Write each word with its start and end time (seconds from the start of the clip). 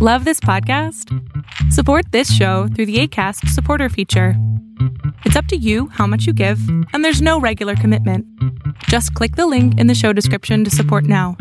Love 0.00 0.24
this 0.24 0.38
podcast? 0.38 1.12
Support 1.72 2.12
this 2.12 2.32
show 2.32 2.68
through 2.68 2.86
the 2.86 3.00
ACAST 3.02 3.48
supporter 3.48 3.88
feature. 3.88 4.34
It's 5.24 5.34
up 5.34 5.46
to 5.46 5.56
you 5.56 5.88
how 5.88 6.06
much 6.06 6.24
you 6.24 6.32
give, 6.32 6.60
and 6.92 7.04
there's 7.04 7.20
no 7.20 7.40
regular 7.40 7.74
commitment. 7.74 8.24
Just 8.84 9.12
click 9.14 9.34
the 9.34 9.48
link 9.48 9.76
in 9.76 9.88
the 9.88 9.96
show 9.96 10.12
description 10.12 10.62
to 10.62 10.70
support 10.70 11.02
now. 11.02 11.36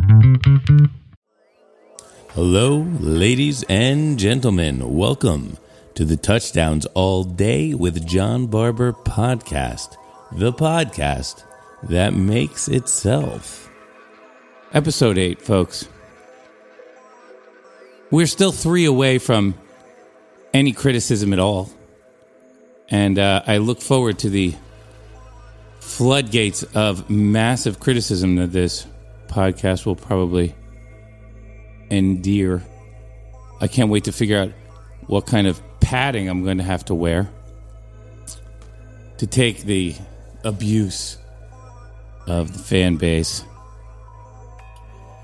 Hello, 2.30 2.78
ladies 3.00 3.62
and 3.70 4.18
gentlemen. 4.18 4.92
Welcome 4.92 5.58
to 5.94 6.04
the 6.04 6.18
Touchdowns 6.18 6.88
All 6.96 7.24
Day 7.24 7.76
with 7.76 8.08
John 8.08 8.48
Barber 8.48 8.92
podcast, 8.92 9.98
the 10.32 10.52
podcast 10.52 11.44
that 11.84 12.16
makes 12.16 12.68
itself. 12.68 13.70
Episode 14.74 15.20
8, 15.20 15.44
folks. 15.44 15.90
We're 18.10 18.28
still 18.28 18.52
three 18.52 18.86
away 18.86 19.18
from 19.18 19.56
any 20.54 20.72
criticism 20.72 21.34
at 21.34 21.40
all. 21.40 21.70
And 22.90 23.20
uh, 23.20 23.44
I 23.46 23.58
look 23.58 23.82
forward 23.82 24.20
to 24.20 24.30
the 24.30 24.56
floodgates 25.82 26.64
of 26.64 27.10
massive 27.10 27.80
criticism 27.80 28.36
that 28.36 28.52
this 28.52 28.88
podcast 29.28 29.86
will 29.86 29.96
probably 29.96 30.56
endear. 31.90 32.64
I 33.60 33.68
can't 33.68 33.90
wait 33.90 34.06
to 34.06 34.12
figure 34.12 34.40
out 34.40 34.52
what 35.08 35.26
kind 35.26 35.48
of 35.48 35.62
padding 35.80 36.30
I'm 36.30 36.44
going 36.44 36.58
to 36.60 36.64
have 36.64 36.86
to 36.86 36.96
wear 36.96 37.30
to 39.18 39.28
take 39.28 39.64
the 39.64 39.96
abuse 40.44 41.18
of 42.28 42.54
the 42.54 42.60
fan 42.60 42.98
base 42.98 43.44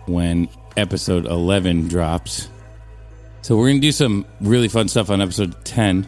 when 0.05 0.49
episode 0.75 1.25
11 1.25 1.87
drops. 1.87 2.49
So 3.43 3.57
we're 3.57 3.67
to 3.81 3.87
do 3.87 3.91
some 3.91 4.25
really 4.39 4.69
fun 4.69 4.87
stuff 4.87 5.09
on 5.09 5.19
episode 5.19 5.65
10 5.65 6.07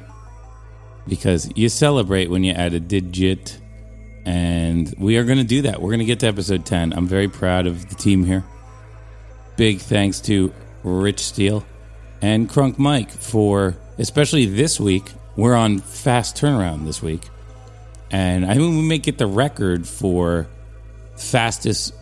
because 1.05 1.51
you 1.53 1.67
celebrate 1.67 2.29
when 2.29 2.45
you 2.45 2.53
add 2.53 2.73
a 2.73 2.79
digit. 2.79 3.59
And 4.25 4.95
we 4.97 5.17
are 5.17 5.25
to 5.39 5.43
do 5.43 5.63
that. 5.63 5.81
We're 5.81 5.89
to 5.99 6.05
get 6.05 6.21
to 6.21 6.27
episode 6.27 6.65
10. 6.65 6.93
I'm 6.93 7.07
very 7.07 7.27
proud 7.27 7.67
of 7.67 7.89
the 7.89 7.95
team 7.95 8.23
here. 8.23 8.45
Big 9.57 9.79
thanks 9.79 10.21
to 10.21 10.53
Rich 10.83 11.19
Steele 11.19 11.65
and 12.21 12.49
Crunk 12.49 12.77
Mike 12.77 13.11
for, 13.11 13.75
especially 13.97 14.45
this 14.45 14.79
week, 14.79 15.11
we're 15.35 15.55
on 15.55 15.79
fast 15.79 16.37
turnaround 16.37 16.85
this 16.85 17.01
week. 17.01 17.23
And 18.11 18.45
I 18.45 18.53
mean, 18.53 18.77
we 18.77 18.87
may 18.87 18.97
get 18.97 19.17
the 19.17 19.27
record 19.27 19.85
for 19.85 20.47
fastest, 21.17 21.93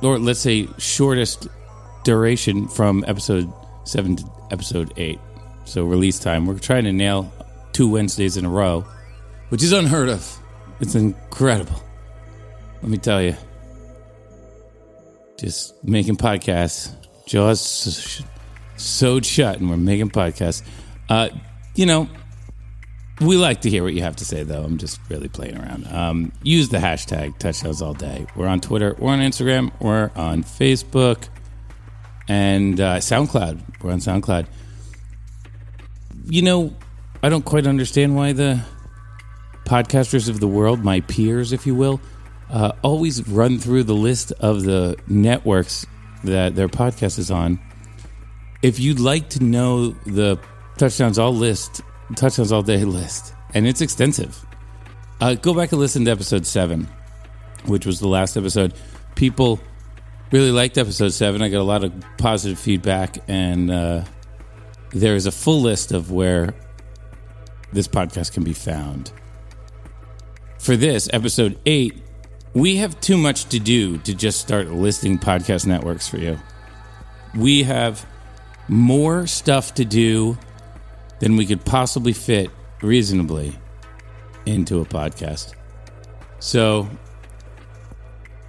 or 0.00 0.16
let's 0.20 0.38
say 0.38 0.68
shortest 0.78 1.48
duration 2.04 2.68
from 2.68 3.04
episode 3.08 3.52
seven 3.88 4.16
to 4.16 4.24
episode 4.50 4.92
eight. 4.96 5.18
So 5.64 5.84
release 5.84 6.18
time. 6.18 6.46
We're 6.46 6.58
trying 6.58 6.84
to 6.84 6.92
nail 6.92 7.32
two 7.72 7.88
Wednesdays 7.88 8.36
in 8.36 8.44
a 8.44 8.50
row, 8.50 8.84
which 9.48 9.62
is 9.62 9.72
unheard 9.72 10.08
of. 10.10 10.38
It's 10.80 10.94
incredible. 10.94 11.82
Let 12.82 12.90
me 12.90 12.98
tell 12.98 13.22
you. 13.22 13.34
Just 15.38 15.82
making 15.84 16.16
podcasts. 16.16 16.94
Jaws 17.26 18.22
sewed 18.76 19.24
shut, 19.24 19.58
and 19.58 19.70
we're 19.70 19.76
making 19.76 20.10
podcasts. 20.10 20.62
Uh, 21.08 21.28
you 21.74 21.86
know, 21.86 22.08
we 23.20 23.36
like 23.36 23.62
to 23.62 23.70
hear 23.70 23.82
what 23.82 23.94
you 23.94 24.02
have 24.02 24.16
to 24.16 24.24
say, 24.24 24.42
though. 24.42 24.64
I'm 24.64 24.78
just 24.78 25.00
really 25.08 25.28
playing 25.28 25.56
around. 25.56 25.86
Um, 25.88 26.32
use 26.42 26.68
the 26.68 26.78
hashtag 26.78 27.38
touchdowns 27.38 27.82
all 27.82 27.94
day. 27.94 28.26
We're 28.36 28.48
on 28.48 28.60
Twitter, 28.60 28.94
we're 28.98 29.12
on 29.12 29.20
Instagram, 29.20 29.72
we're 29.80 30.10
on 30.16 30.42
Facebook 30.42 31.28
and 32.28 32.80
uh, 32.80 32.96
SoundCloud. 32.98 33.82
We're 33.82 33.92
on 33.92 33.98
SoundCloud. 34.00 34.46
You 36.26 36.42
know, 36.42 36.76
I 37.22 37.28
don't 37.28 37.44
quite 37.44 37.66
understand 37.66 38.14
why 38.14 38.32
the 38.32 38.62
podcasters 39.64 40.28
of 40.28 40.40
the 40.40 40.48
world, 40.48 40.84
my 40.84 41.00
peers, 41.00 41.52
if 41.52 41.66
you 41.66 41.74
will, 41.74 42.00
uh, 42.50 42.72
always 42.82 43.26
run 43.28 43.58
through 43.58 43.84
the 43.84 43.94
list 43.94 44.32
of 44.40 44.62
the 44.62 44.96
networks 45.06 45.86
that 46.24 46.54
their 46.54 46.68
podcast 46.68 47.18
is 47.18 47.30
on. 47.30 47.58
If 48.62 48.80
you'd 48.80 49.00
like 49.00 49.30
to 49.30 49.44
know 49.44 49.90
the 49.90 50.38
touchdowns 50.76 51.18
all 51.18 51.34
list, 51.34 51.82
touchdowns 52.16 52.52
all 52.52 52.62
day 52.62 52.84
list, 52.84 53.34
and 53.54 53.66
it's 53.66 53.80
extensive, 53.80 54.44
uh, 55.20 55.34
go 55.34 55.54
back 55.54 55.72
and 55.72 55.80
listen 55.80 56.04
to 56.06 56.10
episode 56.10 56.46
seven, 56.46 56.88
which 57.66 57.86
was 57.86 58.00
the 58.00 58.08
last 58.08 58.36
episode. 58.36 58.74
People 59.14 59.60
really 60.30 60.50
liked 60.50 60.78
episode 60.78 61.10
seven. 61.10 61.42
I 61.42 61.48
got 61.48 61.60
a 61.60 61.62
lot 61.62 61.84
of 61.84 61.92
positive 62.18 62.58
feedback, 62.58 63.18
and 63.28 63.70
uh, 63.70 64.04
there 64.90 65.14
is 65.14 65.26
a 65.26 65.32
full 65.32 65.60
list 65.60 65.92
of 65.92 66.10
where 66.10 66.54
this 67.72 67.88
podcast 67.88 68.32
can 68.32 68.44
be 68.44 68.52
found. 68.52 69.12
For 70.58 70.76
this, 70.76 71.08
episode 71.12 71.58
eight, 71.66 72.02
we 72.52 72.76
have 72.76 73.00
too 73.00 73.16
much 73.16 73.46
to 73.46 73.58
do 73.58 73.98
to 73.98 74.14
just 74.14 74.40
start 74.40 74.68
listing 74.68 75.18
podcast 75.18 75.66
networks 75.66 76.08
for 76.08 76.18
you. 76.18 76.38
We 77.36 77.62
have 77.62 78.04
more 78.68 79.26
stuff 79.26 79.74
to 79.74 79.84
do 79.84 80.36
than 81.20 81.36
we 81.36 81.46
could 81.46 81.64
possibly 81.64 82.12
fit 82.12 82.50
reasonably 82.82 83.58
into 84.46 84.80
a 84.80 84.84
podcast. 84.84 85.54
So, 86.40 86.88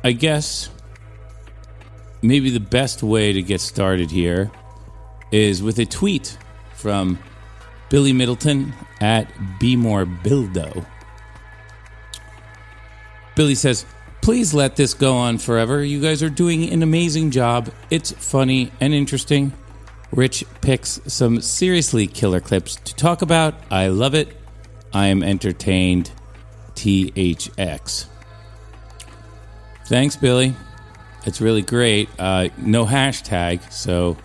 I 0.04 0.12
guess 0.14 0.70
maybe 2.22 2.50
the 2.50 2.60
best 2.60 3.04
way 3.04 3.34
to 3.34 3.42
get 3.42 3.62
started 3.62 4.12
here 4.12 4.52
is 5.32 5.62
with 5.62 5.80
a 5.80 5.86
tweet 5.86 6.38
from 6.74 7.20
Billy 7.90 8.14
Middleton 8.14 8.74
at 9.02 9.28
Be 9.60 9.76
More 9.76 10.06
Bildo. 10.06 10.86
Billy 13.36 13.56
says, 13.56 13.86
Please 14.22 14.54
let 14.54 14.76
this 14.76 14.94
go 14.94 15.16
on 15.16 15.38
forever. 15.38 15.84
You 15.84 16.02
guys 16.02 16.22
are 16.22 16.30
doing 16.30 16.70
an 16.72 16.84
amazing 16.84 17.32
job. 17.32 17.72
It's 17.90 18.12
funny 18.12 18.72
and 18.82 18.94
interesting. 18.94 19.54
Rich 20.12 20.44
picks 20.62 21.00
some 21.08 21.42
seriously 21.42 22.06
killer 22.06 22.40
clips 22.40 22.76
to 22.76 22.96
talk 22.96 23.22
about. 23.22 23.56
I 23.72 23.88
love 23.88 24.14
it. 24.14 24.36
I 24.94 25.08
am 25.08 25.24
entertained. 25.24 26.12
THX. 26.76 28.06
Thanks, 29.86 30.16
Billy. 30.16 30.56
It's 31.26 31.42
really 31.42 31.62
great. 31.62 32.10
Uh, 32.18 32.50
no 32.58 32.86
hashtag, 32.86 33.72
so 33.72 34.18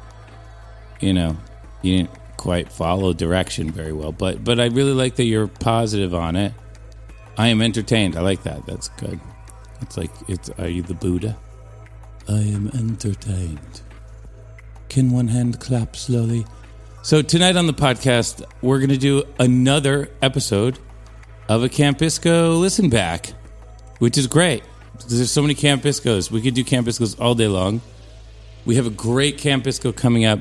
you 1.01 1.13
know 1.13 1.37
you 1.83 1.99
didn't 1.99 2.11
quite 2.37 2.71
follow 2.71 3.13
direction 3.13 3.71
very 3.71 3.93
well. 3.93 4.13
But 4.13 4.45
but 4.45 4.61
I 4.61 4.67
really 4.67 4.93
like 4.93 5.17
that 5.17 5.25
you're 5.25 5.49
positive 5.49 6.15
on 6.15 6.37
it. 6.37 6.53
I 7.37 7.49
am 7.49 7.61
entertained. 7.61 8.17
I 8.17 8.21
like 8.21 8.45
that. 8.45 8.65
That's 8.67 8.89
good. 8.91 9.21
It's 9.81 9.97
like 9.97 10.11
it's. 10.29 10.51
Are 10.51 10.69
you 10.69 10.83
the 10.83 10.95
Buddha? 10.95 11.37
I 12.29 12.41
am 12.41 12.69
entertained. 12.69 13.83
Can 14.89 15.11
one 15.11 15.29
hand 15.29 15.61
clap 15.61 15.97
slowly? 15.97 16.47
So 17.03 17.21
tonight 17.21 17.57
on 17.57 17.67
the 17.67 17.75
podcast, 17.75 18.43
we're 18.63 18.79
going 18.79 18.89
to 18.91 18.97
do 18.97 19.25
another 19.39 20.09
episode 20.23 20.79
of 21.49 21.63
a 21.63 21.69
Camp 21.69 21.99
Bisco 21.99 22.53
listen 22.53 22.89
back, 22.89 23.33
which 23.99 24.17
is 24.17 24.27
great. 24.27 24.63
There's 25.09 25.31
so 25.31 25.43
many 25.43 25.55
Camp 25.55 25.83
Biscos. 25.83 26.31
We 26.31 26.41
could 26.41 26.55
do 26.55 26.65
Camp 26.65 26.87
Biscos 26.87 27.21
all 27.21 27.35
day 27.35 27.49
long. 27.49 27.81
We 28.65 28.77
have 28.77 28.87
a 28.87 28.91
great 28.91 29.39
Camp 29.39 29.65
Bisco 29.65 29.93
coming 29.93 30.25
up 30.25 30.41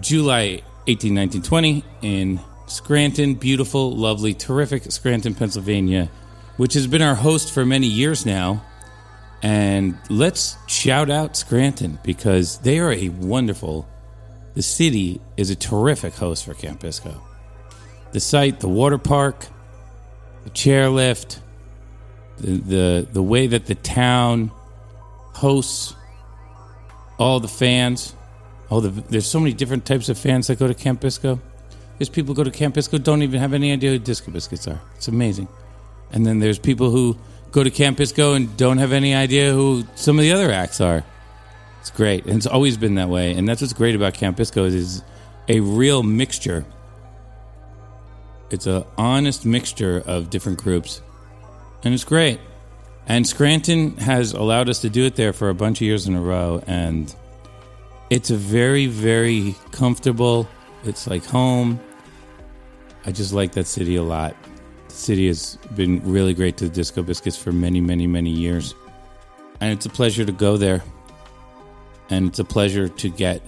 July 0.00 0.62
18, 0.86 1.14
19, 1.14 1.42
20 1.42 1.84
in 2.02 2.40
Scranton. 2.66 3.34
Beautiful, 3.34 3.94
lovely, 3.94 4.32
terrific 4.32 4.90
Scranton, 4.90 5.34
Pennsylvania, 5.34 6.10
which 6.56 6.74
has 6.74 6.86
been 6.86 7.02
our 7.02 7.14
host 7.14 7.52
for 7.52 7.64
many 7.66 7.86
years 7.86 8.24
now. 8.24 8.64
And 9.42 9.98
let's 10.08 10.56
shout 10.66 11.10
out 11.10 11.36
Scranton 11.36 11.98
because 12.02 12.58
they 12.60 12.78
are 12.78 12.92
a 12.92 13.10
wonderful, 13.10 13.86
the 14.54 14.62
city 14.62 15.20
is 15.36 15.50
a 15.50 15.56
terrific 15.56 16.14
host 16.14 16.46
for 16.46 16.54
Camp 16.54 16.80
Bisco. 16.80 17.20
The 18.12 18.20
site, 18.20 18.60
the 18.60 18.68
water 18.68 18.96
park, 18.96 19.46
the 20.44 20.50
chairlift, 20.50 21.40
the, 22.38 22.50
the 22.50 23.08
the 23.12 23.22
way 23.22 23.46
that 23.46 23.66
the 23.66 23.74
town 23.74 24.50
hosts 25.34 25.94
all 27.18 27.40
the 27.40 27.48
fans. 27.48 28.14
All 28.70 28.80
the 28.80 28.88
there's 28.88 29.26
so 29.26 29.38
many 29.38 29.52
different 29.52 29.84
types 29.84 30.08
of 30.08 30.18
fans 30.18 30.46
that 30.46 30.58
go 30.58 30.66
to 30.66 30.74
Camp 30.74 31.00
Bisco. 31.00 31.40
There's 31.98 32.08
people 32.08 32.34
who 32.34 32.36
go 32.36 32.44
to 32.44 32.50
Camp 32.50 32.74
Bisco 32.74 32.98
don't 32.98 33.22
even 33.22 33.40
have 33.40 33.52
any 33.52 33.72
idea 33.72 33.90
who 33.90 33.98
disco 33.98 34.32
biscuits 34.32 34.66
are. 34.66 34.80
It's 34.96 35.08
amazing. 35.08 35.48
And 36.10 36.26
then 36.26 36.40
there's 36.40 36.58
people 36.58 36.90
who 36.90 37.16
go 37.52 37.62
to 37.62 37.70
Camp 37.70 37.98
Bisco 37.98 38.34
and 38.34 38.56
don't 38.56 38.78
have 38.78 38.92
any 38.92 39.14
idea 39.14 39.52
who 39.52 39.84
some 39.94 40.18
of 40.18 40.22
the 40.22 40.32
other 40.32 40.50
acts 40.50 40.80
are. 40.80 41.04
It's 41.80 41.90
great, 41.90 42.24
and 42.24 42.36
it's 42.36 42.46
always 42.46 42.76
been 42.76 42.96
that 42.96 43.08
way. 43.08 43.32
And 43.32 43.48
that's 43.48 43.60
what's 43.60 43.74
great 43.74 43.94
about 43.94 44.14
Camp 44.14 44.36
Bisco 44.38 44.64
is, 44.64 44.74
is 44.74 45.02
a 45.48 45.60
real 45.60 46.02
mixture. 46.02 46.64
It's 48.50 48.66
a 48.66 48.86
honest 48.98 49.44
mixture 49.44 50.02
of 50.04 50.30
different 50.30 50.58
groups 50.58 51.00
and 51.84 51.94
it's 51.94 52.04
great. 52.04 52.40
And 53.06 53.26
Scranton 53.26 53.96
has 53.98 54.32
allowed 54.32 54.68
us 54.68 54.80
to 54.80 54.90
do 54.90 55.04
it 55.04 55.16
there 55.16 55.32
for 55.34 55.50
a 55.50 55.54
bunch 55.54 55.78
of 55.78 55.82
years 55.82 56.06
in 56.06 56.14
a 56.14 56.20
row, 56.20 56.62
and 56.66 57.14
It's 58.10 58.30
a 58.30 58.36
very, 58.36 58.86
very 58.86 59.54
comfortable. 59.72 60.48
It's 60.84 61.06
like 61.06 61.24
home. 61.24 61.80
I 63.06 63.12
just 63.12 63.32
like 63.32 63.52
that 63.52 63.66
city 63.66 63.96
a 63.96 64.02
lot. 64.02 64.36
The 64.88 64.94
city 64.94 65.26
has 65.26 65.56
been 65.74 66.00
really 66.04 66.34
great 66.34 66.56
to 66.58 66.64
the 66.64 66.70
Disco 66.70 67.02
Biscuits 67.02 67.36
for 67.36 67.50
many, 67.50 67.80
many, 67.80 68.06
many 68.06 68.30
years. 68.30 68.74
And 69.60 69.72
it's 69.72 69.86
a 69.86 69.90
pleasure 69.90 70.24
to 70.24 70.32
go 70.32 70.56
there. 70.56 70.82
And 72.10 72.28
it's 72.28 72.38
a 72.38 72.44
pleasure 72.44 72.88
to 72.88 73.08
get 73.08 73.42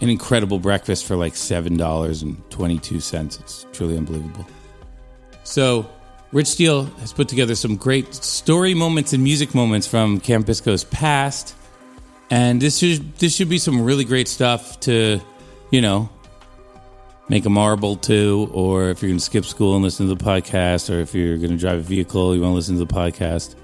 an 0.00 0.10
incredible 0.10 0.58
breakfast 0.58 1.06
for 1.06 1.16
like 1.16 1.34
$7.22. 1.34 3.40
It's 3.40 3.66
truly 3.72 3.96
unbelievable. 3.96 4.46
So, 5.44 5.88
Rich 6.32 6.46
Steele 6.46 6.84
has 7.00 7.12
put 7.12 7.28
together 7.28 7.54
some 7.54 7.76
great 7.76 8.14
story 8.14 8.72
moments 8.74 9.12
and 9.12 9.22
music 9.22 9.54
moments 9.54 9.86
from 9.86 10.20
Camp 10.20 10.46
Bisco's 10.46 10.84
past. 10.84 11.56
And 12.30 12.62
this 12.62 12.78
should 12.78 13.16
this 13.16 13.34
should 13.34 13.48
be 13.48 13.58
some 13.58 13.82
really 13.82 14.04
great 14.04 14.28
stuff 14.28 14.78
to, 14.80 15.20
you 15.72 15.80
know, 15.80 16.08
make 17.28 17.46
a 17.46 17.50
marble 17.50 17.96
to, 17.96 18.48
or 18.52 18.90
if 18.90 19.02
you're 19.02 19.08
going 19.08 19.18
to 19.18 19.24
skip 19.24 19.44
school 19.44 19.74
and 19.74 19.82
listen 19.82 20.08
to 20.08 20.14
the 20.14 20.24
podcast, 20.24 20.94
or 20.94 21.00
if 21.00 21.14
you're 21.14 21.36
going 21.38 21.50
to 21.50 21.56
drive 21.56 21.78
a 21.78 21.82
vehicle, 21.82 22.34
you 22.34 22.40
want 22.40 22.52
to 22.52 22.54
listen 22.54 22.78
to 22.78 22.84
the 22.84 22.94
podcast. 22.94 23.56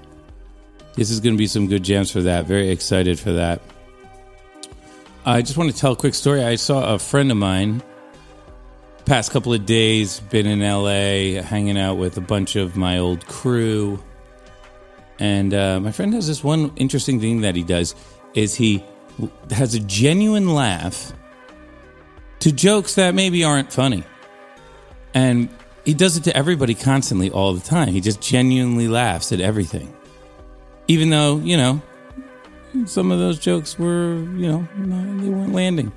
This 0.95 1.09
is 1.09 1.21
going 1.21 1.35
to 1.35 1.37
be 1.37 1.47
some 1.47 1.67
good 1.67 1.83
jams 1.83 2.11
for 2.11 2.21
that. 2.23 2.45
Very 2.45 2.69
excited 2.69 3.17
for 3.19 3.31
that. 3.33 3.61
I 5.25 5.41
just 5.41 5.57
want 5.57 5.71
to 5.71 5.77
tell 5.77 5.93
a 5.93 5.95
quick 5.95 6.15
story. 6.15 6.43
I 6.43 6.55
saw 6.55 6.93
a 6.93 6.99
friend 6.99 7.31
of 7.31 7.37
mine 7.37 7.81
past 9.07 9.31
couple 9.31 9.53
of 9.53 9.65
days 9.65 10.19
been 10.19 10.45
in 10.45 10.59
LA 10.59 11.41
hanging 11.41 11.77
out 11.77 11.95
with 11.95 12.17
a 12.17 12.21
bunch 12.21 12.57
of 12.57 12.75
my 12.75 12.97
old 12.97 13.25
crew. 13.25 14.03
And 15.17 15.53
uh, 15.53 15.79
my 15.79 15.93
friend 15.93 16.13
has 16.13 16.27
this 16.27 16.43
one 16.43 16.73
interesting 16.75 17.21
thing 17.21 17.41
that 17.41 17.55
he 17.55 17.63
does 17.63 17.95
is 18.33 18.53
he 18.53 18.83
has 19.49 19.73
a 19.73 19.79
genuine 19.79 20.53
laugh 20.53 21.13
to 22.39 22.51
jokes 22.51 22.95
that 22.95 23.15
maybe 23.15 23.45
aren't 23.45 23.71
funny. 23.71 24.03
And 25.13 25.47
he 25.85 25.93
does 25.93 26.17
it 26.17 26.25
to 26.25 26.35
everybody 26.35 26.75
constantly 26.75 27.31
all 27.31 27.53
the 27.53 27.65
time. 27.65 27.87
He 27.87 28.01
just 28.01 28.19
genuinely 28.19 28.89
laughs 28.89 29.31
at 29.31 29.39
everything. 29.39 29.95
Even 30.89 31.11
though, 31.11 31.37
you 31.37 31.55
know, 31.55 31.81
some 32.85 33.11
of 33.13 33.19
those 33.19 33.39
jokes 33.39 33.79
were, 33.79 34.15
you 34.15 34.51
know, 34.51 34.67
they 34.75 35.29
weren't 35.29 35.53
landing. 35.53 35.93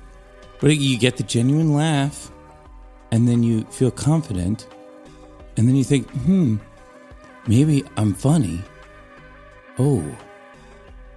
But 0.61 0.77
you 0.77 0.97
get 0.97 1.17
the 1.17 1.23
genuine 1.23 1.73
laugh 1.73 2.30
and 3.11 3.27
then 3.27 3.43
you 3.43 3.63
feel 3.65 3.91
confident, 3.91 4.67
and 5.57 5.67
then 5.67 5.75
you 5.75 5.83
think, 5.83 6.09
hmm, 6.09 6.57
maybe 7.47 7.83
I'm 7.97 8.13
funny. 8.13 8.61
Oh, 9.77 10.03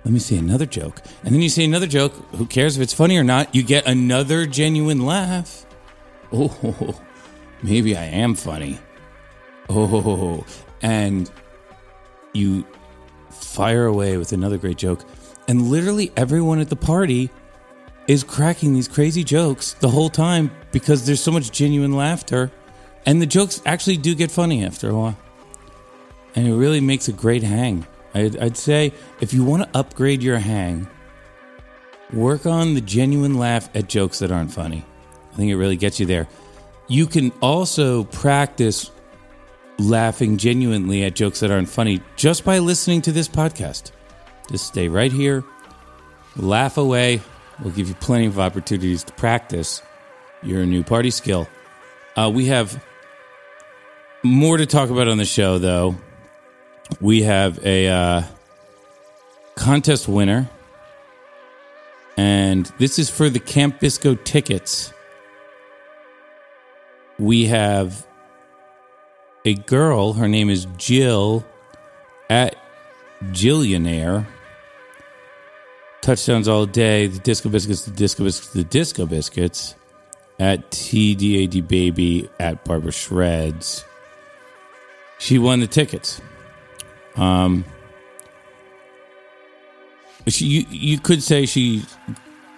let 0.05 0.13
me 0.13 0.19
say 0.19 0.37
another 0.37 0.67
joke. 0.67 1.01
And 1.25 1.35
then 1.35 1.41
you 1.41 1.49
say 1.49 1.65
another 1.65 1.87
joke. 1.87 2.13
Who 2.37 2.47
cares 2.47 2.77
if 2.77 2.83
it's 2.83 2.93
funny 2.93 3.17
or 3.17 3.25
not? 3.25 3.55
You 3.55 3.63
get 3.63 3.87
another 3.87 4.45
genuine 4.47 5.07
laugh. 5.07 5.65
Oh, 6.33 7.01
maybe 7.63 7.97
I 7.97 8.05
am 8.05 8.35
funny. 8.35 8.79
Oh, 9.71 10.45
and 10.83 11.31
you 12.35 12.67
fire 13.31 13.87
away 13.87 14.19
with 14.19 14.33
another 14.33 14.59
great 14.59 14.77
joke. 14.77 15.05
And 15.49 15.71
literally 15.71 16.13
everyone 16.17 16.59
at 16.59 16.69
the 16.69 16.77
party 16.77 17.31
is 18.07 18.23
cracking 18.23 18.75
these 18.75 18.89
crazy 18.89 19.25
jokes 19.25 19.75
the 19.75 19.89
whole 19.89 20.11
time 20.11 20.51
because 20.73 21.07
there's 21.07 21.23
so 21.23 21.31
much 21.31 21.51
genuine 21.51 21.93
laughter. 21.93 22.51
And 23.07 23.21
the 23.21 23.27
jokes 23.27 23.61
actually 23.67 23.97
do 23.99 24.15
get 24.15 24.31
funny 24.31 24.65
after 24.65 24.91
a 24.91 24.95
while. 24.95 25.19
And 26.35 26.47
it 26.47 26.55
really 26.55 26.81
makes 26.81 27.09
a 27.09 27.13
great 27.13 27.43
hang. 27.43 27.87
I'd, 28.15 28.37
I'd 28.39 28.57
say 28.57 28.93
if 29.21 29.33
you 29.33 29.45
want 29.45 29.63
to 29.65 29.79
upgrade 29.79 30.23
your 30.23 30.39
hang, 30.39 30.89
work 32.13 32.47
on 32.47 32.75
the 32.75 32.81
genuine 32.81 33.35
laugh 33.35 33.69
at 33.75 33.89
jokes 33.89 34.21
that 34.21 34.31
aren't 34.31 34.53
funny. 34.53 34.85
I 35.33 35.37
think 35.37 35.51
it 35.51 35.57
really 35.57 35.77
gets 35.77 35.99
you 35.99 36.07
there. 36.07 36.29
You 36.87 37.07
can 37.07 37.33
also 37.41 38.05
practice 38.05 38.91
laughing 39.79 40.37
genuinely 40.37 41.05
at 41.05 41.15
jokes 41.15 41.41
that 41.41 41.51
aren't 41.51 41.69
funny 41.69 42.01
just 42.17 42.45
by 42.45 42.59
listening 42.59 43.03
to 43.03 43.13
this 43.13 43.29
podcast. 43.29 43.91
Just 44.51 44.67
stay 44.67 44.89
right 44.89 45.11
here, 45.11 45.45
laugh 46.37 46.77
away, 46.77 47.21
We'll 47.63 47.73
give 47.73 47.89
you 47.89 47.95
plenty 47.95 48.27
of 48.27 48.39
opportunities 48.39 49.05
to 49.05 49.13
practice 49.13 49.83
your 50.43 50.67
new 50.67 50.83
party 50.83 51.11
skill. 51.11 51.49
Uh, 52.17 52.31
we 52.33 52.47
have 52.47 52.83
more 54.23 54.57
to 54.57 54.67
talk 54.67 54.91
about 54.91 55.09
on 55.09 55.19
the 55.19 55.25
show, 55.25 55.59
though. 55.59 55.97
We 57.01 57.23
have 57.23 57.65
a 57.65 57.89
uh, 57.89 58.23
contest 59.55 60.09
winner, 60.09 60.49
and 62.17 62.67
this 62.79 62.99
is 62.99 63.11
for 63.11 63.29
the 63.29 63.41
Camp 63.41 63.81
Bisco 63.81 64.15
tickets. 64.15 64.93
We 67.19 67.47
have 67.47 68.07
a 69.45 69.55
girl, 69.55 70.15
her 70.15 70.29
name 70.29 70.51
is 70.51 70.67
Jill 70.77 71.45
at 72.29 72.57
Jillionaire 73.31 74.27
touchdowns 76.05 76.49
all 76.49 76.67
day. 76.67 77.07
The 77.07 77.19
Disco 77.19 77.49
Biscuits, 77.49 77.87
the 77.87 77.91
Disco 77.91 78.25
Biscuits, 78.25 78.53
the 78.53 78.65
Disco 78.65 79.07
Biscuits 79.07 79.75
at 80.39 80.71
TDAD 80.71 81.67
Baby 81.67 82.29
at 82.39 82.65
Barbara 82.65 82.93
Shreds. 82.93 83.85
She 85.19 85.39
won 85.39 85.61
the 85.61 85.67
tickets. 85.67 86.21
Um, 87.17 87.65
she, 90.27 90.45
you, 90.45 90.67
you 90.69 90.99
could 90.99 91.23
say 91.23 91.47
she 91.47 91.85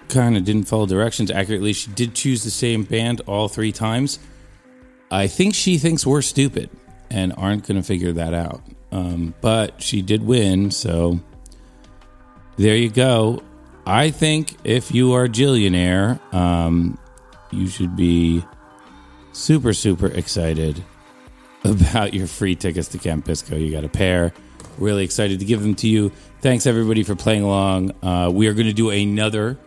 kind 0.08 0.36
of 0.36 0.44
didn't 0.44 0.64
follow 0.64 0.86
directions 0.86 1.30
accurately. 1.30 1.72
She 1.72 1.90
did 1.90 2.14
choose 2.14 2.42
the 2.42 2.50
same 2.50 2.82
band 2.82 3.20
all 3.26 3.48
three 3.48 3.72
times. 3.72 4.18
I 5.10 5.28
think 5.28 5.54
she 5.54 5.78
thinks 5.78 6.04
we're 6.04 6.22
stupid 6.22 6.70
and 7.10 7.32
aren't 7.36 7.66
going 7.66 7.80
to 7.80 7.86
figure 7.86 8.12
that 8.12 8.34
out. 8.34 8.62
Um, 8.90 9.34
but 9.40 9.80
she 9.80 10.02
did 10.02 10.24
win, 10.24 10.70
so 10.70 11.20
there 12.56 12.76
you 12.76 12.90
go. 12.90 13.42
I 13.86 14.10
think 14.10 14.56
if 14.64 14.92
you 14.92 15.12
are 15.12 15.24
a 15.24 15.28
Jillionaire, 15.28 16.20
um, 16.34 16.98
you 17.50 17.68
should 17.68 17.94
be 17.96 18.44
super, 19.32 19.72
super 19.72 20.06
excited 20.08 20.82
about 21.64 22.14
your 22.14 22.26
free 22.26 22.56
tickets 22.56 22.88
to 22.88 22.98
Camp 22.98 23.24
Bisco. 23.24 23.56
You 23.56 23.70
got 23.70 23.84
a 23.84 23.88
pair. 23.88 24.32
Really 24.78 25.04
excited 25.04 25.38
to 25.38 25.44
give 25.44 25.62
them 25.62 25.74
to 25.76 25.88
you. 25.88 26.10
Thanks 26.40 26.66
everybody 26.66 27.02
for 27.02 27.14
playing 27.14 27.42
along. 27.42 27.92
Uh, 28.02 28.30
we 28.32 28.46
are 28.46 28.54
going 28.54 28.66
to 28.66 28.72
do 28.72 28.90
another 28.90 29.58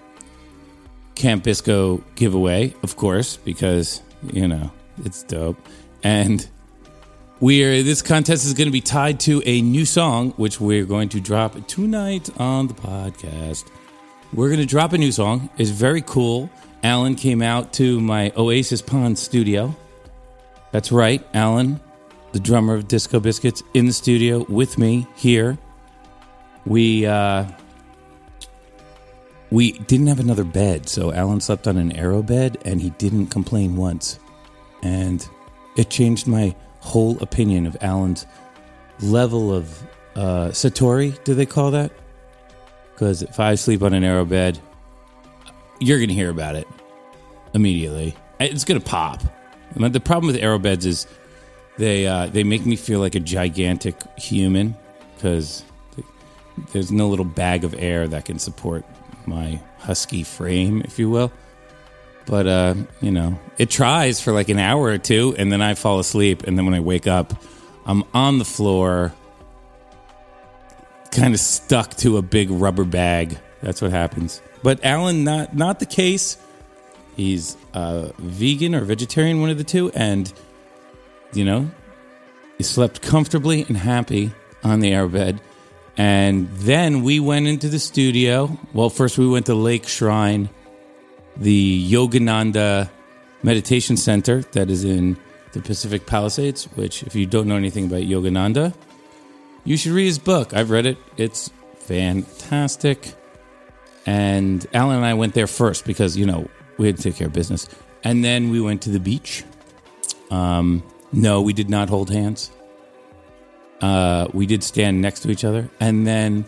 Camp 1.16 1.44
Bisco 1.44 2.04
giveaway, 2.16 2.74
of 2.84 2.96
course, 2.96 3.38
because 3.38 4.02
you 4.32 4.48
know 4.48 4.72
it's 5.04 5.24
dope. 5.24 5.58
And 6.04 6.48
we 7.42 7.64
are 7.64 7.82
this 7.84 8.02
contest 8.02 8.46
is 8.46 8.54
going 8.54 8.68
to 8.68 8.72
be 8.72 8.82
tied 8.82 9.18
to 9.18 9.42
a 9.46 9.62
new 9.62 9.86
song 9.86 10.32
which 10.32 10.60
we're 10.60 10.86
going 10.86 11.08
to 11.08 11.22
drop 11.22 11.56
tonight 11.68 12.30
on 12.38 12.68
the 12.68 12.74
podcast. 12.74 13.70
We're 14.34 14.50
going 14.50 14.60
to 14.60 14.66
drop 14.66 14.92
a 14.92 14.98
new 14.98 15.12
song. 15.12 15.50
It's 15.58 15.70
very 15.70 16.02
cool. 16.02 16.50
Alan 16.84 17.16
came 17.16 17.42
out 17.42 17.72
to 17.74 18.02
my 18.02 18.34
oasis 18.36 18.82
pond 18.82 19.18
studio. 19.18 19.74
That's 20.72 20.92
right 20.92 21.26
alan 21.34 21.80
the 22.34 22.40
drummer 22.40 22.76
of 22.76 22.88
disco 22.88 23.20
biscuits 23.20 23.64
in 23.74 23.86
the 23.86 23.94
studio 23.94 24.46
with 24.50 24.78
me 24.78 25.08
here. 25.16 25.58
We 26.66 27.06
uh 27.06 27.46
we 29.50 29.72
didn't 29.72 30.08
have 30.08 30.20
another 30.20 30.44
bed 30.44 30.90
so 30.90 31.14
alan 31.14 31.40
slept 31.40 31.68
on 31.70 31.78
an 31.78 31.94
arrow 31.94 32.22
bed 32.22 32.58
and 32.66 32.82
he 32.82 32.90
didn't 32.92 33.28
complain 33.28 33.78
once. 33.78 34.20
And 34.84 35.26
it 35.78 35.90
changed 35.90 36.28
my 36.28 36.54
whole 36.80 37.22
opinion 37.22 37.66
of 37.66 37.78
Alan's 37.82 38.26
level 39.02 39.54
of 39.54 39.84
uh, 40.16 40.50
Satori, 40.50 41.22
do 41.24 41.34
they 41.34 41.46
call 41.46 41.72
that? 41.72 41.92
Because 42.94 43.22
if 43.22 43.40
I 43.40 43.56
sleep 43.56 43.82
on 43.82 43.94
an 43.94 44.04
arrow 44.04 44.26
bed, 44.26 44.60
you're 45.80 45.98
going 45.98 46.10
to 46.10 46.16
hear 46.16 46.30
about 46.30 46.56
it 46.56 46.68
immediately. 47.54 48.16
It's 48.40 48.66
going 48.66 48.80
to 48.80 48.86
pop. 48.86 49.22
The 49.76 50.00
problem 50.00 50.28
with 50.28 50.42
arrow 50.42 50.60
beds 50.60 50.86
is 50.86 51.08
they 51.78 52.08
uh, 52.08 52.28
they 52.28 52.44
make 52.44 52.66
me 52.66 52.76
feel 52.76 53.00
like 53.00 53.16
a 53.16 53.20
gigantic 53.20 53.96
human 54.18 54.76
because 55.16 55.64
there's 56.74 56.92
no 56.92 57.08
little 57.08 57.26
bag 57.26 57.64
of 57.64 57.74
air 57.78 58.08
that 58.08 58.26
can 58.26 58.40
support 58.40 58.84
my 59.26 59.60
husky 59.78 60.24
frame, 60.24 60.82
if 60.82 61.00
you 61.00 61.10
will. 61.10 61.32
But 62.30 62.46
uh, 62.46 62.76
you 63.02 63.12
know, 63.12 63.40
it 63.58 63.72
tries 63.72 64.22
for 64.22 64.32
like 64.32 64.50
an 64.50 64.60
hour 64.60 64.84
or 64.84 65.00
two, 65.00 65.34
and 65.38 65.52
then 65.52 65.64
I 65.64 65.74
fall 65.74 66.00
asleep. 66.00 66.44
And 66.44 66.58
then 66.58 66.66
when 66.66 66.76
I 66.76 66.80
wake 66.80 67.08
up, 67.08 67.34
I'm 67.88 68.04
on 68.14 68.38
the 68.38 68.46
floor, 68.46 69.14
kind 71.12 71.34
of 71.34 71.40
stuck 71.40 71.96
to 71.98 72.18
a 72.18 72.22
big 72.22 72.52
rubber 72.52 72.84
bag. 72.84 73.40
That's 73.64 73.82
what 73.82 73.90
happens. 73.90 74.44
But 74.62 74.86
Alan, 74.86 75.24
not 75.24 75.56
not 75.56 75.80
the 75.80 75.88
case. 75.88 76.38
He's 77.16 77.58
uh, 77.74 78.10
vegan 78.20 78.76
or 78.76 78.82
vegetarian, 78.82 79.42
one 79.42 79.50
of 79.50 79.58
the 79.58 79.64
two, 79.64 79.92
and 79.96 80.32
you 81.34 81.44
know, 81.44 81.72
he 82.60 82.64
slept 82.64 83.02
comfortably 83.02 83.66
and 83.68 83.76
happy 83.76 84.32
on 84.64 84.82
the 84.82 84.92
airbed. 84.92 85.40
And 85.98 86.48
then 86.52 87.02
we 87.02 87.20
went 87.20 87.48
into 87.48 87.70
the 87.70 87.80
studio. 87.80 88.58
Well, 88.72 88.92
first 88.92 89.18
we 89.18 89.28
went 89.28 89.48
to 89.48 89.56
Lake 89.56 89.88
Shrine 89.88 90.50
the 91.40 91.92
Yogananda 91.92 92.90
Meditation 93.42 93.98
Center 93.98 94.42
that 94.52 94.70
is 94.70 94.84
in 94.84 95.18
the 95.54 95.62
Pacific 95.62 96.06
Palisades, 96.06 96.66
which, 96.76 97.04
if 97.04 97.16
you 97.16 97.26
don't 97.26 97.48
know 97.48 97.56
anything 97.56 97.86
about 97.86 98.02
Yogananda, 98.02 98.74
you 99.64 99.78
should 99.78 99.94
read 99.94 100.06
his 100.06 100.20
book. 100.20 100.54
I've 100.54 100.70
read 100.70 100.86
it, 100.86 100.98
it's 101.18 101.50
fantastic. 101.80 103.16
And 104.06 104.66
Alan 104.74 104.98
and 104.98 105.06
I 105.06 105.14
went 105.14 105.34
there 105.34 105.48
first 105.48 105.86
because, 105.86 106.18
you 106.18 106.26
know, 106.26 106.50
we 106.78 106.88
had 106.88 106.98
to 106.98 107.04
take 107.04 107.16
care 107.16 107.28
of 107.28 107.34
business. 107.34 107.68
And 108.04 108.24
then 108.24 108.50
we 108.50 108.62
went 108.62 108.82
to 108.84 108.90
the 108.90 109.00
beach. 109.00 109.44
Um, 110.32 110.84
no, 111.12 111.42
we 111.42 111.54
did 111.54 111.70
not 111.70 111.90
hold 111.90 112.10
hands. 112.10 112.52
Uh, 113.82 114.28
we 114.34 114.46
did 114.46 114.64
stand 114.64 115.02
next 115.02 115.22
to 115.22 115.32
each 115.32 115.44
other. 115.44 115.70
And 115.80 116.06
then 116.06 116.46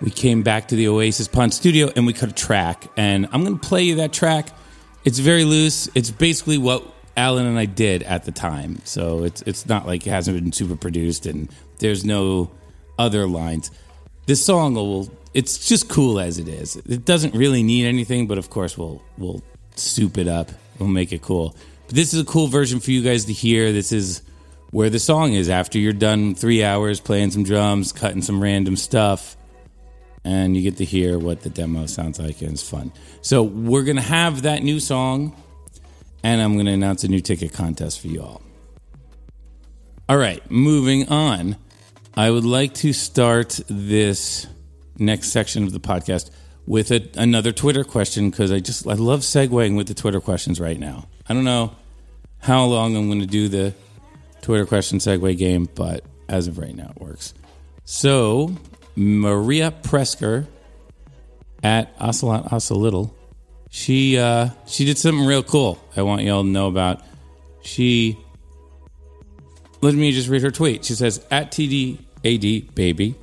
we 0.00 0.10
came 0.10 0.42
back 0.42 0.68
to 0.68 0.76
the 0.76 0.88
Oasis 0.88 1.28
Pond 1.28 1.54
studio 1.54 1.90
and 1.94 2.06
we 2.06 2.12
cut 2.12 2.28
a 2.28 2.34
track. 2.34 2.86
And 2.96 3.28
I'm 3.32 3.44
going 3.44 3.58
to 3.58 3.68
play 3.68 3.82
you 3.82 3.96
that 3.96 4.12
track. 4.12 4.48
It's 5.04 5.18
very 5.18 5.44
loose. 5.44 5.88
It's 5.94 6.10
basically 6.10 6.58
what 6.58 6.84
Alan 7.16 7.46
and 7.46 7.58
I 7.58 7.66
did 7.66 8.02
at 8.02 8.24
the 8.24 8.32
time. 8.32 8.80
So 8.84 9.24
it's 9.24 9.42
it's 9.42 9.66
not 9.66 9.86
like 9.86 10.06
it 10.06 10.10
hasn't 10.10 10.36
been 10.36 10.52
super 10.52 10.76
produced 10.76 11.26
and 11.26 11.48
there's 11.78 12.04
no 12.04 12.50
other 12.98 13.26
lines. 13.26 13.70
This 14.26 14.44
song 14.44 14.74
will 14.74 15.10
it's 15.32 15.68
just 15.68 15.88
cool 15.88 16.18
as 16.18 16.38
it 16.38 16.48
is. 16.48 16.76
It 16.76 17.04
doesn't 17.04 17.34
really 17.34 17.62
need 17.62 17.86
anything, 17.86 18.26
but 18.26 18.38
of 18.38 18.50
course 18.50 18.76
we'll 18.76 19.02
we'll 19.18 19.42
soup 19.76 20.18
it 20.18 20.28
up. 20.28 20.50
We'll 20.78 20.88
make 20.88 21.12
it 21.12 21.22
cool. 21.22 21.54
But 21.86 21.96
this 21.96 22.14
is 22.14 22.20
a 22.20 22.24
cool 22.24 22.48
version 22.48 22.80
for 22.80 22.90
you 22.90 23.02
guys 23.02 23.26
to 23.26 23.32
hear. 23.32 23.72
This 23.72 23.92
is 23.92 24.22
where 24.70 24.90
the 24.90 24.98
song 24.98 25.34
is 25.34 25.48
after 25.48 25.78
you're 25.78 25.92
done 25.92 26.34
3 26.34 26.64
hours 26.64 26.98
playing 26.98 27.30
some 27.30 27.44
drums, 27.44 27.92
cutting 27.92 28.22
some 28.22 28.42
random 28.42 28.74
stuff 28.74 29.36
and 30.24 30.56
you 30.56 30.62
get 30.62 30.78
to 30.78 30.84
hear 30.84 31.18
what 31.18 31.42
the 31.42 31.50
demo 31.50 31.86
sounds 31.86 32.18
like 32.18 32.40
and 32.40 32.52
it's 32.52 32.68
fun. 32.68 32.92
So 33.20 33.42
we're 33.42 33.84
to 33.96 34.02
have 34.02 34.42
that 34.42 34.62
new 34.62 34.80
song 34.80 35.36
and 36.22 36.40
I'm 36.40 36.54
to 36.66 36.72
announce 36.72 37.04
a 37.04 37.08
new 37.08 37.20
ticket 37.20 37.52
contest 37.52 38.00
for 38.00 38.08
you 38.08 38.22
all. 38.22 38.42
All 40.08 40.16
right, 40.16 40.42
moving 40.50 41.08
on. 41.08 41.56
I 42.16 42.30
would 42.30 42.44
like 42.44 42.74
to 42.74 42.92
start 42.92 43.60
this 43.68 44.46
next 44.98 45.30
section 45.30 45.64
of 45.64 45.72
the 45.72 45.80
podcast 45.80 46.30
with 46.66 46.90
a, 46.90 47.08
another 47.16 47.52
Twitter 47.52 47.84
question 47.84 48.30
because 48.30 48.52
I 48.52 48.60
just 48.60 48.86
I 48.86 48.94
love 48.94 49.20
segueing 49.20 49.76
with 49.76 49.88
the 49.88 49.94
Twitter 49.94 50.20
questions 50.20 50.60
right 50.60 50.78
now. 50.78 51.08
I 51.28 51.34
don't 51.34 51.44
know 51.44 51.74
how 52.38 52.64
long 52.66 52.96
I'm 52.96 53.08
going 53.08 53.20
to 53.20 53.26
do 53.26 53.48
the 53.48 53.74
Twitter 54.42 54.66
question 54.66 54.98
segue 54.98 55.36
game, 55.38 55.68
but 55.74 56.04
as 56.28 56.46
of 56.46 56.58
right 56.58 56.74
now, 56.74 56.92
it 56.94 57.00
works. 57.00 57.34
So 57.84 58.54
Maria 58.96 59.70
Presker 59.70 60.46
at 61.62 61.94
Ocelot 62.00 62.52
Ocelittle 62.52 63.14
she 63.74 64.16
uh, 64.16 64.50
she 64.68 64.84
did 64.84 64.98
something 64.98 65.26
real 65.26 65.42
cool. 65.42 65.82
I 65.96 66.02
want 66.02 66.22
y'all 66.22 66.44
to 66.44 66.48
know 66.48 66.68
about. 66.68 67.02
She 67.62 68.16
let 69.80 69.94
me 69.94 70.12
just 70.12 70.28
read 70.28 70.42
her 70.42 70.52
tweet. 70.52 70.84
She 70.84 70.94
says, 70.94 71.26
"At 71.28 71.50
TDAD 71.50 72.72
baby, 72.76 73.16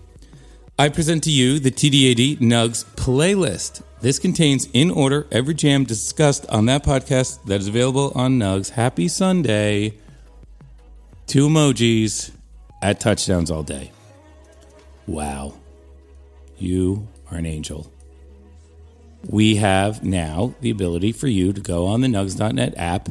I 0.77 0.89
present 0.89 1.23
to 1.23 1.31
you 1.31 1.57
the 1.57 1.71
TDAD 1.71 2.39
Nugs 2.39 2.83
playlist. 2.95 3.81
This 4.01 4.19
contains 4.19 4.67
in 4.73 4.91
order 4.91 5.25
every 5.31 5.53
jam 5.53 5.85
discussed 5.85 6.45
on 6.49 6.65
that 6.65 6.83
podcast 6.83 7.45
that 7.45 7.61
is 7.61 7.69
available 7.69 8.11
on 8.13 8.37
Nugs. 8.37 8.71
Happy 8.71 9.07
Sunday. 9.07 9.93
Two 11.27 11.47
emojis 11.47 12.31
at 12.81 12.99
touchdowns 12.99 13.49
all 13.49 13.63
day. 13.63 13.91
Wow, 15.07 15.53
you 16.61 17.07
are 17.29 17.37
an 17.37 17.45
angel." 17.45 17.91
we 19.27 19.57
have 19.57 20.03
now 20.03 20.53
the 20.61 20.69
ability 20.69 21.11
for 21.11 21.27
you 21.27 21.53
to 21.53 21.61
go 21.61 21.87
on 21.87 22.01
the 22.01 22.07
nugs.net 22.07 22.73
app, 22.77 23.09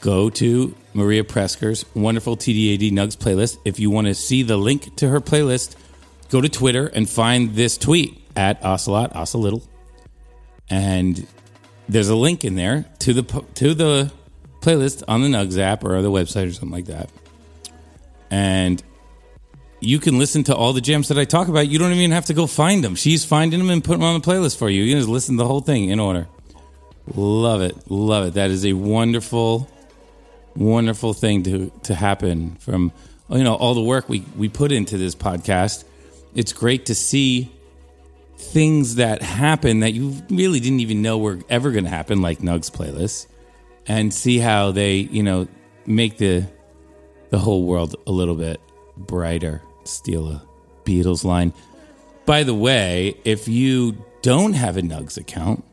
go 0.00 0.30
to 0.30 0.74
Maria 0.94 1.24
Presker's 1.24 1.84
wonderful 1.94 2.36
TDAD 2.36 2.92
Nugs 2.92 3.16
playlist. 3.16 3.58
If 3.64 3.80
you 3.80 3.90
want 3.90 4.06
to 4.06 4.14
see 4.14 4.42
the 4.42 4.56
link 4.56 4.96
to 4.96 5.08
her 5.08 5.20
playlist, 5.20 5.76
go 6.30 6.40
to 6.40 6.48
Twitter 6.48 6.86
and 6.86 7.08
find 7.08 7.54
this 7.54 7.76
tweet 7.78 8.22
at 8.36 8.64
Ocelot, 8.64 9.12
Ocelittle. 9.14 9.66
And 10.70 11.26
there's 11.88 12.08
a 12.08 12.16
link 12.16 12.44
in 12.44 12.54
there 12.54 12.86
to 13.00 13.12
the 13.12 13.22
to 13.54 13.74
the 13.74 14.12
playlist 14.60 15.02
on 15.08 15.22
the 15.22 15.28
Nugs 15.28 15.58
app 15.58 15.84
or 15.84 16.00
the 16.00 16.10
website 16.10 16.48
or 16.48 16.52
something 16.52 16.70
like 16.70 16.86
that. 16.86 17.10
And 18.30 18.82
you 19.82 19.98
can 19.98 20.16
listen 20.16 20.44
to 20.44 20.54
all 20.54 20.72
the 20.72 20.80
jams 20.80 21.08
that 21.08 21.18
I 21.18 21.24
talk 21.24 21.48
about. 21.48 21.66
You 21.66 21.78
don't 21.78 21.92
even 21.92 22.12
have 22.12 22.26
to 22.26 22.34
go 22.34 22.46
find 22.46 22.84
them. 22.84 22.94
She's 22.94 23.24
finding 23.24 23.58
them 23.58 23.68
and 23.68 23.82
putting 23.82 24.00
them 24.00 24.14
on 24.14 24.20
the 24.20 24.26
playlist 24.26 24.56
for 24.56 24.70
you. 24.70 24.84
You 24.84 24.94
just 24.94 25.08
listen 25.08 25.36
to 25.36 25.42
the 25.42 25.48
whole 25.48 25.60
thing 25.60 25.88
in 25.88 25.98
order. 25.98 26.28
Love 27.14 27.62
it. 27.62 27.90
Love 27.90 28.28
it. 28.28 28.34
That 28.34 28.50
is 28.50 28.64
a 28.64 28.74
wonderful, 28.74 29.68
wonderful 30.54 31.14
thing 31.14 31.42
to, 31.42 31.72
to 31.82 31.96
happen 31.96 32.54
from, 32.60 32.92
you 33.28 33.42
know, 33.42 33.56
all 33.56 33.74
the 33.74 33.82
work 33.82 34.08
we, 34.08 34.24
we 34.36 34.48
put 34.48 34.70
into 34.70 34.96
this 34.98 35.16
podcast. 35.16 35.82
It's 36.32 36.52
great 36.52 36.86
to 36.86 36.94
see 36.94 37.50
things 38.36 38.96
that 38.96 39.20
happen 39.20 39.80
that 39.80 39.94
you 39.94 40.14
really 40.30 40.60
didn't 40.60 40.80
even 40.80 41.02
know 41.02 41.18
were 41.18 41.40
ever 41.48 41.72
going 41.72 41.84
to 41.84 41.90
happen, 41.90 42.22
like 42.22 42.38
Nugs 42.38 42.70
playlists, 42.70 43.26
and 43.88 44.14
see 44.14 44.38
how 44.38 44.70
they, 44.70 44.94
you 44.94 45.24
know, 45.24 45.48
make 45.86 46.18
the 46.18 46.46
the 47.30 47.38
whole 47.38 47.64
world 47.64 47.96
a 48.06 48.12
little 48.12 48.34
bit 48.34 48.60
brighter 48.96 49.62
steal 49.84 50.28
a 50.28 50.46
Beatles 50.84 51.24
line. 51.24 51.52
By 52.26 52.42
the 52.42 52.54
way, 52.54 53.16
if 53.24 53.48
you 53.48 54.04
don't 54.22 54.52
have 54.52 54.76
a 54.76 54.82
Nugs 54.82 55.16
account, 55.16 55.64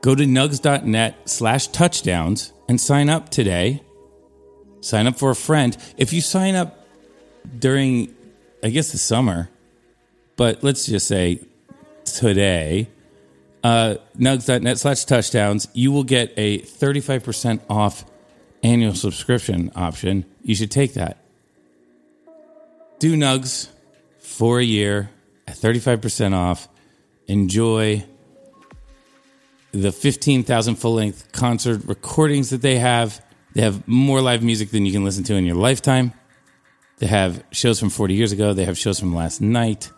go 0.00 0.14
to 0.14 0.24
nugs.net 0.24 1.28
slash 1.28 1.68
touchdowns 1.68 2.52
and 2.68 2.80
sign 2.80 3.08
up 3.08 3.30
today. 3.30 3.82
Sign 4.80 5.06
up 5.06 5.18
for 5.18 5.30
a 5.30 5.36
friend. 5.36 5.76
If 5.96 6.12
you 6.12 6.20
sign 6.20 6.54
up 6.54 6.86
during, 7.58 8.14
I 8.62 8.68
guess, 8.68 8.92
the 8.92 8.98
summer, 8.98 9.48
but 10.36 10.62
let's 10.62 10.86
just 10.86 11.06
say 11.06 11.40
today, 12.04 12.90
uh, 13.62 13.96
nugs.net 14.18 14.78
slash 14.78 15.04
touchdowns, 15.04 15.68
you 15.72 15.90
will 15.90 16.04
get 16.04 16.34
a 16.36 16.58
35% 16.60 17.62
off 17.70 18.04
annual 18.62 18.94
subscription 18.94 19.72
option. 19.74 20.26
You 20.42 20.54
should 20.54 20.70
take 20.70 20.94
that 20.94 21.23
do 22.98 23.16
Nugs 23.16 23.68
for 24.18 24.58
a 24.58 24.64
year 24.64 25.10
at 25.46 25.56
35% 25.56 26.34
off. 26.34 26.68
Enjoy 27.26 28.04
the 29.72 29.90
15,000 29.92 30.76
full 30.76 30.94
length 30.94 31.32
concert 31.32 31.82
recordings 31.84 32.50
that 32.50 32.62
they 32.62 32.78
have. 32.78 33.24
They 33.54 33.62
have 33.62 33.86
more 33.88 34.20
live 34.20 34.42
music 34.42 34.70
than 34.70 34.86
you 34.86 34.92
can 34.92 35.04
listen 35.04 35.24
to 35.24 35.34
in 35.34 35.44
your 35.44 35.56
lifetime. 35.56 36.12
They 36.98 37.06
have 37.06 37.42
shows 37.50 37.80
from 37.80 37.90
40 37.90 38.14
years 38.14 38.32
ago, 38.32 38.52
they 38.52 38.64
have 38.64 38.78
shows 38.78 39.00
from 39.00 39.14
last 39.14 39.40
night. 39.40 39.90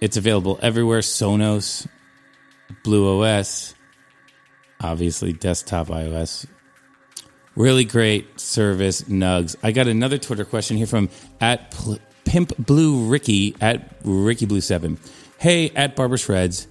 It's 0.00 0.16
available 0.16 0.58
everywhere 0.62 1.00
Sonos, 1.00 1.86
BluOS, 2.84 3.74
obviously 4.80 5.32
desktop 5.32 5.88
iOS. 5.88 6.46
Really 7.56 7.84
great 7.84 8.38
service, 8.38 9.02
Nugs. 9.02 9.56
I 9.62 9.72
got 9.72 9.88
another 9.88 10.18
Twitter 10.18 10.44
question 10.44 10.76
here 10.76 10.86
from 10.86 11.08
at 11.40 11.74
Pimp 12.28 12.52
Blue 12.58 13.06
Ricky 13.06 13.56
at 13.58 13.96
Ricky 14.04 14.44
Blue 14.44 14.60
Seven. 14.60 14.98
Hey, 15.38 15.70
at 15.70 15.96
Barber 15.96 16.18
Shreds. 16.18 16.68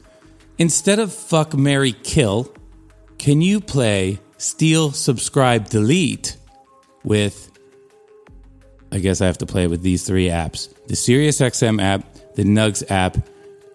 Instead 0.59 0.99
of 0.99 1.11
fuck 1.11 1.55
Mary 1.55 1.93
Kill, 1.93 2.53
can 3.17 3.41
you 3.41 3.59
play 3.59 4.19
Steal 4.37 4.91
Subscribe 4.91 5.67
Delete 5.67 6.37
with 7.03 7.51
I 8.91 8.99
guess 8.99 9.19
I 9.19 9.25
have 9.25 9.39
to 9.39 9.47
play 9.47 9.65
with 9.65 9.81
these 9.81 10.05
three 10.05 10.27
apps. 10.27 10.71
The 10.85 10.93
SiriusXM 10.93 11.81
app, 11.81 12.05
the 12.35 12.43
Nugs 12.43 12.89
app, 12.91 13.17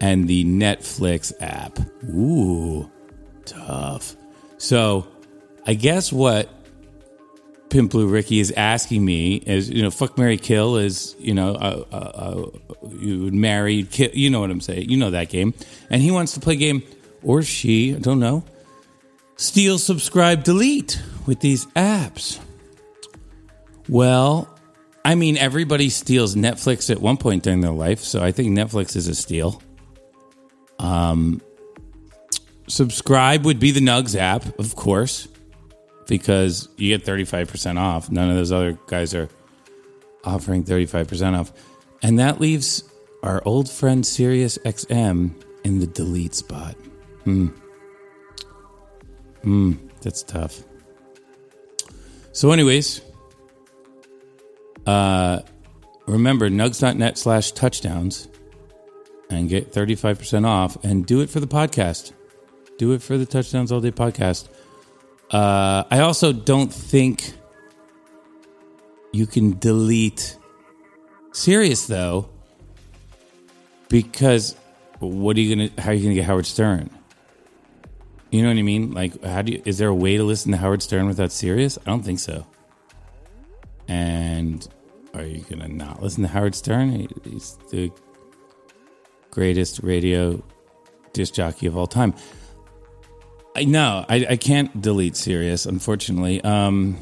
and 0.01 0.29
the 0.29 0.45
Netflix 0.45 1.33
app. 1.41 1.79
Ooh, 2.09 2.89
tough. 3.45 4.17
So, 4.57 5.07
I 5.67 5.75
guess 5.75 6.13
what 6.13 6.49
Pimp 7.73 7.91
Blue 7.91 8.07
Ricky 8.07 8.39
is 8.39 8.53
asking 8.55 9.03
me 9.03 9.37
is, 9.37 9.71
you 9.71 9.83
know, 9.83 9.91
fuck 9.91 10.19
Mary 10.19 10.37
Kill 10.37 10.77
is, 10.77 11.17
you 11.19 11.33
know, 11.33 11.55
uh, 11.55 11.85
uh, 11.91 11.97
uh, 11.97 12.51
you 12.99 13.25
would 13.25 13.33
marry, 13.33 13.85
kill, 13.85 14.11
you 14.13 14.29
know 14.29 14.41
what 14.41 14.51
I'm 14.51 14.61
saying. 14.61 14.91
You 14.91 14.99
know 14.99 15.11
that 15.11 15.31
game. 15.31 15.55
And 15.89 16.03
he 16.03 16.11
wants 16.11 16.35
to 16.35 16.41
play 16.41 16.57
game, 16.57 16.83
or 17.23 17.43
she, 17.43 17.97
I 17.97 17.99
don't 17.99 18.21
know, 18.21 18.45
steal, 19.37 19.79
subscribe, 19.79 20.45
delete 20.45 21.01
with 21.25 21.41
these 21.41 21.65
apps. 21.69 22.39
Well, 23.89 24.55
I 25.03 25.15
mean, 25.15 25.39
everybody 25.39 25.89
steals 25.89 26.35
Netflix 26.35 26.91
at 26.91 27.01
one 27.01 27.17
point 27.17 27.43
during 27.43 27.63
their 27.63 27.73
life, 27.73 28.01
so 28.01 28.23
I 28.23 28.33
think 28.33 28.51
Netflix 28.51 28.97
is 28.97 29.09
a 29.09 29.15
steal. 29.15 29.63
Um, 30.79 31.41
subscribe 32.69 33.47
would 33.47 33.59
be 33.59 33.71
the 33.71 33.81
Nugs 33.81 34.15
app, 34.15 34.59
of 34.59 34.77
course 34.77 35.27
because 36.07 36.69
you 36.77 36.97
get 36.97 37.07
35% 37.07 37.79
off. 37.79 38.11
None 38.11 38.31
of 38.31 38.37
those 38.37 38.53
other 38.53 38.79
guys 38.87 39.15
are 39.15 39.29
offering 40.25 40.65
35% 40.65 41.39
off. 41.39 41.53
And 42.03 42.19
that 42.19 42.41
leaves 42.41 42.85
our 43.23 43.43
old 43.45 43.71
friend 43.71 44.05
Sirius 44.05 44.59
XM 44.59 45.35
in 45.65 45.79
the 45.79 45.87
delete 45.87 46.35
spot. 46.35 46.75
Hmm. 47.25 47.49
Mm, 49.45 49.79
that's 50.01 50.23
tough. 50.23 50.63
So, 52.33 52.51
anyways, 52.51 53.01
uh, 54.87 55.41
remember 56.07 56.49
nugs.net 56.49 57.19
slash 57.19 57.53
touchdowns 57.53 58.29
and 59.31 59.49
get 59.49 59.73
35% 59.73 60.47
off 60.47 60.83
and 60.85 61.07
do 61.07 61.21
it 61.21 61.31
for 61.31 61.41
the 61.41 61.47
podcast. 61.47 62.13
Do 62.79 62.93
it 62.93 63.03
for 63.03 63.19
the 63.19 63.27
Touchdowns 63.27 63.71
All 63.71 63.81
Day 63.81 63.91
podcast. 63.93 64.49
Uh, 65.33 65.85
I 65.91 66.01
also 66.01 66.33
don't 66.33 66.73
think 66.73 67.33
you 69.13 69.27
can 69.27 69.59
delete 69.59 70.37
Sirius 71.33 71.87
though, 71.87 72.29
because 73.89 74.55
what 74.99 75.37
are 75.37 75.41
you 75.41 75.57
gonna? 75.57 75.71
How 75.83 75.91
are 75.91 75.95
you 75.95 76.03
gonna 76.03 76.15
get 76.15 76.25
Howard 76.25 76.47
Stern? 76.47 76.91
You 78.31 78.43
know 78.43 78.49
what 78.49 78.59
I 78.59 78.63
mean? 78.63 78.93
Like, 78.93 79.23
how 79.25 79.43
do 79.43 79.53
you? 79.53 79.63
Is 79.65 79.79
there 79.79 79.89
a 79.89 79.95
way 79.95 80.19
to 80.19 80.23
listen 80.23 80.53
to 80.53 80.59
Howard 80.59 80.83
Stern 80.83 81.07
without 81.07 81.33
Sirius? 81.33 81.79
I 81.79 81.91
don't 81.91 82.03
think 82.03 82.19
so. 82.19 82.47
And 83.89 84.67
are 85.15 85.25
you 85.25 85.41
gonna 85.49 85.69
not 85.69 86.03
listen 86.03 86.23
to 86.23 86.29
Howard 86.29 86.55
Stern? 86.55 87.09
He's 87.25 87.59
the 87.71 87.91
greatest 89.31 89.81
radio 89.83 90.43
disc 91.15 91.33
jockey 91.35 91.67
of 91.67 91.77
all 91.77 91.87
time. 91.87 92.15
I 93.55 93.65
know 93.65 94.05
I, 94.09 94.27
I 94.31 94.37
can't 94.37 94.81
delete 94.81 95.17
Sirius, 95.17 95.67
unfortunately. 95.67 96.43
Um, 96.43 96.97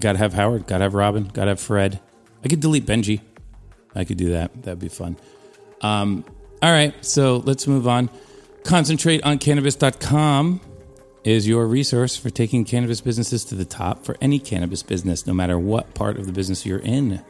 gotta 0.00 0.18
have 0.18 0.34
Howard, 0.34 0.66
gotta 0.66 0.84
have 0.84 0.94
Robin, 0.94 1.30
gotta 1.32 1.52
have 1.52 1.60
Fred. 1.60 2.00
I 2.44 2.48
could 2.48 2.60
delete 2.60 2.86
Benji. 2.86 3.20
I 3.94 4.04
could 4.04 4.18
do 4.18 4.30
that. 4.30 4.62
That'd 4.62 4.80
be 4.80 4.88
fun. 4.88 5.16
Um, 5.80 6.24
all 6.62 6.72
right, 6.72 6.94
so 7.04 7.38
let's 7.38 7.66
move 7.66 7.86
on. 7.86 8.10
ConcentrateOnCannabis.com 8.64 10.60
is 11.24 11.46
your 11.48 11.66
resource 11.66 12.16
for 12.16 12.30
taking 12.30 12.64
cannabis 12.64 13.00
businesses 13.00 13.44
to 13.44 13.54
the 13.54 13.64
top 13.64 14.04
for 14.04 14.16
any 14.20 14.38
cannabis 14.38 14.82
business, 14.82 15.26
no 15.26 15.34
matter 15.34 15.58
what 15.58 15.94
part 15.94 16.18
of 16.18 16.26
the 16.26 16.32
business 16.32 16.66
you're 16.66 16.78
in. 16.78 17.22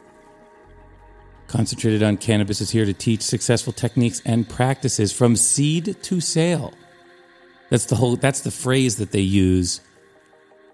Concentrated 1.47 2.03
on 2.03 2.17
Cannabis 2.17 2.59
is 2.59 2.71
here 2.71 2.85
to 2.85 2.93
teach 2.93 3.21
successful 3.21 3.71
techniques 3.71 4.21
and 4.25 4.49
practices 4.49 5.13
from 5.13 5.35
seed 5.35 5.95
to 6.03 6.19
sale. 6.19 6.73
That's 7.69 7.85
the 7.85 7.95
whole 7.95 8.15
that's 8.15 8.41
the 8.41 8.51
phrase 8.51 8.97
that 8.97 9.11
they 9.11 9.21
use 9.21 9.81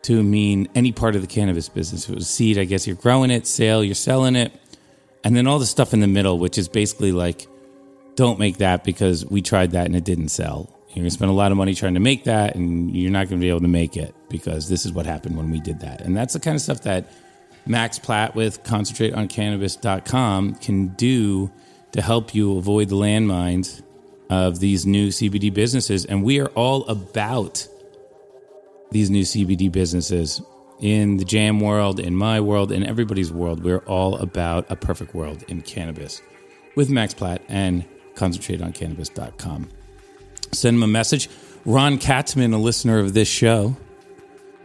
to 0.03 0.21
mean 0.21 0.67
any 0.75 0.91
part 0.91 1.15
of 1.15 1.21
the 1.21 1.27
cannabis 1.27 1.69
business. 1.69 2.05
If 2.05 2.11
it 2.11 2.15
was 2.15 2.29
seed, 2.29 2.57
I 2.57 2.65
guess 2.65 2.85
you're 2.85 2.95
growing 2.95 3.31
it, 3.31 3.47
sale, 3.47 3.83
you're 3.83 3.95
selling 3.95 4.35
it. 4.35 4.51
And 5.23 5.35
then 5.35 5.47
all 5.47 5.59
the 5.59 5.65
stuff 5.65 5.93
in 5.93 6.01
the 6.01 6.07
middle, 6.07 6.37
which 6.37 6.57
is 6.57 6.67
basically 6.67 7.13
like, 7.13 7.47
don't 8.15 8.37
make 8.37 8.57
that 8.57 8.83
because 8.83 9.25
we 9.25 9.41
tried 9.41 9.71
that 9.71 9.85
and 9.85 9.95
it 9.95 10.03
didn't 10.03 10.27
sell. 10.29 10.69
You're 10.93 11.05
to 11.05 11.09
spend 11.11 11.31
a 11.31 11.33
lot 11.33 11.51
of 11.51 11.57
money 11.57 11.73
trying 11.73 11.95
to 11.95 11.99
make 11.99 12.25
that 12.25 12.55
and 12.55 12.95
you're 12.95 13.11
not 13.11 13.27
to 13.29 13.37
be 13.37 13.49
able 13.49 13.61
to 13.61 13.67
make 13.67 13.97
it 13.97 14.13
because 14.29 14.69
this 14.69 14.85
is 14.85 14.91
what 14.91 15.07
happened 15.07 15.35
when 15.37 15.49
we 15.49 15.59
did 15.59 15.79
that. 15.79 16.01
And 16.01 16.15
that's 16.15 16.33
the 16.33 16.39
kind 16.39 16.55
of 16.55 16.61
stuff 16.61 16.81
that 16.81 17.09
Max 17.65 17.97
Platt 17.97 18.35
with 18.35 18.63
concentrateoncannabis.com 18.63 20.55
can 20.55 20.87
do 20.89 21.51
to 21.93 22.01
help 22.01 22.35
you 22.35 22.57
avoid 22.57 22.89
the 22.89 22.95
landmines 22.95 23.81
of 24.33 24.59
these 24.59 24.85
new 24.85 25.09
CBD 25.09 25.53
businesses. 25.53 26.05
And 26.05 26.23
we 26.23 26.39
are 26.39 26.47
all 26.49 26.85
about 26.87 27.67
these 28.91 29.09
new 29.09 29.23
CBD 29.23 29.71
businesses 29.71 30.41
in 30.79 31.17
the 31.17 31.25
jam 31.25 31.59
world, 31.59 31.99
in 31.99 32.15
my 32.15 32.39
world, 32.39 32.71
in 32.71 32.83
everybody's 32.85 33.31
world. 33.31 33.63
We're 33.63 33.85
all 33.85 34.17
about 34.17 34.69
a 34.69 34.75
perfect 34.75 35.13
world 35.13 35.43
in 35.47 35.61
cannabis 35.61 36.21
with 36.75 36.89
Max 36.89 37.13
Platt 37.13 37.41
and 37.47 37.85
concentrateoncannabis.com. 38.15 39.69
Send 40.51 40.77
him 40.77 40.83
a 40.83 40.87
message. 40.87 41.29
Ron 41.65 41.97
Katzman, 41.97 42.53
a 42.53 42.57
listener 42.57 42.99
of 42.99 43.13
this 43.13 43.27
show, 43.27 43.77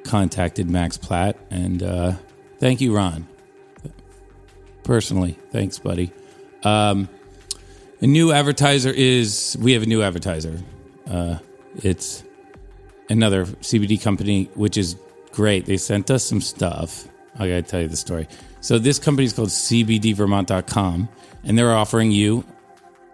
contacted 0.05 0.69
Max 0.69 0.97
Platt 0.97 1.37
and 1.51 1.83
uh, 1.83 2.13
Thank 2.59 2.81
you, 2.81 2.95
Ron. 2.95 3.27
Personally, 4.83 5.39
thanks, 5.53 5.79
buddy. 5.79 6.13
Um, 6.65 7.09
a 8.01 8.07
new 8.07 8.33
advertiser 8.33 8.91
is 8.91 9.57
we 9.61 9.73
have 9.73 9.83
a 9.83 9.87
new 9.87 10.03
advertiser. 10.03 10.59
Uh, 11.09 11.39
it's 11.77 12.25
another 13.09 13.47
CBD 13.47 14.01
company, 14.03 14.51
which 14.55 14.77
is 14.77 14.97
great. 15.33 15.67
They 15.67 15.77
sent 15.77 16.11
us 16.11 16.25
some 16.25 16.41
stuff. 16.41 17.09
I 17.35 17.49
gotta 17.49 17.63
tell 17.63 17.81
you 17.81 17.89
the 17.89 17.97
story. 17.97 18.29
So 18.61 18.79
this 18.79 18.99
company 18.99 19.27
is 19.27 19.33
called 19.33 19.51
CBDvermont.com, 19.51 21.09
and 21.45 21.59
they're 21.59 21.73
offering 21.73 22.11
you, 22.11 22.45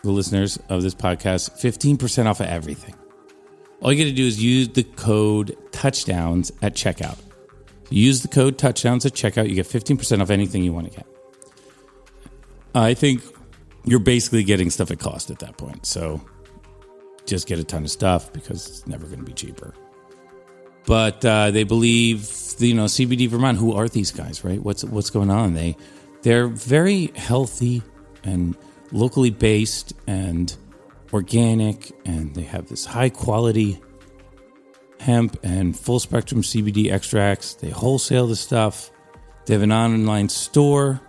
the 0.02 0.10
listeners 0.10 0.58
of 0.68 0.82
this 0.82 0.94
podcast, 0.94 1.58
fifteen 1.58 1.96
percent 1.96 2.28
off 2.28 2.40
of 2.40 2.46
everything. 2.46 2.94
All 3.84 3.92
you 3.92 4.02
got 4.02 4.08
to 4.08 4.16
do 4.16 4.26
is 4.26 4.42
use 4.42 4.68
the 4.68 4.82
code 4.82 5.56
touchdowns 5.70 6.50
at 6.62 6.74
checkout. 6.74 7.18
Use 7.90 8.22
the 8.22 8.28
code 8.28 8.56
touchdowns 8.56 9.04
at 9.04 9.12
checkout. 9.12 9.46
You 9.48 9.54
get 9.54 9.66
15% 9.66 10.22
off 10.22 10.30
anything 10.30 10.64
you 10.64 10.72
want 10.72 10.90
to 10.90 10.96
get. 10.96 11.06
I 12.74 12.94
think 12.94 13.22
you're 13.84 13.98
basically 13.98 14.44
getting 14.44 14.70
stuff 14.70 14.90
at 14.90 14.98
cost 14.98 15.30
at 15.30 15.38
that 15.40 15.56
point. 15.56 15.86
So 15.86 16.20
just 17.26 17.46
get 17.46 17.58
a 17.58 17.64
ton 17.64 17.84
of 17.84 17.90
stuff 17.90 18.32
because 18.32 18.66
it's 18.68 18.86
never 18.86 19.06
going 19.06 19.18
to 19.18 19.24
be 19.24 19.32
cheaper. 19.32 19.74
But 20.86 21.24
uh, 21.24 21.50
they 21.50 21.64
believe, 21.64 22.30
you 22.58 22.74
know, 22.74 22.84
CBD 22.84 23.28
Vermont. 23.28 23.58
Who 23.58 23.72
are 23.72 23.88
these 23.88 24.10
guys, 24.10 24.44
right? 24.44 24.62
What's 24.62 24.84
what's 24.84 25.10
going 25.10 25.30
on? 25.30 25.54
They 25.54 25.76
they're 26.22 26.48
very 26.48 27.10
healthy 27.16 27.82
and 28.22 28.56
locally 28.92 29.30
based 29.30 29.94
and 30.06 30.54
organic, 31.12 31.92
and 32.04 32.34
they 32.34 32.42
have 32.42 32.68
this 32.68 32.84
high 32.84 33.08
quality 33.08 33.80
hemp 35.00 35.38
and 35.42 35.78
full 35.78 36.00
spectrum 36.00 36.42
CBD 36.42 36.90
extracts. 36.90 37.54
They 37.54 37.70
wholesale 37.70 38.26
the 38.26 38.36
stuff. 38.36 38.90
They 39.46 39.54
have 39.54 39.62
an 39.62 39.72
online 39.72 40.28
store 40.28 41.00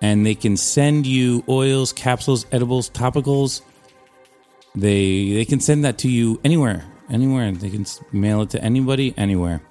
and 0.00 0.24
they 0.24 0.34
can 0.34 0.56
send 0.56 1.06
you 1.06 1.44
oils, 1.48 1.92
capsules, 1.92 2.46
edibles, 2.52 2.90
topicals. 2.90 3.62
They 4.74 5.32
they 5.34 5.44
can 5.44 5.60
send 5.60 5.84
that 5.84 5.98
to 5.98 6.08
you 6.08 6.40
anywhere, 6.44 6.84
anywhere. 7.10 7.50
They 7.52 7.70
can 7.70 7.86
mail 8.12 8.42
it 8.42 8.50
to 8.50 8.62
anybody, 8.62 9.14
anywhere. 9.16 9.62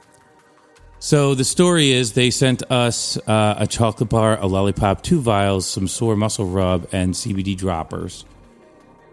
So 1.00 1.36
the 1.36 1.46
story 1.46 1.92
is 1.92 2.14
they 2.14 2.32
sent 2.32 2.70
us 2.72 3.18
uh, 3.28 3.56
a 3.60 3.68
chocolate 3.68 4.10
bar, 4.10 4.40
a 4.40 4.48
lollipop, 4.48 5.04
two 5.04 5.22
vials, 5.22 5.68
some 5.68 5.88
sore 5.88 6.16
muscle 6.16 6.48
rub, 6.48 6.88
and 6.92 7.14
CBD 7.14 7.56
droppers. 7.56 8.26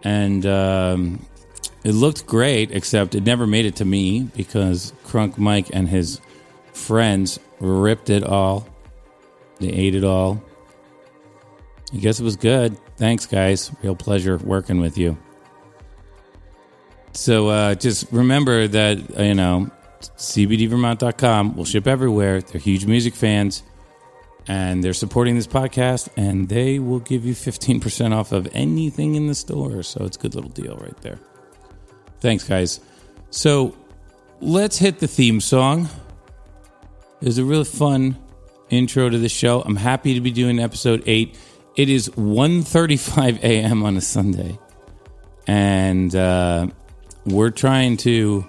And 0.03 0.46
um, 0.46 1.27
it 1.85 1.92
looked 1.92 2.27
great, 2.27 2.70
except 2.70 3.14
it 3.14 3.22
never 3.22 3.46
made 3.46 3.66
it 3.66 3.77
to 3.77 3.85
me 3.85 4.22
because 4.35 4.94
Crunk 5.05 5.37
Mike 5.37 5.68
and 5.74 5.88
his 5.88 6.20
friends 6.72 7.38
ripped 7.61 8.09
it 8.09 8.24
all. 8.24 8.66
They 9.61 9.68
ate 9.68 9.94
it 9.94 10.05
all. 10.05 10.42
I 11.94 11.98
guess 11.98 12.18
it 12.18 12.24
was 12.24 12.37
good. 12.37 12.76
Thanks, 12.96 13.24
guys. 13.24 13.70
Real 13.83 13.94
pleasure 13.94 14.37
working 14.38 14.80
with 14.80 14.98
you. 14.98 15.16
So 17.12 17.48
uh, 17.48 17.74
just 17.76 18.11
remember 18.11 18.66
that, 18.66 19.18
you 19.20 19.35
know, 19.35 19.70
CBDvermont.com 20.00 21.57
will 21.57 21.64
ship 21.64 21.87
everywhere. 21.87 22.40
They're 22.40 22.61
huge 22.61 22.85
music 22.87 23.14
fans 23.14 23.62
and 24.48 24.83
they're 24.83 24.92
supporting 24.92 25.37
this 25.37 25.46
podcast 25.46 26.09
and 26.16 26.48
they 26.48 26.80
will 26.80 26.98
give 26.98 27.24
you 27.24 27.35
15% 27.35 28.12
off 28.12 28.33
of 28.33 28.48
anything 28.52 29.14
in 29.14 29.28
the 29.28 29.35
store. 29.35 29.83
So 29.85 30.04
it's 30.04 30.16
a 30.16 30.20
good 30.20 30.35
little 30.35 30.50
deal 30.50 30.76
right 30.76 30.96
there. 31.00 31.20
Thanks, 32.18 32.42
guys. 32.42 32.80
So 33.30 33.76
let's 34.40 34.78
hit 34.78 34.98
the 34.98 35.09
theme 35.09 35.40
song. 35.40 35.88
It 37.20 37.26
was 37.26 37.38
a 37.38 37.44
really 37.44 37.64
fun 37.64 38.18
intro 38.68 39.09
to 39.09 39.18
the 39.18 39.28
show. 39.28 39.62
I'm 39.62 39.76
happy 39.76 40.14
to 40.14 40.20
be 40.20 40.33
doing 40.33 40.59
episode 40.59 41.04
eight. 41.07 41.38
It 41.77 41.89
is 41.89 42.09
1.35 42.11 43.43
a.m. 43.43 43.83
on 43.83 43.97
a 43.97 44.01
Sunday. 44.01 44.59
And 45.47 46.15
uh, 46.15 46.69
we're 47.27 47.51
trying 47.51 47.97
to 47.99 48.49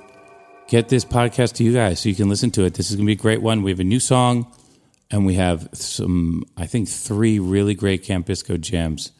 get 0.68 0.90
this 0.90 1.04
podcast 1.04 1.54
to 1.54 1.64
you 1.64 1.74
guys 1.74 2.00
so 2.00 2.10
you 2.10 2.16
can 2.16 2.30
listen 2.30 2.52
to 2.52 2.66
it. 2.66 2.76
This 2.76 2.92
is 2.92 2.98
going 2.98 3.06
to 3.06 3.10
be 3.10 3.14
a 3.14 3.22
great 3.22 3.42
one. 3.42 3.64
We 3.64 3.72
have 3.72 3.80
a 3.80 3.84
new 3.84 4.00
song, 4.00 4.52
and 5.10 5.26
we 5.26 5.34
have 5.36 5.70
some, 5.74 6.44
I 6.56 6.68
think, 6.68 6.88
three 6.88 7.40
really 7.40 7.74
great 7.74 8.04
Camp 8.04 8.28
Bisco 8.28 8.58
jams. 8.58 9.12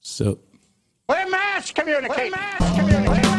So. 0.00 0.38
We're 1.08 1.28
mass 1.30 1.70
communicating. 1.72 2.32
We're 2.32 2.36
mass 2.36 2.78
communicating. 2.78 3.31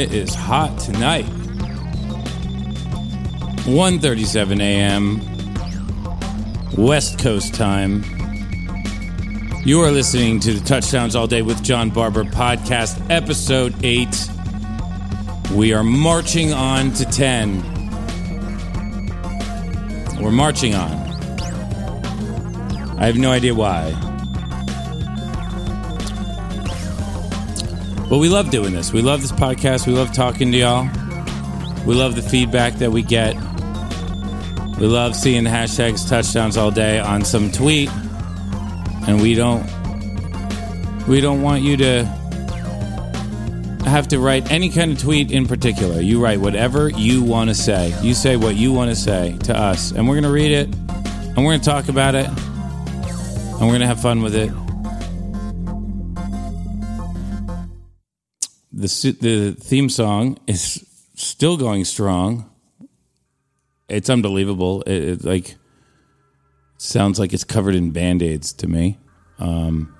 It 0.00 0.14
is 0.14 0.34
hot 0.34 0.78
tonight. 0.78 1.26
1:37 3.66 4.58
a.m. 4.62 5.20
West 6.74 7.18
Coast 7.18 7.52
time. 7.52 8.02
You 9.66 9.82
are 9.82 9.90
listening 9.90 10.40
to 10.40 10.54
the 10.54 10.66
Touchdowns 10.66 11.14
All 11.14 11.26
Day 11.26 11.42
with 11.42 11.62
John 11.62 11.90
Barber 11.90 12.24
podcast, 12.24 13.10
episode 13.10 13.74
8. 13.84 14.08
We 15.54 15.74
are 15.74 15.84
marching 15.84 16.54
on 16.54 16.94
to 16.94 17.04
10. 17.04 17.62
We're 20.22 20.30
marching 20.30 20.74
on. 20.74 20.92
I 22.98 23.04
have 23.04 23.18
no 23.18 23.30
idea 23.30 23.54
why. 23.54 24.09
But 28.10 28.18
we 28.18 28.28
love 28.28 28.50
doing 28.50 28.72
this. 28.72 28.92
We 28.92 29.02
love 29.02 29.22
this 29.22 29.30
podcast. 29.30 29.86
We 29.86 29.92
love 29.92 30.12
talking 30.12 30.50
to 30.50 30.58
y'all. 30.58 30.84
We 31.86 31.94
love 31.94 32.16
the 32.16 32.22
feedback 32.22 32.74
that 32.74 32.90
we 32.90 33.02
get. 33.02 33.36
We 34.80 34.86
love 34.86 35.14
seeing 35.14 35.44
hashtags 35.44 36.08
touchdowns 36.08 36.56
all 36.56 36.72
day 36.72 36.98
on 36.98 37.24
some 37.24 37.52
tweet. 37.52 37.88
And 39.06 39.22
we 39.22 39.34
don't 39.34 39.64
we 41.06 41.20
don't 41.20 41.40
want 41.40 41.62
you 41.62 41.76
to 41.78 42.04
have 43.84 44.08
to 44.08 44.18
write 44.18 44.50
any 44.50 44.70
kind 44.70 44.92
of 44.92 44.98
tweet 44.98 45.30
in 45.30 45.46
particular. 45.46 46.00
You 46.00 46.20
write 46.22 46.40
whatever 46.40 46.88
you 46.88 47.22
want 47.22 47.50
to 47.50 47.54
say. 47.54 47.94
You 48.02 48.14
say 48.14 48.36
what 48.36 48.56
you 48.56 48.72
want 48.72 48.90
to 48.90 48.96
say 48.96 49.38
to 49.44 49.56
us, 49.56 49.92
and 49.92 50.08
we're 50.08 50.14
going 50.14 50.24
to 50.24 50.30
read 50.30 50.52
it, 50.52 50.66
and 50.74 51.36
we're 51.38 51.52
going 51.52 51.60
to 51.60 51.64
talk 51.68 51.88
about 51.88 52.14
it, 52.14 52.26
and 52.26 53.60
we're 53.60 53.68
going 53.68 53.80
to 53.80 53.86
have 53.86 54.00
fun 54.00 54.22
with 54.22 54.34
it. 54.34 54.50
The 58.80 59.16
the 59.20 59.52
theme 59.52 59.90
song 59.90 60.38
is 60.46 60.86
still 61.14 61.58
going 61.58 61.84
strong. 61.84 62.50
It's 63.90 64.08
unbelievable. 64.08 64.80
It, 64.82 65.04
it 65.04 65.24
like 65.24 65.56
sounds 66.78 67.18
like 67.18 67.34
it's 67.34 67.44
covered 67.44 67.74
in 67.74 67.90
band-aids 67.90 68.54
to 68.54 68.66
me. 68.66 68.98
Um, 69.38 69.94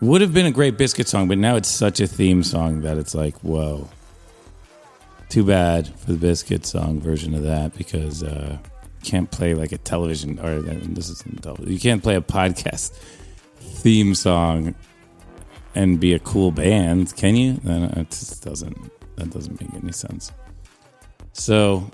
would 0.00 0.20
have 0.20 0.32
been 0.32 0.46
a 0.46 0.52
great 0.52 0.78
biscuit 0.78 1.08
song, 1.08 1.26
but 1.26 1.38
now 1.38 1.56
it's 1.56 1.68
such 1.68 1.98
a 1.98 2.06
theme 2.06 2.44
song 2.44 2.82
that 2.82 2.98
it's 2.98 3.16
like, 3.16 3.36
whoa. 3.38 3.88
Too 5.28 5.44
bad 5.44 5.88
for 5.88 6.12
the 6.12 6.18
biscuit 6.18 6.64
song 6.64 7.00
version 7.00 7.34
of 7.34 7.42
that 7.42 7.76
because 7.76 8.22
uh, 8.22 8.58
you 8.60 9.10
can't 9.10 9.28
play 9.28 9.54
like 9.54 9.72
a 9.72 9.78
television 9.78 10.38
or 10.38 10.58
uh, 10.58 10.78
this 10.84 11.08
isn't 11.08 11.44
you 11.66 11.80
can't 11.80 12.02
play 12.02 12.14
a 12.14 12.20
podcast 12.20 12.92
theme 13.58 14.14
song 14.14 14.76
and 15.74 15.98
be 15.98 16.12
a 16.12 16.18
cool 16.18 16.50
band, 16.50 17.14
can 17.16 17.36
you? 17.36 17.54
That 17.64 18.10
just 18.10 18.44
doesn't 18.44 18.90
that 19.16 19.30
doesn't 19.30 19.60
make 19.60 19.72
any 19.82 19.92
sense. 19.92 20.32
So, 21.32 21.90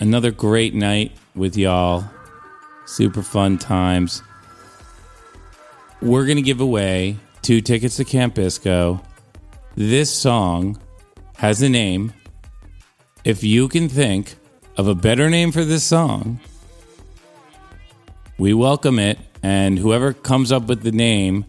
another 0.00 0.30
great 0.30 0.74
night 0.74 1.12
with 1.34 1.56
y'all. 1.56 2.04
Super 2.84 3.22
fun 3.22 3.58
times. 3.58 4.22
We're 6.00 6.26
going 6.26 6.36
to 6.36 6.42
give 6.42 6.60
away 6.60 7.16
two 7.42 7.60
tickets 7.60 7.96
to 7.96 8.04
Camp 8.04 8.34
Bisco. 8.34 9.00
This 9.76 10.12
song 10.12 10.78
has 11.36 11.62
a 11.62 11.68
name. 11.68 12.12
If 13.24 13.44
you 13.44 13.68
can 13.68 13.88
think 13.88 14.34
of 14.76 14.88
a 14.88 14.94
better 14.94 15.30
name 15.30 15.52
for 15.52 15.64
this 15.64 15.84
song, 15.84 16.40
we 18.36 18.52
welcome 18.52 18.98
it. 18.98 19.18
And 19.44 19.78
whoever 19.78 20.12
comes 20.12 20.52
up 20.52 20.64
with 20.64 20.82
the 20.82 20.92
name 20.92 21.46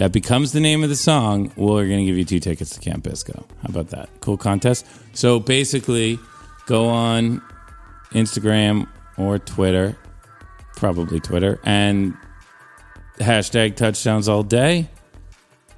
that 0.00 0.12
becomes 0.12 0.52
the 0.52 0.60
name 0.60 0.82
of 0.82 0.88
the 0.88 0.96
song, 0.96 1.52
we're 1.56 1.86
going 1.86 1.98
to 1.98 2.06
give 2.06 2.16
you 2.16 2.24
two 2.24 2.40
tickets 2.40 2.70
to 2.70 2.80
Camp 2.80 3.04
Bisco. 3.04 3.46
How 3.62 3.68
about 3.68 3.88
that? 3.88 4.08
Cool 4.20 4.38
contest. 4.38 4.86
So 5.12 5.38
basically, 5.38 6.18
go 6.64 6.88
on 6.88 7.42
Instagram 8.12 8.88
or 9.18 9.38
Twitter, 9.38 9.98
probably 10.74 11.20
Twitter, 11.20 11.60
and 11.64 12.16
hashtag 13.18 13.76
touchdowns 13.76 14.26
all 14.26 14.42
day. 14.42 14.88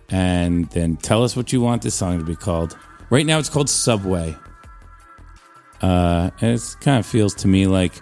And 0.09 0.71
then 0.71 0.99
tell 0.99 1.25
us 1.25 1.35
what 1.35 1.53
you 1.53 1.61
want 1.61 1.83
this 1.83 1.97
song 1.97 2.21
to 2.21 2.25
be 2.25 2.37
called. 2.37 2.79
Right 3.11 3.27
now, 3.27 3.41
it's 3.41 3.49
called 3.49 3.69
Subway. 3.69 4.37
Uh, 5.81 6.31
and 6.41 6.55
it 6.55 6.77
kind 6.81 7.01
of 7.01 7.07
feels 7.07 7.35
to 7.35 7.49
me 7.49 7.67
like 7.67 8.01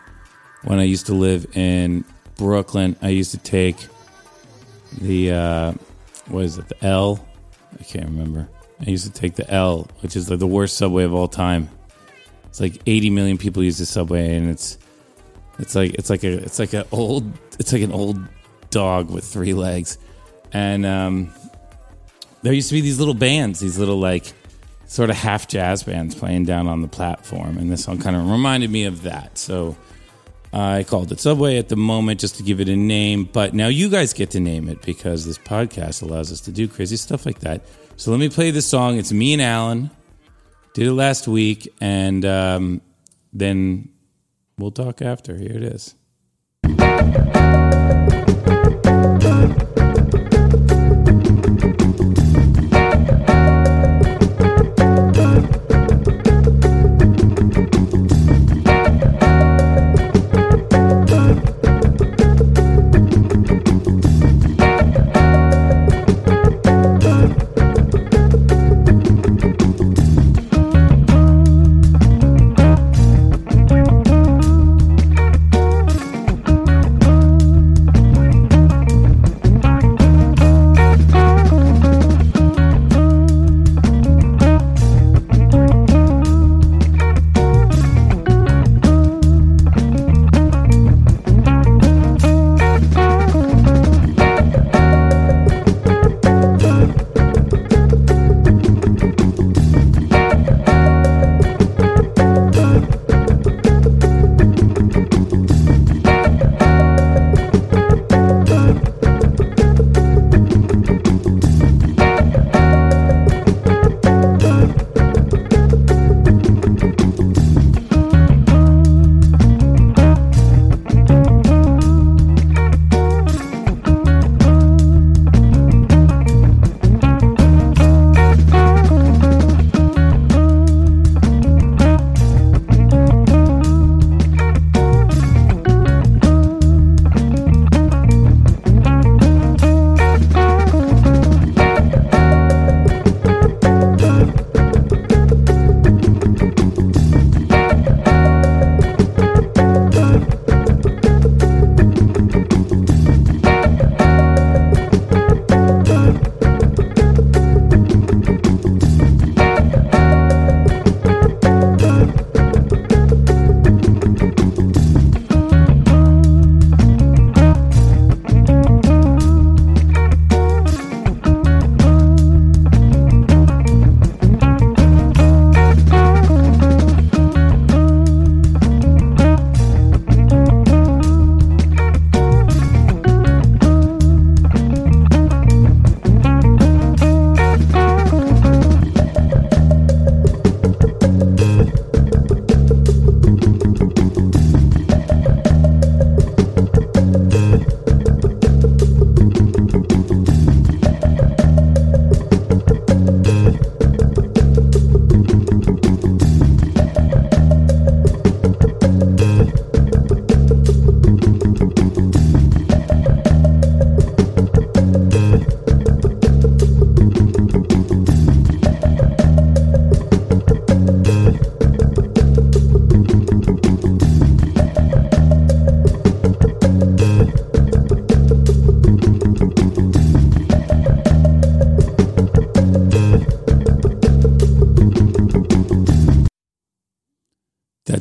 when 0.65 0.81
I 0.81 0.83
used 0.83 1.07
to 1.07 1.15
live 1.15 1.57
in 1.57 2.05
Brooklyn, 2.37 2.97
I 3.01 3.09
used 3.09 3.31
to 3.31 3.39
take 3.39 3.79
the. 5.01 5.33
Uh, 5.33 5.73
what 6.31 6.45
is 6.45 6.59
it? 6.59 6.69
The 6.69 6.85
L. 6.85 7.27
I 7.79 7.83
can't 7.83 8.07
remember. 8.07 8.49
I 8.81 8.91
used 8.91 9.05
to 9.07 9.13
take 9.13 9.35
the 9.35 9.49
L, 9.51 9.89
which 10.01 10.17
is 10.17 10.31
like 10.31 10.39
the 10.39 10.47
worst 10.47 10.77
subway 10.77 11.05
of 11.05 11.15
all 11.15 11.29
time. 11.29 11.69
It's 12.47 12.61
like 12.61 12.81
80 12.87 13.11
million 13.11 13.39
people 13.39 13.63
use 13.63 13.79
the 13.79 13.87
subway, 13.87 14.35
and 14.37 14.51
it's 14.51 14.79
it's 15.59 15.75
like 15.75 15.95
it's 15.95 16.11
like 16.11 16.25
a 16.25 16.33
it's 16.43 16.59
like 16.59 16.73
an 16.73 16.85
old 16.91 17.31
it's 17.59 17.73
like 17.73 17.83
an 17.83 17.93
old 17.93 18.19
dog 18.71 19.11
with 19.11 19.25
three 19.25 19.55
legs, 19.55 19.99
and 20.53 20.87
um, 20.87 21.33
there 22.43 22.53
used 22.53 22.69
to 22.71 22.75
be 22.75 22.81
these 22.81 22.99
little 22.99 23.15
bands, 23.15 23.61
these 23.61 23.79
little 23.79 23.99
like 23.99 24.33
sort 24.87 25.11
of 25.11 25.17
half 25.17 25.47
jazz 25.47 25.83
bands 25.85 26.15
playing 26.15 26.45
down 26.45 26.67
on 26.67 26.83
the 26.83 26.89
platform, 26.89 27.59
and 27.59 27.71
this 27.71 27.85
song 27.85 27.99
kind 27.99 28.17
of 28.17 28.29
reminded 28.29 28.71
me 28.71 28.85
of 28.85 29.03
that. 29.03 29.39
So 29.39 29.77
I 30.53 30.83
called 30.83 31.13
it 31.13 31.21
Subway 31.21 31.59
at 31.59 31.69
the 31.69 31.77
moment 31.77 32.21
just 32.21 32.37
to 32.37 32.43
give 32.43 32.61
it 32.61 32.69
a 32.69 32.77
name, 32.77 33.25
but 33.25 33.55
now 33.55 33.69
you 33.69 33.89
guys 33.89 34.13
get 34.13 34.31
to 34.33 34.41
name 34.41 34.69
it 34.69 34.83
because 34.83 35.25
this 35.25 35.39
podcast 35.39 36.03
allows 36.03 36.33
us 36.33 36.41
to 36.43 36.53
do 36.53 36.67
crazy 36.67 36.97
stuff 36.97 37.25
like 37.25 37.41
that. 37.41 37.63
So 37.97 38.11
let 38.11 38.19
me 38.19 38.29
play 38.29 38.51
this 38.51 38.67
song. 38.67 38.99
It's 38.99 39.13
me 39.13 39.33
and 39.33 39.43
Alan. 39.43 39.91
Did 40.75 40.87
it 40.87 40.93
last 40.93 41.29
week, 41.29 41.73
and 41.81 42.25
um, 42.25 42.81
then 43.33 43.89
we'll 44.59 44.71
talk 44.71 45.03
after. 45.03 45.37
Here 45.37 45.53
it 45.53 45.63
is. 45.63 45.95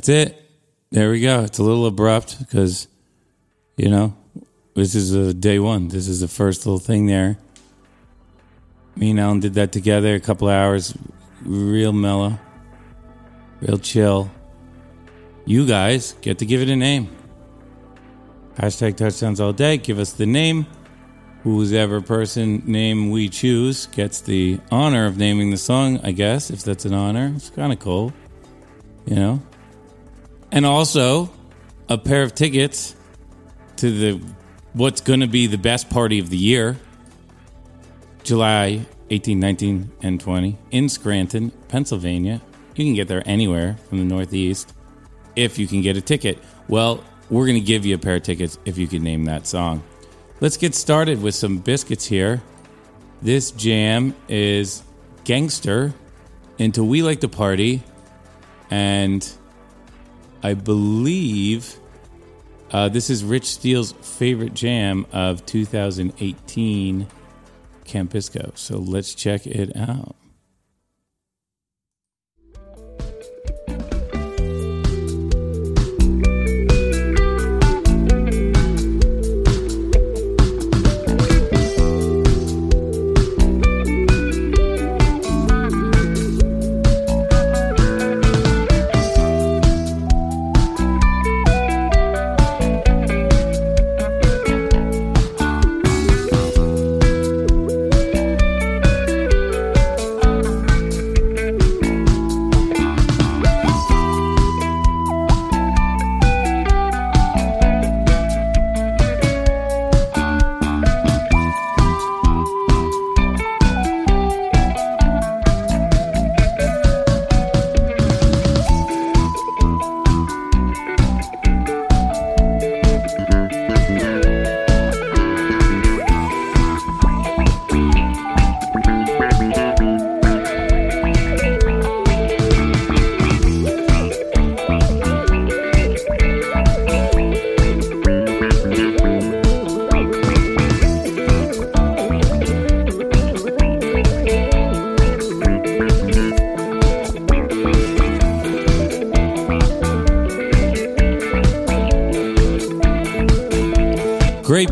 It. 0.09 0.41
There 0.91 1.11
we 1.11 1.21
go. 1.21 1.43
It's 1.43 1.59
a 1.59 1.63
little 1.63 1.85
abrupt 1.85 2.39
because, 2.39 2.87
you 3.77 3.89
know, 3.89 4.15
this 4.73 4.95
is 4.95 5.13
a 5.13 5.33
day 5.33 5.59
one. 5.59 5.89
This 5.89 6.07
is 6.07 6.19
the 6.21 6.27
first 6.27 6.65
little 6.65 6.79
thing 6.79 7.05
there. 7.05 7.37
Me 8.95 9.11
and 9.11 9.19
Alan 9.19 9.39
did 9.39 9.53
that 9.53 9.71
together. 9.71 10.15
A 10.15 10.19
couple 10.19 10.49
hours, 10.49 10.97
real 11.43 11.93
mellow, 11.93 12.39
real 13.61 13.77
chill. 13.77 14.31
You 15.45 15.65
guys 15.65 16.13
get 16.21 16.39
to 16.39 16.45
give 16.45 16.61
it 16.61 16.69
a 16.69 16.75
name. 16.75 17.09
Hashtag 18.55 18.97
touchdowns 18.97 19.39
all 19.39 19.53
day. 19.53 19.77
Give 19.77 19.99
us 19.99 20.11
the 20.13 20.25
name. 20.25 20.65
Who's 21.43 21.71
ever 21.71 22.01
person 22.01 22.63
name 22.65 23.11
we 23.11 23.29
choose 23.29 23.85
gets 23.87 24.19
the 24.19 24.59
honor 24.71 25.05
of 25.05 25.17
naming 25.17 25.51
the 25.51 25.57
song, 25.57 26.01
I 26.03 26.11
guess, 26.11 26.49
if 26.49 26.63
that's 26.63 26.83
an 26.83 26.93
honor. 26.93 27.31
It's 27.35 27.49
kind 27.49 27.71
of 27.71 27.79
cool, 27.79 28.11
you 29.05 29.15
know? 29.15 29.41
And 30.51 30.65
also 30.65 31.29
a 31.87 31.97
pair 31.97 32.23
of 32.23 32.33
tickets 32.35 32.95
to 33.77 33.91
the 33.91 34.21
what's 34.73 35.01
going 35.01 35.19
to 35.21 35.27
be 35.27 35.47
the 35.47 35.57
best 35.57 35.89
party 35.89 36.19
of 36.19 36.29
the 36.29 36.37
year, 36.37 36.77
July 38.23 38.85
18, 39.09 39.39
19, 39.39 39.91
and 40.01 40.19
20 40.19 40.57
in 40.71 40.89
Scranton, 40.89 41.51
Pennsylvania. 41.67 42.41
You 42.75 42.85
can 42.85 42.93
get 42.93 43.07
there 43.07 43.23
anywhere 43.25 43.77
from 43.87 43.97
the 43.97 44.05
Northeast 44.05 44.73
if 45.35 45.57
you 45.57 45.67
can 45.67 45.81
get 45.81 45.97
a 45.97 46.01
ticket. 46.01 46.39
Well, 46.67 47.03
we're 47.29 47.45
going 47.45 47.59
to 47.59 47.65
give 47.65 47.85
you 47.85 47.95
a 47.95 47.97
pair 47.97 48.15
of 48.15 48.23
tickets 48.23 48.57
if 48.65 48.77
you 48.77 48.87
can 48.87 49.03
name 49.03 49.25
that 49.25 49.47
song. 49.47 49.83
Let's 50.41 50.57
get 50.57 50.73
started 50.73 51.21
with 51.21 51.35
some 51.35 51.57
biscuits 51.57 52.05
here. 52.05 52.41
This 53.21 53.51
jam 53.51 54.15
is 54.27 54.83
Gangster 55.25 55.93
into 56.57 56.83
We 56.83 57.03
Like 57.03 57.19
to 57.21 57.27
Party, 57.27 57.83
and 58.69 59.29
I 60.41 60.53
believe 60.53 61.79
uh, 62.71 62.89
this 62.89 63.09
is 63.09 63.23
Rich 63.23 63.45
Steele's 63.45 63.93
favorite 63.93 64.53
jam 64.53 65.05
of 65.11 65.45
2018, 65.45 67.07
Camp 67.83 68.11
Bisco. 68.11 68.51
So 68.55 68.77
let's 68.77 69.15
check 69.15 69.47
it 69.47 69.75
out. 69.75 70.15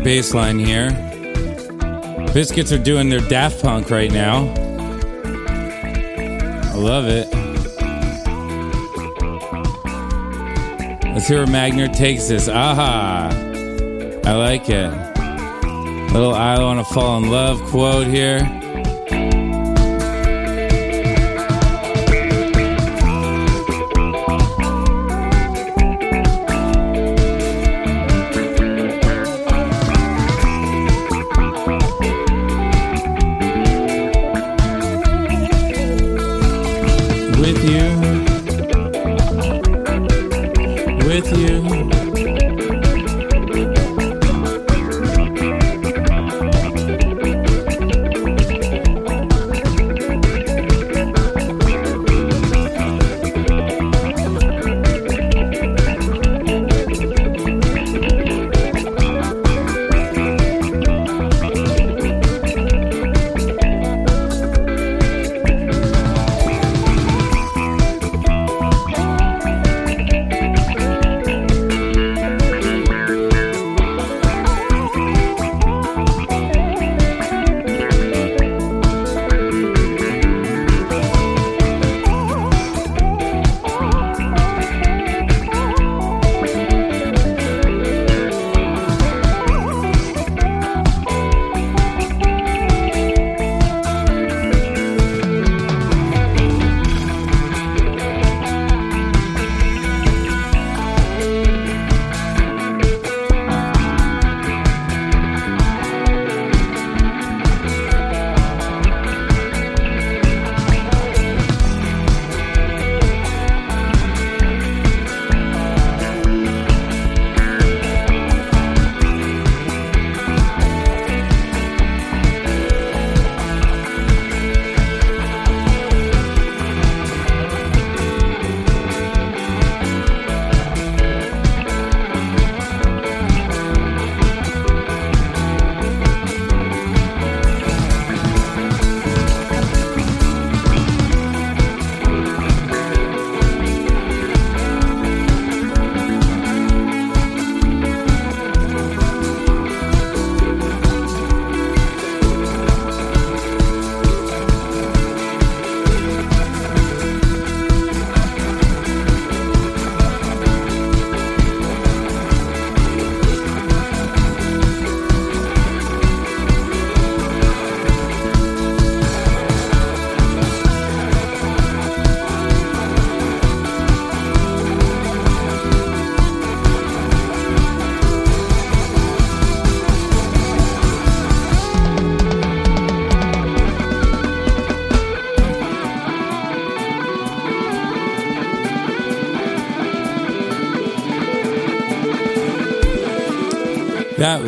Bass 0.08 0.32
line 0.32 0.58
here. 0.58 0.88
Biscuits 2.32 2.72
are 2.72 2.82
doing 2.82 3.10
their 3.10 3.20
Daft 3.20 3.60
Punk 3.60 3.90
right 3.90 4.10
now. 4.10 4.46
I 6.64 6.74
love 6.76 7.04
it. 7.08 7.28
Let's 11.12 11.28
hear 11.28 11.44
where 11.44 11.46
Magner 11.46 11.94
takes 11.94 12.26
this. 12.28 12.48
Aha! 12.48 13.28
I 14.24 14.32
like 14.32 14.70
it. 14.70 14.90
Little 16.14 16.34
I 16.34 16.58
want 16.58 16.78
to 16.78 16.94
fall 16.94 17.18
in 17.18 17.30
love 17.30 17.60
quote 17.64 18.06
here. 18.06 18.57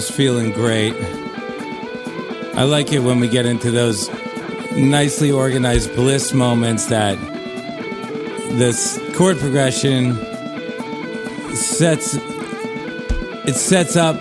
Was 0.01 0.11
feeling 0.11 0.51
great. 0.51 0.95
I 2.55 2.63
like 2.63 2.91
it 2.91 3.01
when 3.01 3.21
we 3.21 3.29
get 3.29 3.45
into 3.45 3.71
those 3.71 4.09
nicely 4.73 5.31
organized 5.31 5.95
bliss 5.95 6.33
moments 6.33 6.87
that 6.87 7.19
this 8.57 8.99
chord 9.15 9.37
progression 9.37 10.15
sets 11.55 12.15
it 12.15 13.57
sets 13.57 13.95
up 13.95 14.17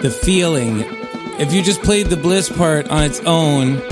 the 0.00 0.10
feeling. 0.10 0.84
If 1.38 1.52
you 1.52 1.62
just 1.62 1.82
played 1.82 2.06
the 2.06 2.16
bliss 2.16 2.48
part 2.48 2.88
on 2.88 3.04
its 3.04 3.20
own, 3.26 3.82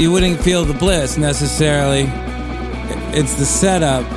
you 0.00 0.10
wouldn't 0.10 0.40
feel 0.40 0.64
the 0.64 0.72
bliss 0.72 1.18
necessarily. 1.18 2.04
It's 3.12 3.34
the 3.34 3.44
setup 3.44 4.08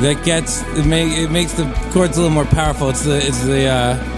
that 0.00 0.24
gets 0.24 0.62
it, 0.62 0.86
make, 0.86 1.12
it 1.12 1.30
makes 1.30 1.52
the 1.52 1.64
chords 1.92 2.16
a 2.16 2.22
little 2.22 2.34
more 2.34 2.46
powerful. 2.46 2.88
It's 2.88 3.04
the 3.04 3.18
it's 3.18 3.44
the 3.44 3.66
uh, 3.66 4.09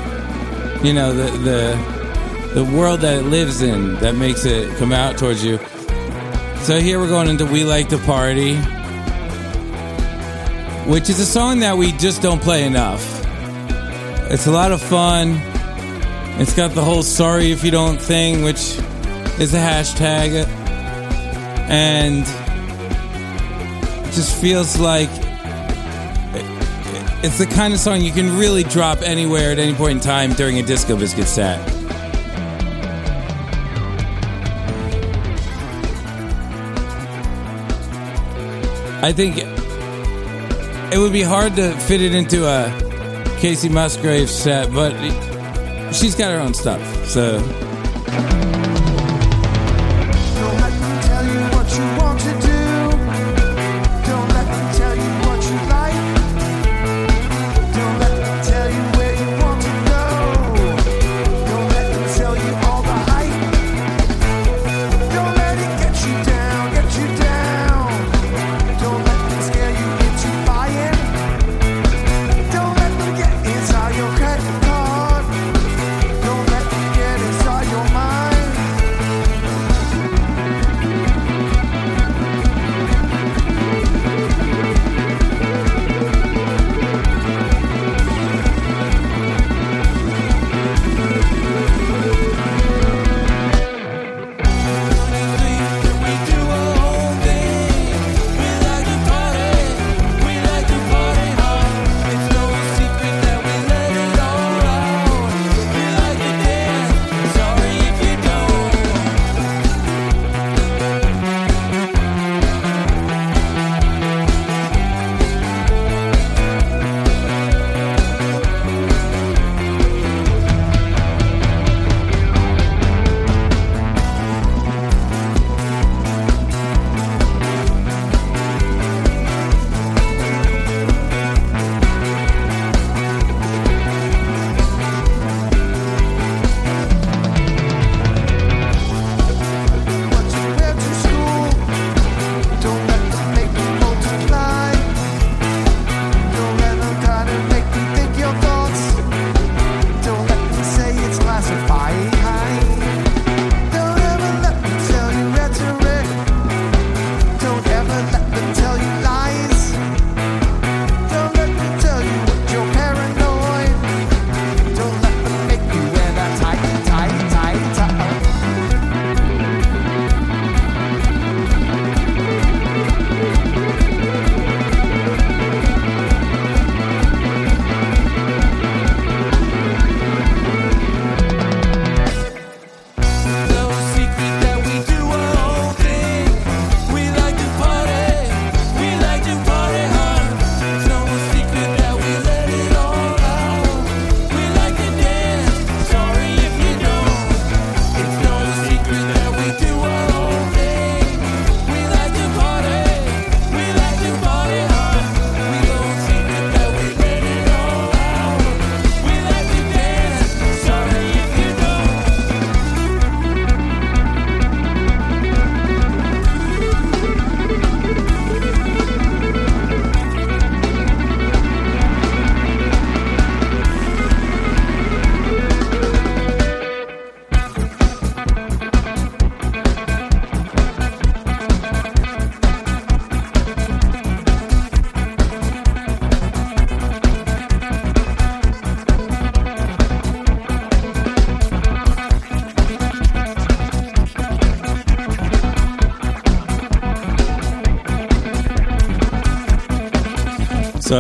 you 0.83 0.92
know 0.92 1.12
the 1.12 1.31
the 1.38 2.55
the 2.55 2.64
world 2.77 3.01
that 3.01 3.18
it 3.21 3.27
lives 3.27 3.62
in 3.62 3.95
that 4.01 4.16
makes 4.16 4.45
it 4.45 4.77
come 4.79 4.92
out 4.92 5.16
towards 5.16 5.45
you. 5.45 5.59
So 6.62 6.81
here 6.81 6.99
we're 6.99 7.09
going 7.09 7.29
into 7.29 7.47
"We 7.47 7.64
Like 7.64 7.88
to 7.90 7.99
Party," 7.99 8.57
which 10.90 11.09
is 11.09 11.21
a 11.21 11.27
song 11.27 11.61
that 11.61 11.79
we 11.79 11.92
just 11.92 12.21
don't 12.21 12.42
play 12.42 12.64
enough. 12.64 13.05
It's 14.31 14.47
a 14.47 14.51
lot 14.51 14.73
of 14.73 14.83
fun. 14.83 15.40
It's 16.40 16.55
got 16.55 16.75
the 16.75 16.83
whole 16.83 17.03
"sorry 17.03 17.53
if 17.53 17.62
you 17.62 17.71
don't" 17.71 18.01
thing, 18.01 18.42
which 18.42 18.77
is 19.38 19.55
a 19.55 19.59
hashtag, 19.59 20.47
and 21.68 22.27
it 24.07 24.12
just 24.12 24.35
feels 24.40 24.79
like 24.79 25.11
it's 27.24 27.38
the 27.38 27.46
kind 27.46 27.72
of 27.72 27.78
song 27.78 28.00
you 28.00 28.11
can 28.11 28.37
really 28.37 28.64
drop 28.64 29.00
anywhere 29.02 29.52
at 29.52 29.58
any 29.58 29.74
point 29.74 29.98
in 29.98 30.00
time 30.00 30.32
during 30.32 30.58
a 30.58 30.62
disco 30.62 30.96
biscuit 30.96 31.28
set. 31.28 31.61
I 39.04 39.12
think 39.12 39.38
it 39.38 40.98
would 40.98 41.12
be 41.12 41.22
hard 41.22 41.56
to 41.56 41.72
fit 41.72 42.00
it 42.00 42.14
into 42.14 42.44
a 42.46 42.70
Kacey 43.40 43.70
Musgrave 43.70 44.30
set, 44.30 44.72
but 44.72 44.92
she's 45.92 46.14
got 46.14 46.30
her 46.32 46.38
own 46.38 46.54
stuff, 46.54 46.82
so. 47.06 47.40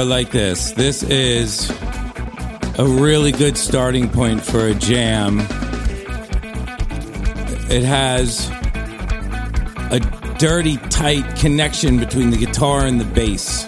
I 0.02 0.04
like 0.04 0.32
this. 0.32 0.72
This 0.72 1.04
is 1.04 1.70
a 2.76 2.84
really 2.84 3.30
good 3.30 3.56
starting 3.56 4.10
point 4.10 4.44
for 4.44 4.66
a 4.66 4.74
jam. 4.74 5.38
It 7.70 7.84
has 7.84 8.50
a 9.92 10.00
dirty, 10.40 10.78
tight 10.88 11.36
connection 11.36 12.00
between 12.00 12.30
the 12.30 12.36
guitar 12.36 12.84
and 12.84 13.00
the 13.00 13.04
bass 13.04 13.66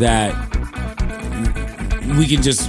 that 0.00 0.34
we 2.18 2.26
can 2.26 2.42
just 2.42 2.68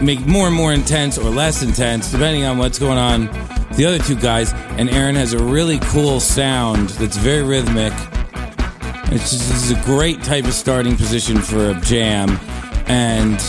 make 0.00 0.20
more 0.26 0.46
and 0.46 0.56
more 0.56 0.72
intense 0.72 1.18
or 1.18 1.28
less 1.28 1.62
intense 1.62 2.10
depending 2.10 2.44
on 2.44 2.56
what's 2.56 2.78
going 2.78 2.96
on. 2.96 3.26
The 3.72 3.84
other 3.84 3.98
two 3.98 4.16
guys 4.16 4.54
and 4.78 4.88
Aron 4.88 5.16
has 5.16 5.34
a 5.34 5.38
really 5.38 5.78
cool 5.80 6.18
sound 6.18 6.88
that's 6.88 7.18
very 7.18 7.42
rhythmic. 7.42 7.92
It's 9.12 9.32
just, 9.32 9.48
this 9.48 9.64
is 9.64 9.70
a 9.72 9.84
great 9.84 10.22
type 10.22 10.44
of 10.44 10.52
starting 10.52 10.96
position 10.96 11.38
for 11.38 11.70
a 11.70 11.80
jam, 11.80 12.38
and 12.86 13.40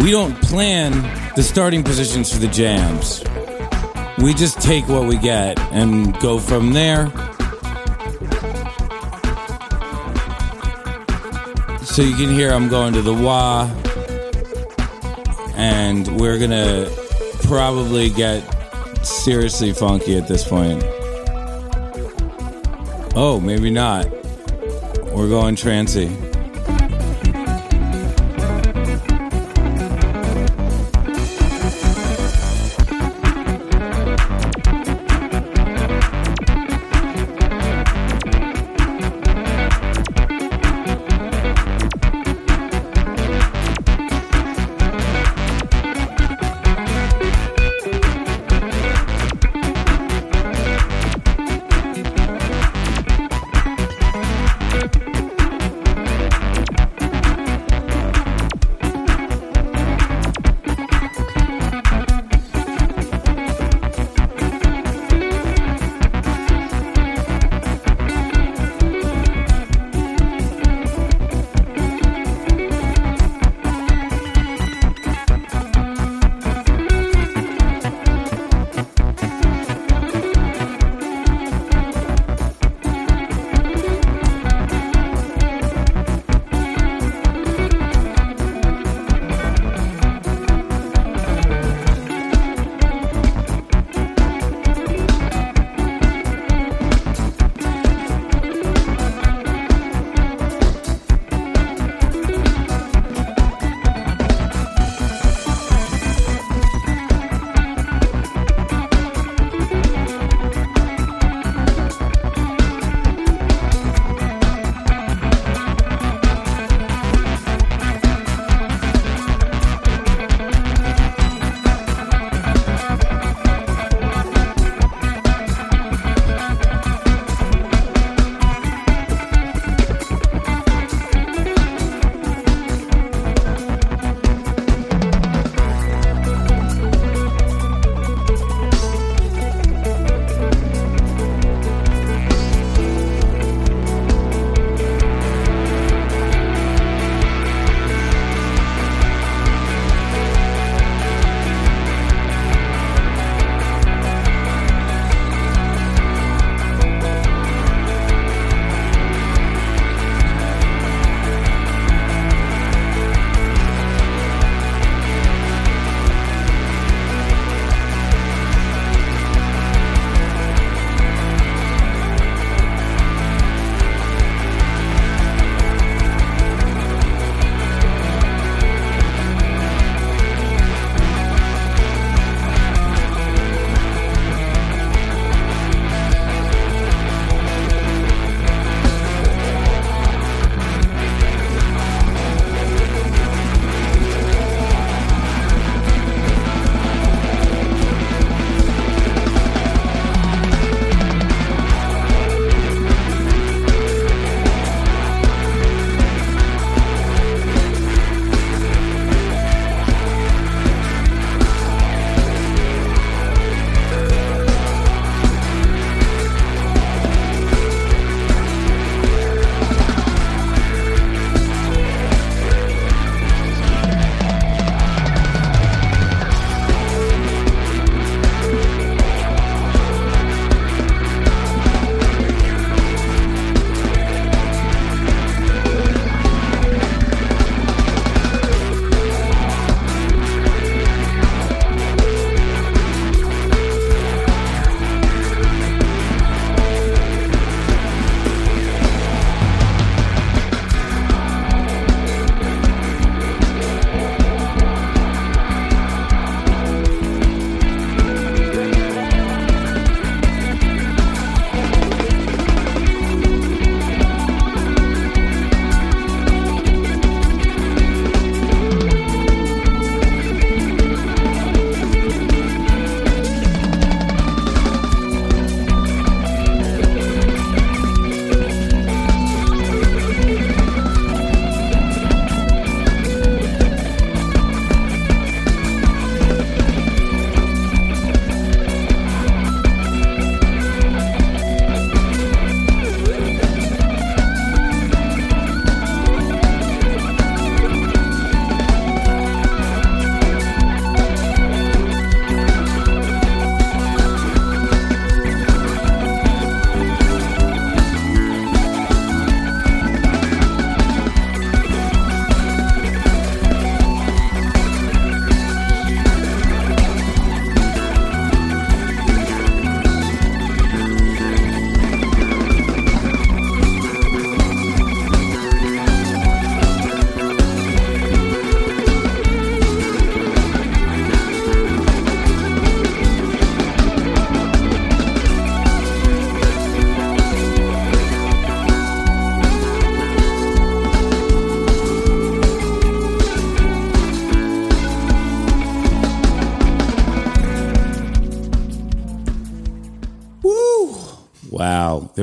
we 0.00 0.10
don't 0.10 0.34
plan 0.42 0.92
the 1.36 1.42
starting 1.42 1.84
positions 1.84 2.32
for 2.32 2.40
the 2.40 2.48
jams. 2.48 3.22
We 4.18 4.34
just 4.34 4.60
take 4.60 4.88
what 4.88 5.06
we 5.06 5.16
get 5.16 5.56
and 5.72 6.18
go 6.18 6.40
from 6.40 6.72
there. 6.72 7.06
So 11.84 12.02
you 12.02 12.16
can 12.16 12.30
hear 12.34 12.52
I'm 12.52 12.68
going 12.68 12.92
to 12.94 13.02
the 13.02 13.14
wah, 13.14 13.70
and 15.54 16.20
we're 16.20 16.40
gonna 16.40 16.90
probably 17.44 18.10
get 18.10 18.42
seriously 19.06 19.72
funky 19.72 20.16
at 20.16 20.26
this 20.26 20.42
point. 20.46 20.82
Oh, 23.14 23.40
maybe 23.40 23.70
not. 23.70 24.06
We're 25.18 25.28
going 25.28 25.56
trancy. 25.56 26.27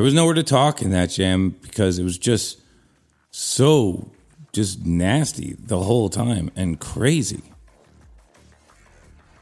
Was 0.05 0.13
nowhere 0.13 0.35
to 0.35 0.43
talk 0.43 0.83
in 0.83 0.91
that 0.91 1.09
jam 1.09 1.49
because 1.63 1.97
it 1.97 2.03
was 2.03 2.19
just 2.19 2.61
so 3.31 4.11
just 4.53 4.85
nasty 4.85 5.55
the 5.57 5.79
whole 5.79 6.09
time 6.09 6.51
and 6.55 6.79
crazy. 6.79 7.41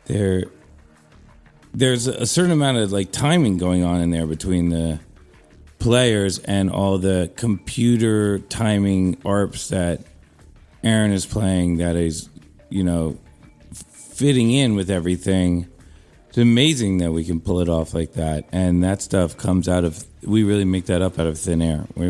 There 0.05 0.45
there's 1.73 2.07
a 2.07 2.25
certain 2.25 2.53
amount 2.53 2.77
of 2.77 2.93
like 2.93 3.11
timing 3.11 3.57
going 3.57 3.83
on 3.83 3.99
in 3.99 4.11
there 4.11 4.25
between 4.25 4.69
the 4.69 5.01
players 5.79 6.39
and 6.39 6.71
all 6.71 6.97
the 6.97 7.29
computer 7.35 8.39
timing 8.39 9.17
arps 9.17 9.67
that 9.67 9.99
Aron 10.81 11.11
is 11.11 11.25
playing 11.25 11.75
that 11.79 11.97
is, 11.97 12.29
you 12.69 12.85
know, 12.85 13.19
fitting 13.73 14.49
in 14.49 14.75
with 14.75 14.89
everything. 14.89 15.67
It's 16.33 16.39
amazing 16.39 16.97
that 16.97 17.11
we 17.11 17.23
can 17.23 17.39
pull 17.39 17.59
it 17.59 17.69
off 17.69 17.93
like 17.93 18.13
that, 18.13 18.45
and 18.51 18.83
that 18.83 19.03
stuff 19.03 19.37
comes 19.37 19.69
out 19.69 19.83
of. 19.83 20.03
We 20.23 20.43
really 20.43 20.65
make 20.65 20.87
that 20.87 20.99
up 20.99 21.19
out 21.19 21.27
of 21.27 21.37
thin 21.37 21.61
air. 21.61 21.85
We, 21.93 22.09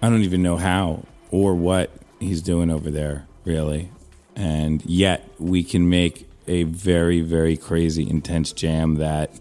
I 0.00 0.08
don't 0.08 0.22
even 0.22 0.42
know 0.42 0.56
how 0.56 1.04
or 1.30 1.54
what 1.54 1.90
he's 2.18 2.40
doing 2.40 2.70
over 2.70 2.90
there, 2.90 3.26
really, 3.44 3.90
and 4.34 4.82
yet 4.86 5.28
we 5.38 5.62
can 5.62 5.90
make 5.90 6.30
a 6.48 6.62
very, 6.62 7.20
very 7.20 7.58
crazy, 7.58 8.08
intense 8.08 8.52
jam 8.52 8.94
that 8.94 9.38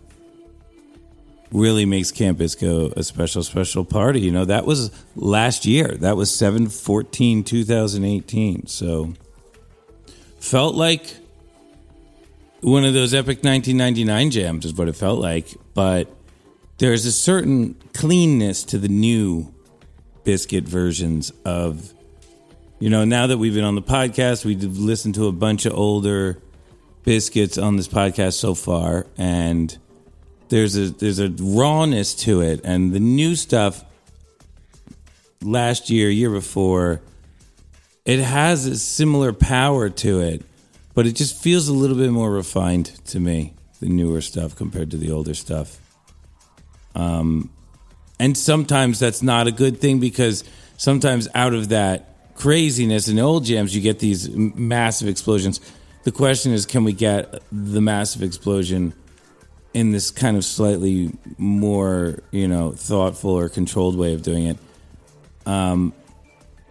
really 1.50 1.86
makes 1.86 2.12
Camp 2.12 2.38
Bisco 2.38 2.92
a 2.98 3.04
special, 3.04 3.44
special 3.44 3.86
party. 3.86 4.20
You 4.20 4.32
know, 4.32 4.44
that 4.44 4.66
was 4.66 4.92
last 5.16 5.66
year. 5.66 5.88
That 5.88 6.18
was 6.18 6.36
7 6.36 6.68
14 6.68 7.46
2018. 7.46 8.68
So 8.68 9.14
felt 10.42 10.76
like 10.76 11.16
one 12.62 12.86
of 12.86 12.94
those 12.94 13.14
epic 13.14 13.44
1999 13.44 14.32
jams, 14.32 14.66
is 14.66 14.74
what 14.74 14.88
it 14.88 14.96
felt 14.96 15.20
like. 15.20 15.56
But 15.74 16.14
there's 16.78 17.06
a 17.06 17.12
certain 17.12 17.76
cleanness 17.94 18.64
to 18.66 18.78
the 18.78 18.88
new 18.88 19.54
Biscuit 20.24 20.66
versions 20.66 21.32
of, 21.46 21.94
you 22.80 22.90
know, 22.90 23.06
now 23.06 23.28
that 23.28 23.38
we've 23.38 23.54
been 23.54 23.64
on 23.64 23.76
the 23.76 23.82
podcast, 23.82 24.46
we've 24.46 24.64
listened 24.64 25.16
to 25.16 25.28
a 25.28 25.32
bunch 25.32 25.66
of 25.66 25.74
older 25.74 26.42
Biscuits 27.04 27.58
on 27.58 27.78
this 27.78 27.88
podcast 27.88 28.34
so 28.34 28.54
far. 28.54 29.08
And 29.18 29.78
there's 30.50 30.76
a 30.76 30.90
there's 30.90 31.20
a 31.20 31.30
rawness 31.40 32.14
to 32.16 32.42
it, 32.42 32.62
and 32.64 32.92
the 32.92 33.00
new 33.00 33.36
stuff 33.36 33.86
last 35.42 35.90
year, 35.90 36.10
year 36.10 36.30
before, 36.30 37.02
it 38.06 38.20
has 38.20 38.66
a 38.66 38.78
similar 38.78 39.32
power 39.32 39.90
to 39.90 40.20
it, 40.22 40.44
but 40.94 41.08
it 41.08 41.16
just 41.16 41.42
feels 41.42 41.68
a 41.68 41.74
little 41.74 41.98
bit 41.98 42.12
more 42.12 42.32
refined 42.32 42.86
to 43.08 43.20
me. 43.20 43.54
The 43.80 43.88
newer 43.88 44.22
stuff 44.22 44.56
compared 44.56 44.92
to 44.92 44.98
the 44.98 45.12
older 45.12 45.34
stuff, 45.34 45.80
um, 46.96 47.50
and 48.20 48.38
sometimes 48.38 49.00
that's 49.00 49.22
not 49.22 49.48
a 49.48 49.52
good 49.54 49.80
thing 49.80 50.02
because 50.02 50.44
sometimes 50.76 51.30
out 51.34 51.54
of 51.54 51.70
that 51.70 52.36
craziness 52.36 53.08
in 53.08 53.20
old 53.20 53.46
jams, 53.46 53.74
you 53.74 53.82
get 53.82 54.00
these 54.00 54.30
massive 54.36 55.08
explosions. 55.08 55.62
The 56.04 56.12
question 56.12 56.52
is, 56.52 56.66
can 56.66 56.84
we 56.84 56.92
get 56.92 57.42
the 57.52 57.80
massive 57.80 58.22
explosion? 58.22 58.94
in 59.74 59.92
this 59.92 60.12
kind 60.12 60.36
of 60.36 60.44
slightly 60.44 61.12
more, 61.38 62.20
you 62.32 62.48
know, 62.48 62.72
thoughtful 62.72 63.32
or 63.32 63.50
controlled 63.50 63.96
way 63.96 64.14
of 64.14 64.24
doing 64.24 64.46
it. 64.46 64.58
Um, 65.46 65.94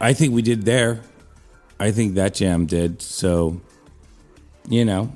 I 0.01 0.13
think 0.13 0.35
we 0.35 0.43
did 0.43 0.65
there. 0.65 1.01
I 1.79 1.93
think 1.93 2.15
that 2.15 2.35
jam 2.35 2.67
did. 2.67 3.01
So, 3.03 3.61
you 4.69 4.85
know, 4.85 5.15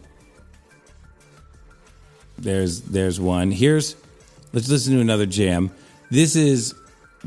there's 2.38 2.80
there's 2.82 3.20
one. 3.20 3.50
Here's 3.50 3.96
let's 4.53 4.68
listen 4.68 4.94
to 4.94 5.00
another 5.00 5.26
jam. 5.26 5.70
This 6.11 6.36
is 6.36 6.74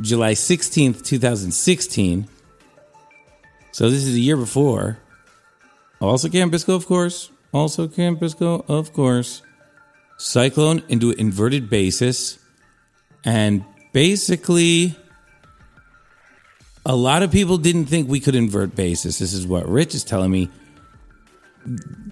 July 0.01 0.33
16th, 0.33 1.05
2016. 1.05 2.27
So 3.71 3.89
this 3.89 4.05
is 4.05 4.15
a 4.15 4.19
year 4.19 4.37
before. 4.37 4.99
Also 6.01 6.29
Camp 6.29 6.51
Bisco, 6.51 6.75
of 6.75 6.85
course. 6.85 7.29
Also 7.53 7.87
Camp 7.87 8.19
Bisco, 8.19 8.65
of 8.67 8.91
course. 8.93 9.41
Cyclone 10.17 10.83
into 10.89 11.11
an 11.11 11.19
inverted 11.19 11.69
basis. 11.69 12.39
And 13.23 13.65
basically, 13.91 14.95
a 16.85 16.95
lot 16.95 17.23
of 17.23 17.31
people 17.31 17.57
didn't 17.57 17.85
think 17.85 18.07
we 18.07 18.19
could 18.19 18.35
invert 18.35 18.75
basis. 18.75 19.19
This 19.19 19.33
is 19.33 19.47
what 19.47 19.67
Rich 19.67 19.95
is 19.95 20.03
telling 20.03 20.31
me. 20.31 20.49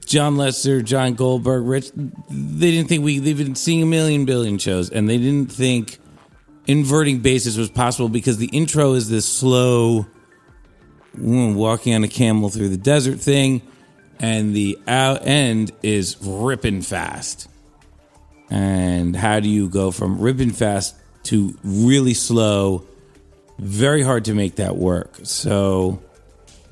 John 0.06 0.38
Lester, 0.38 0.82
John 0.82 1.14
Goldberg, 1.14 1.66
Rich, 1.66 1.92
they 1.96 2.72
didn't 2.72 2.90
think 2.90 3.04
we, 3.04 3.20
they've 3.20 3.38
been 3.38 3.56
seeing 3.56 3.84
a 3.84 3.86
million 3.86 4.26
billion 4.26 4.58
shows, 4.58 4.90
and 4.90 5.10
they 5.10 5.18
didn't 5.18 5.52
think 5.52 6.00
inverting 6.68 7.20
basis 7.20 7.58
was 7.58 7.70
possible 7.70 8.10
because 8.10 8.38
the 8.38 8.48
intro 8.48 8.94
is 8.94 9.10
this 9.10 9.28
slow 9.28 10.06
walking 11.18 11.94
on 11.94 12.04
a 12.04 12.08
camel 12.08 12.50
through 12.50 12.70
the 12.70 12.78
desert 12.78 13.20
thing, 13.20 13.62
and 14.20 14.56
the 14.56 14.80
out 14.88 15.26
end 15.26 15.72
is 15.84 16.18
ripping 16.22 16.82
fast. 16.82 17.48
And 18.50 19.16
how 19.16 19.40
do 19.40 19.50
you 19.50 19.70
go 19.70 19.92
from 19.92 20.20
ripping 20.20 20.52
fast 20.52 20.96
to 21.24 21.58
really 21.64 22.14
slow? 22.14 22.86
Very 23.60 24.02
hard 24.02 24.26
to 24.26 24.34
make 24.34 24.56
that 24.56 24.76
work. 24.76 25.20
So 25.24 26.02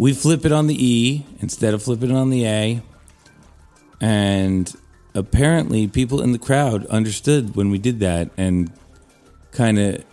we 0.01 0.13
flip 0.13 0.45
it 0.45 0.51
on 0.51 0.67
the 0.67 0.75
e 0.75 1.25
instead 1.39 1.73
of 1.73 1.83
flipping 1.83 2.09
it 2.09 2.15
on 2.15 2.29
the 2.29 2.45
a 2.45 2.81
and 3.99 4.75
apparently 5.13 5.87
people 5.87 6.21
in 6.21 6.31
the 6.31 6.39
crowd 6.39 6.85
understood 6.87 7.55
when 7.55 7.69
we 7.69 7.77
did 7.77 7.99
that 7.99 8.29
and 8.37 8.71
kind 9.51 9.77
of 9.77 10.03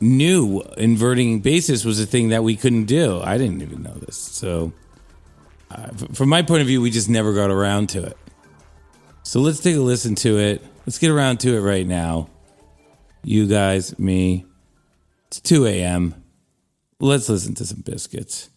knew 0.00 0.62
inverting 0.76 1.40
basis 1.40 1.84
was 1.84 1.98
a 1.98 2.06
thing 2.06 2.28
that 2.28 2.44
we 2.44 2.54
couldn't 2.54 2.84
do 2.84 3.20
i 3.22 3.36
didn't 3.36 3.62
even 3.62 3.82
know 3.82 3.94
this 3.94 4.16
so 4.16 4.72
uh, 5.70 5.88
from 6.12 6.28
my 6.28 6.42
point 6.42 6.60
of 6.60 6.66
view 6.66 6.80
we 6.80 6.90
just 6.90 7.08
never 7.08 7.34
got 7.34 7.50
around 7.50 7.88
to 7.88 8.02
it 8.02 8.16
so 9.28 9.40
let's 9.40 9.60
take 9.60 9.76
a 9.76 9.80
listen 9.80 10.14
to 10.14 10.38
it. 10.38 10.62
Let's 10.86 10.98
get 10.98 11.10
around 11.10 11.40
to 11.40 11.54
it 11.54 11.60
right 11.60 11.86
now. 11.86 12.30
You 13.22 13.46
guys, 13.46 13.98
me. 13.98 14.46
It's 15.26 15.38
2 15.40 15.66
a.m. 15.66 16.14
Let's 16.98 17.28
listen 17.28 17.54
to 17.56 17.66
some 17.66 17.82
biscuits. 17.82 18.48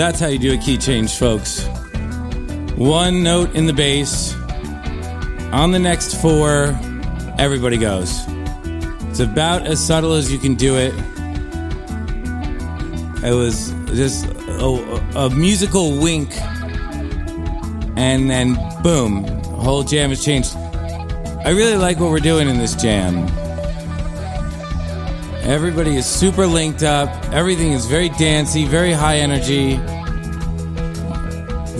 That's 0.00 0.18
how 0.18 0.28
you 0.28 0.38
do 0.38 0.54
a 0.54 0.56
key 0.56 0.78
change, 0.78 1.18
folks. 1.18 1.66
One 2.78 3.22
note 3.22 3.54
in 3.54 3.66
the 3.66 3.74
bass. 3.74 4.34
On 5.52 5.72
the 5.72 5.78
next 5.78 6.22
four, 6.22 6.74
everybody 7.38 7.76
goes. 7.76 8.24
It's 9.10 9.20
about 9.20 9.66
as 9.66 9.78
subtle 9.78 10.14
as 10.14 10.32
you 10.32 10.38
can 10.38 10.54
do 10.54 10.78
it. 10.78 10.94
It 13.22 13.34
was 13.34 13.74
just 13.88 14.24
a, 14.24 15.02
a 15.16 15.28
musical 15.28 16.00
wink, 16.00 16.30
and 17.98 18.30
then 18.30 18.54
boom, 18.82 19.24
whole 19.42 19.82
jam 19.82 20.08
has 20.08 20.24
changed. 20.24 20.56
I 20.56 21.50
really 21.50 21.76
like 21.76 22.00
what 22.00 22.10
we're 22.10 22.20
doing 22.20 22.48
in 22.48 22.56
this 22.56 22.74
jam. 22.74 23.28
Everybody 25.42 25.96
is 25.96 26.06
super 26.06 26.46
linked 26.46 26.84
up. 26.84 27.10
Everything 27.34 27.72
is 27.72 27.84
very 27.84 28.08
dancey, 28.10 28.64
very 28.64 28.92
high 28.92 29.16
energy, 29.16 29.78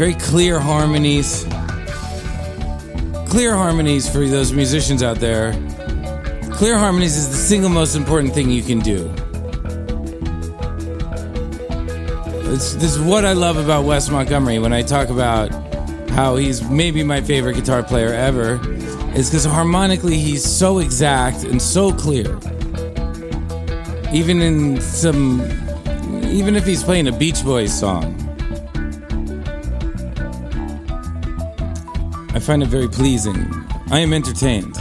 very 0.01 0.15
clear 0.15 0.59
harmonies. 0.59 1.45
Clear 3.29 3.55
harmonies 3.55 4.09
for 4.09 4.27
those 4.27 4.51
musicians 4.51 5.03
out 5.03 5.19
there. 5.19 5.53
Clear 6.53 6.79
harmonies 6.79 7.19
is 7.19 7.29
the 7.29 7.37
single 7.37 7.69
most 7.69 7.95
important 7.95 8.33
thing 8.33 8.51
you 8.51 8.63
can 8.63 8.79
do. 8.79 9.13
It's, 12.51 12.73
this 12.77 12.97
is 12.97 12.99
what 12.99 13.27
I 13.27 13.35
love 13.35 13.59
about 13.59 13.85
Wes 13.85 14.09
Montgomery 14.09 14.59
when 14.59 14.73
I 14.73 14.81
talk 14.81 15.11
about 15.11 15.51
how 16.13 16.37
he's 16.37 16.63
maybe 16.71 17.03
my 17.03 17.21
favorite 17.21 17.57
guitar 17.57 17.83
player 17.83 18.15
ever, 18.15 18.59
is 19.15 19.29
because 19.29 19.45
harmonically 19.45 20.17
he's 20.17 20.43
so 20.43 20.79
exact 20.79 21.45
and 21.45 21.61
so 21.61 21.93
clear. 21.93 22.39
Even 24.15 24.41
in 24.41 24.81
some, 24.81 25.43
even 26.25 26.57
if 26.57 26.65
he's 26.65 26.83
playing 26.83 27.07
a 27.07 27.13
Beach 27.13 27.45
Boys 27.45 27.79
song, 27.79 28.17
I 32.41 32.43
find 32.43 32.63
it 32.63 32.71
very 32.71 32.89
pleasing. 32.89 33.37
I 33.91 33.99
am 33.99 34.15
entertained. 34.15 34.80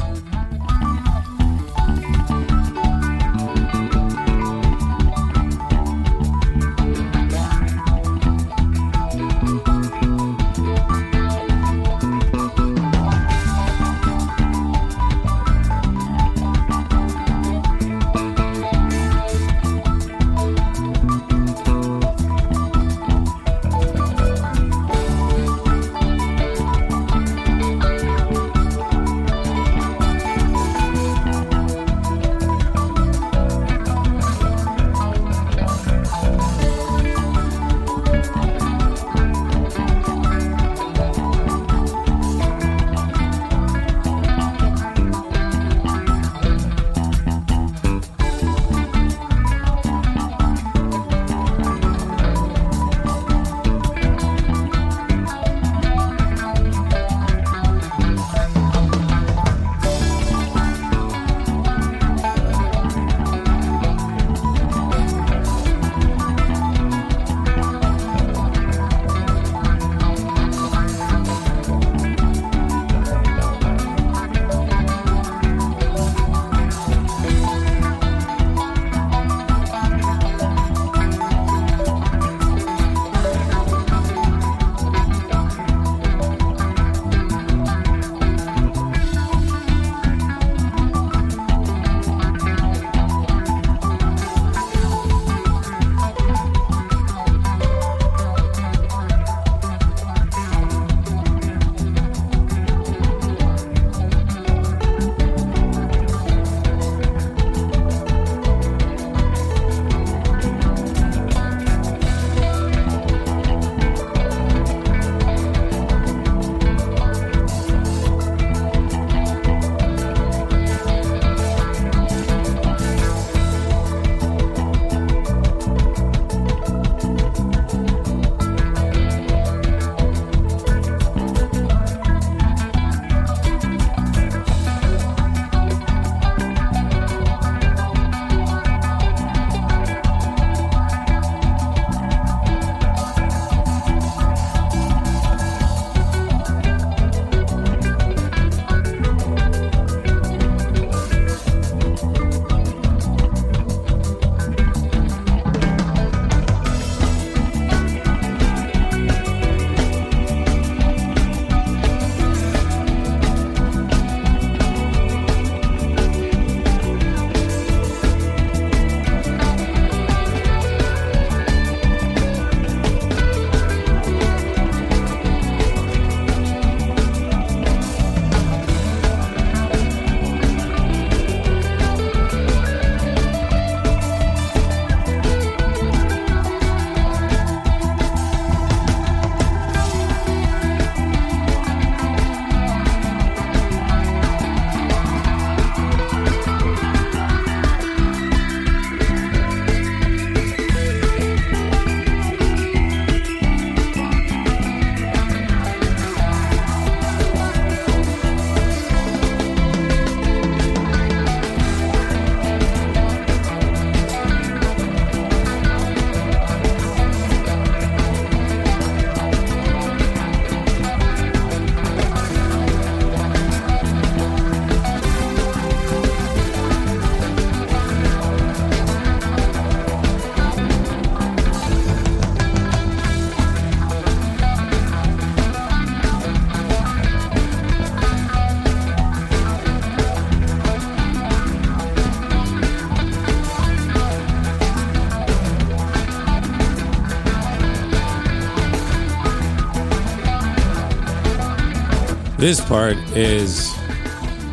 This 252.50 252.62
part 252.62 252.98
is 253.16 253.72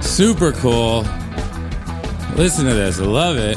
super 0.03 0.53
cool. 0.53 1.01
Listen 2.35 2.67
to 2.67 2.75
this. 2.75 3.01
I 3.01 3.05
love 3.05 3.39
it. 3.39 3.57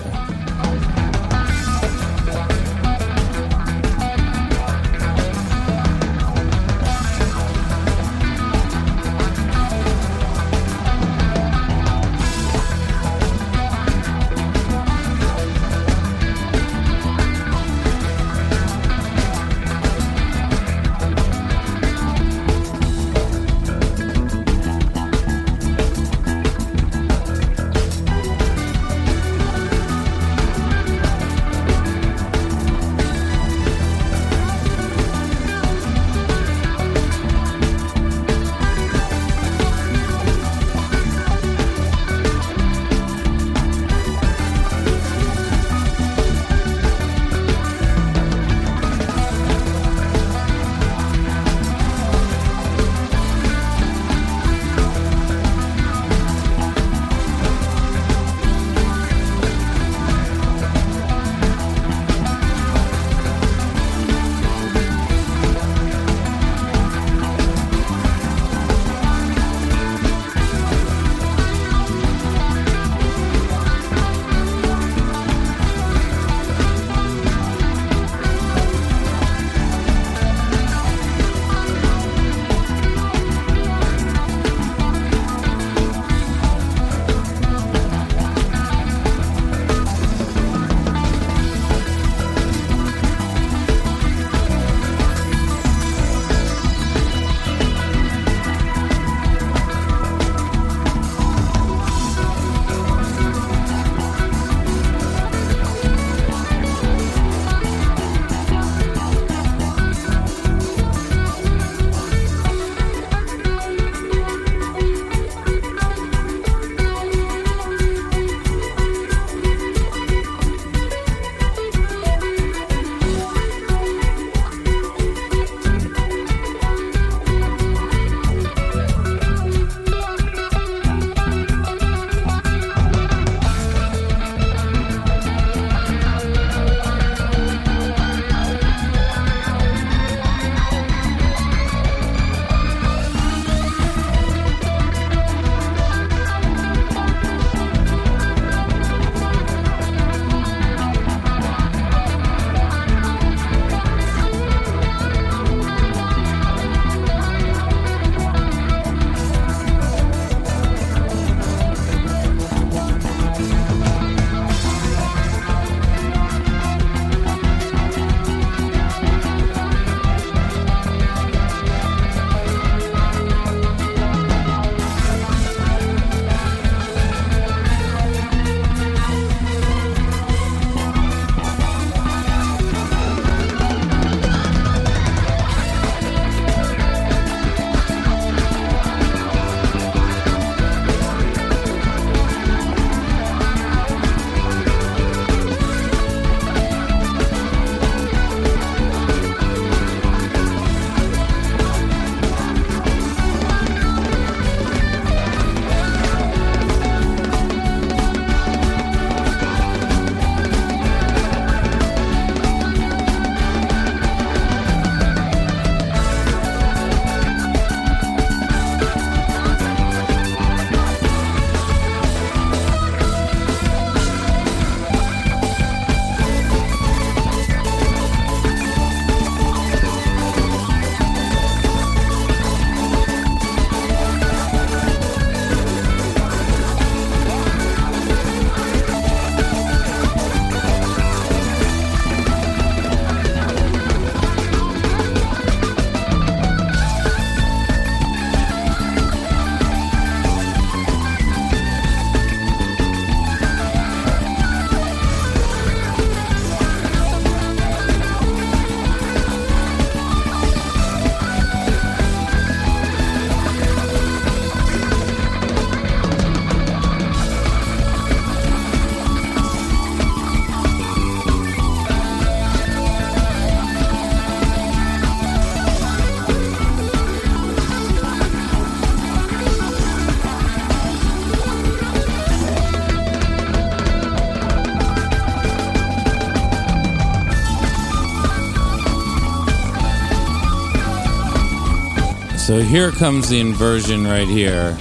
So 292.50 292.60
here 292.60 292.89
comes 292.89 293.30
the 293.30 293.39
inversion 293.39 294.06
right 294.06 294.28
here. 294.28 294.76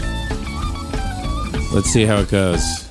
Let's 1.71 1.91
see 1.91 2.07
how 2.07 2.21
it 2.21 2.31
goes. 2.31 2.88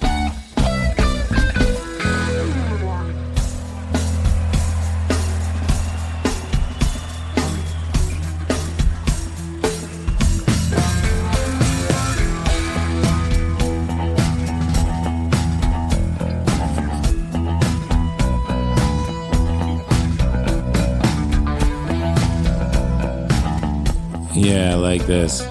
Like 24.87 25.05
this. 25.05 25.41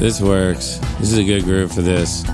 This 0.00 0.20
works. 0.20 0.78
This 0.98 1.12
is 1.12 1.18
a 1.18 1.24
good 1.24 1.44
groove 1.44 1.72
for 1.72 1.82
this. 1.82 2.24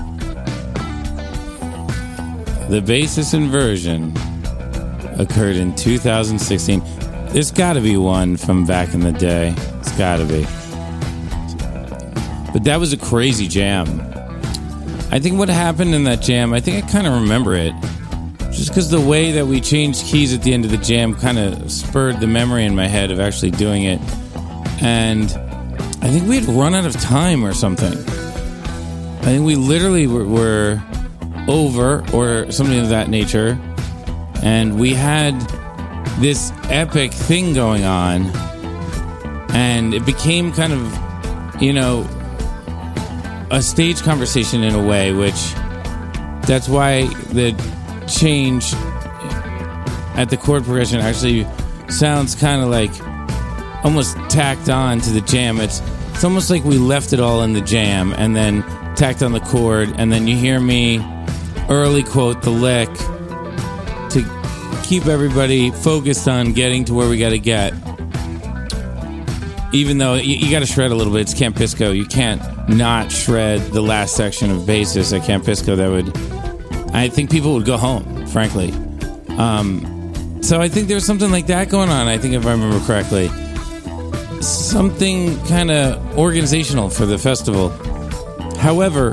The 2.69 2.81
basis 2.83 3.35
inversion 3.35 4.17
occurred 5.19 5.57
in 5.57 5.75
2016. 5.75 6.81
There's 7.29 7.51
got 7.51 7.73
to 7.73 7.81
be 7.81 7.97
one 7.97 8.35
from 8.35 8.65
back 8.65 8.95
in 8.95 9.01
the 9.01 9.11
day. 9.11 9.53
It's 9.79 9.95
got 9.95 10.17
to 10.17 10.25
be. 10.25 10.41
But 12.51 12.63
that 12.63 12.77
was 12.79 12.91
a 12.91 12.97
crazy 12.97 13.47
jam. 13.47 14.01
I 15.11 15.19
think 15.19 15.37
what 15.37 15.49
happened 15.49 15.93
in 15.93 16.03
that 16.05 16.23
jam, 16.23 16.51
I 16.51 16.61
think 16.61 16.83
I 16.83 16.89
kind 16.89 17.05
of 17.05 17.13
remember 17.13 17.53
it. 17.53 17.73
Just 18.49 18.69
because 18.69 18.89
the 18.89 18.99
way 18.99 19.31
that 19.33 19.45
we 19.45 19.61
changed 19.61 20.03
keys 20.05 20.33
at 20.33 20.41
the 20.41 20.51
end 20.51 20.65
of 20.65 20.71
the 20.71 20.77
jam 20.77 21.13
kind 21.13 21.37
of 21.37 21.71
spurred 21.71 22.19
the 22.19 22.27
memory 22.27 22.65
in 22.65 22.75
my 22.75 22.87
head 22.87 23.11
of 23.11 23.19
actually 23.19 23.51
doing 23.51 23.83
it. 23.83 24.01
And 24.83 25.31
I 26.01 26.09
think 26.09 26.27
we 26.27 26.39
had 26.39 26.45
run 26.49 26.75
out 26.75 26.85
of 26.85 26.93
time 26.99 27.45
or 27.45 27.53
something. 27.53 27.93
I 27.93 29.25
think 29.25 29.45
we 29.45 29.55
literally 29.55 30.05
were, 30.05 30.25
were 30.25 30.83
over 31.47 32.03
or 32.13 32.51
something 32.51 32.79
of 32.79 32.89
that 32.89 33.09
nature. 33.09 33.57
And 34.41 34.77
we 34.77 34.93
had 34.93 35.39
this 36.19 36.51
epic 36.65 37.13
thing 37.13 37.53
going 37.53 37.85
on. 37.85 38.23
And 39.51 39.93
it 39.93 40.05
became 40.05 40.51
kind 40.51 40.73
of, 40.73 41.61
you 41.61 41.71
know, 41.71 42.05
a 43.49 43.61
stage 43.61 44.01
conversation 44.01 44.63
in 44.63 44.75
a 44.75 44.85
way, 44.85 45.13
which 45.13 45.53
that's 46.45 46.67
why 46.67 47.05
the 47.31 47.51
change 48.07 48.73
at 50.15 50.29
the 50.29 50.37
chord 50.37 50.63
progression 50.63 50.99
actually 50.99 51.47
sounds 51.89 52.35
kind 52.35 52.61
of 52.61 52.69
like 52.69 52.91
almost 53.85 54.12
tacked 54.33 54.67
on 54.67 54.99
to 54.99 55.11
the 55.11 55.21
jam. 55.21 55.61
It's 55.61 55.79
it's 56.13 56.23
almost 56.23 56.49
like 56.49 56.63
we 56.63 56.77
left 56.77 57.13
it 57.13 57.19
all 57.19 57.43
in 57.43 57.53
the 57.53 57.61
jam 57.61 58.13
and 58.13 58.35
then 58.35 58.63
tacked 58.95 59.21
on 59.21 59.31
the 59.31 59.39
chord, 59.39 59.93
and 59.97 60.11
then 60.11 60.27
you 60.27 60.35
hear 60.35 60.59
me 60.59 60.99
early 61.69 62.03
quote 62.03 62.41
the 62.41 62.49
lick 62.49 62.89
to 64.09 64.81
keep 64.83 65.05
everybody 65.05 65.69
focused 65.69 66.27
on 66.27 66.53
getting 66.53 66.83
to 66.85 66.93
where 66.93 67.07
we 67.07 67.17
got 67.17 67.29
to 67.29 67.39
get. 67.39 67.73
Even 69.71 69.97
though 69.97 70.15
you, 70.15 70.35
you 70.35 70.51
got 70.51 70.59
to 70.59 70.65
shred 70.65 70.91
a 70.91 70.95
little 70.95 71.13
bit, 71.13 71.21
it's 71.21 71.33
Camp 71.33 71.55
Bisco. 71.57 71.91
You 71.91 72.05
can't 72.05 72.41
not 72.69 73.11
shred 73.11 73.61
the 73.71 73.81
last 73.81 74.15
section 74.15 74.49
of 74.51 74.65
basis 74.65 75.13
at 75.13 75.23
Camp 75.23 75.45
Bisco. 75.45 75.75
That 75.75 75.89
would, 75.89 76.95
I 76.95 77.07
think 77.07 77.31
people 77.31 77.53
would 77.53 77.65
go 77.65 77.77
home, 77.77 78.25
frankly. 78.27 78.71
Um, 79.37 80.41
so 80.41 80.61
I 80.61 80.69
think 80.69 80.87
there's 80.87 81.05
something 81.05 81.31
like 81.31 81.47
that 81.47 81.69
going 81.69 81.89
on. 81.89 82.07
I 82.07 82.17
think 82.17 82.33
if 82.35 82.45
I 82.45 82.51
remember 82.51 82.79
correctly 82.85 83.29
something 84.47 85.39
kind 85.45 85.71
of 85.71 86.17
organizational 86.17 86.89
for 86.89 87.05
the 87.05 87.17
festival. 87.17 87.69
However, 88.57 89.11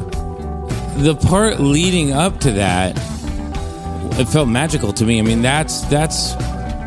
the 0.97 1.15
part 1.17 1.61
leading 1.61 2.13
up 2.13 2.41
to 2.41 2.53
that, 2.53 2.97
it 4.19 4.27
felt 4.29 4.49
magical 4.49 4.93
to 4.95 5.05
me. 5.05 5.19
I 5.19 5.23
mean, 5.23 5.43
that's 5.43 5.83
that's 5.83 6.35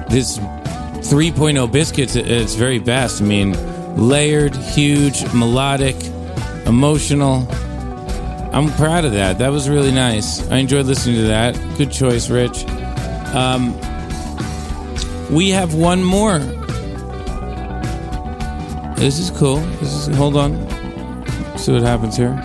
this 0.09 0.37
3.0 0.37 1.71
biscuits 1.71 2.15
at 2.15 2.27
its 2.29 2.55
very 2.55 2.79
best. 2.79 3.21
I 3.21 3.25
mean, 3.25 3.55
layered, 3.97 4.55
huge, 4.55 5.23
melodic, 5.33 5.95
emotional. 6.65 7.47
I'm 8.53 8.71
proud 8.73 9.03
of 9.05 9.13
that. 9.13 9.39
That 9.39 9.51
was 9.51 9.67
really 9.67 9.91
nice. 9.91 10.47
I 10.49 10.57
enjoyed 10.57 10.85
listening 10.85 11.15
to 11.17 11.23
that. 11.23 11.55
Good 11.77 11.91
choice, 11.91 12.29
Rich. 12.29 12.65
Um, 13.33 13.73
we 15.31 15.49
have 15.49 15.73
one 15.73 16.03
more 16.03 16.39
this 19.03 19.19
is 19.19 19.31
cool. 19.31 19.57
This 19.81 20.07
is 20.07 20.15
hold 20.15 20.37
on. 20.37 20.53
See 21.57 21.73
what 21.73 21.81
happens 21.81 22.15
here. 22.15 22.41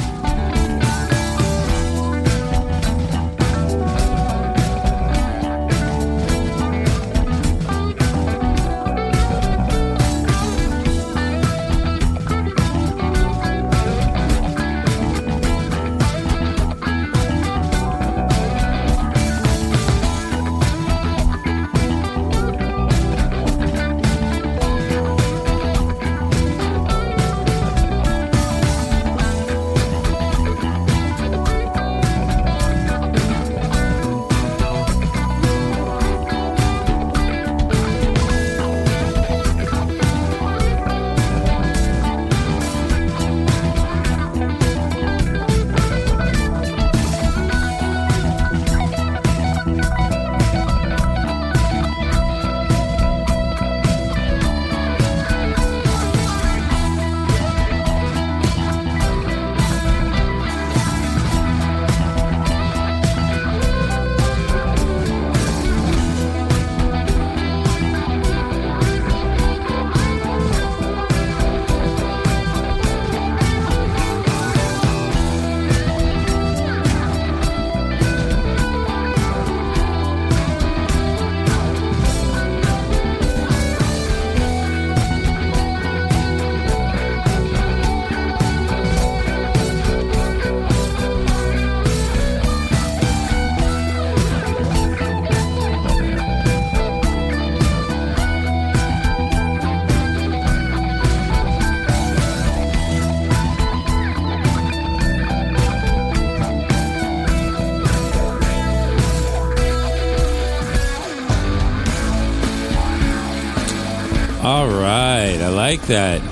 Like 115.69 115.83
that. 115.83 116.23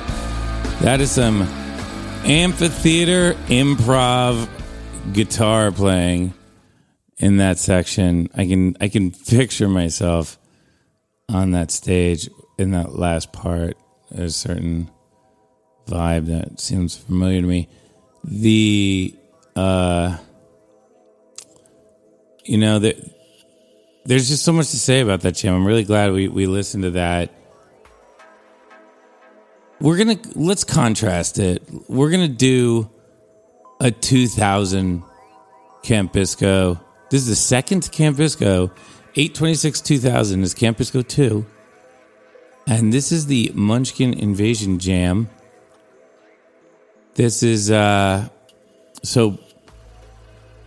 That 0.81 1.03
is 1.03 1.11
some 1.11 1.43
amphitheater 2.25 3.35
improv 3.49 4.49
guitar 5.13 5.71
playing 5.71 6.33
in 7.19 7.37
that 7.37 7.59
section. 7.59 8.31
I 8.35 8.47
can 8.47 8.79
I 8.81 8.89
can 8.89 9.11
picture 9.11 9.69
myself 9.69 10.39
on 11.29 11.51
that 11.51 11.71
stage 11.71 12.31
in 12.57 12.71
that 12.71 12.95
last 12.95 13.35
part. 13.35 13.77
There's 14.11 14.37
a 14.37 14.39
certain 14.39 14.91
vibe 15.87 16.29
that 16.29 16.59
seems 16.59 16.97
familiar 16.97 17.43
to 17.43 17.47
me. 17.47 17.69
The 18.25 19.15
uh 19.55 20.17
you 22.43 22.57
know 22.57 22.79
that 22.79 22.97
there's 24.07 24.29
just 24.29 24.47
so 24.47 24.53
much 24.55 24.71
to 24.71 24.79
say 24.79 25.01
about 25.03 25.21
that 25.21 25.35
jam. 25.35 25.57
I'm 25.57 25.67
really 25.67 25.85
glad 25.85 26.13
we, 26.13 26.27
we 26.27 26.47
listened 26.47 26.85
to 26.85 26.93
that 26.93 27.36
we're 29.81 29.97
gonna 29.97 30.19
let's 30.35 30.65
contrast 30.65 31.39
it. 31.39 31.63
We're 31.89 32.11
gonna 32.11 32.29
do 32.29 32.91
a 33.81 33.91
2000 33.91 35.03
Camp 35.83 36.13
Bisco. 36.13 36.81
This 37.11 37.23
is 37.23 37.29
the 37.29 37.37
second 37.37 37.91
Camp 37.93 38.17
Bisco. 38.17 38.73
826 39.15 39.81
2000 39.81 40.43
is 40.43 40.55
Camp 40.55 40.79
Bisco 40.79 41.03
2. 41.03 41.47
And 42.67 42.93
this 42.93 43.13
is 43.13 43.27
the 43.27 43.53
Munchkin 43.55 44.13
Invasion 44.15 44.79
Jam. 44.79 45.31
This 47.15 47.43
is 47.43 47.71
uh 47.71 48.29
so 49.03 49.39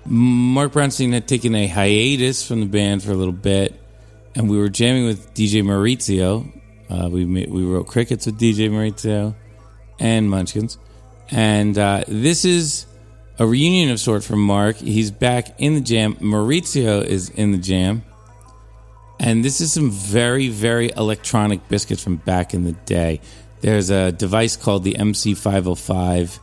Marc 0.05 0.71
Brownstein 0.71 1.13
had 1.13 1.27
taken 1.27 1.53
a 1.53 1.67
hiatus 1.67 2.47
from 2.47 2.61
the 2.61 2.65
band 2.65 3.03
for 3.03 3.11
a 3.11 3.15
little 3.15 3.33
bit, 3.33 3.79
and 4.33 4.49
we 4.49 4.57
were 4.57 4.69
jamming 4.69 5.05
with 5.05 5.33
DJ 5.33 5.61
Maurizio. 5.61 6.51
Uh, 6.89 7.09
we 7.11 7.25
ma- 7.25 7.49
we 7.49 7.63
wrote 7.63 7.87
crickets 7.87 8.25
with 8.25 8.39
DJ 8.39 8.69
Maurizio 8.69 9.35
and 9.99 10.29
Munchkins, 10.29 10.77
and 11.29 11.77
uh, 11.77 12.03
this 12.07 12.45
is 12.45 12.85
a 13.37 13.45
reunion 13.45 13.91
of 13.91 13.99
sort 13.99 14.23
from 14.23 14.41
Marc. 14.43 14.77
He's 14.77 15.11
back 15.11 15.59
in 15.59 15.75
the 15.75 15.81
jam. 15.81 16.15
Maurizio 16.15 17.03
is 17.03 17.29
in 17.29 17.51
the 17.51 17.57
jam, 17.57 18.03
and 19.19 19.45
this 19.45 19.61
is 19.61 19.71
some 19.71 19.91
very 19.91 20.47
very 20.47 20.91
electronic 20.97 21.67
biscuits 21.67 22.03
from 22.03 22.17
back 22.17 22.53
in 22.53 22.63
the 22.63 22.73
day. 22.73 23.21
There's 23.61 23.89
a 23.89 24.11
device 24.11 24.55
called 24.55 24.83
the 24.83 24.93
MC505, 24.93 26.39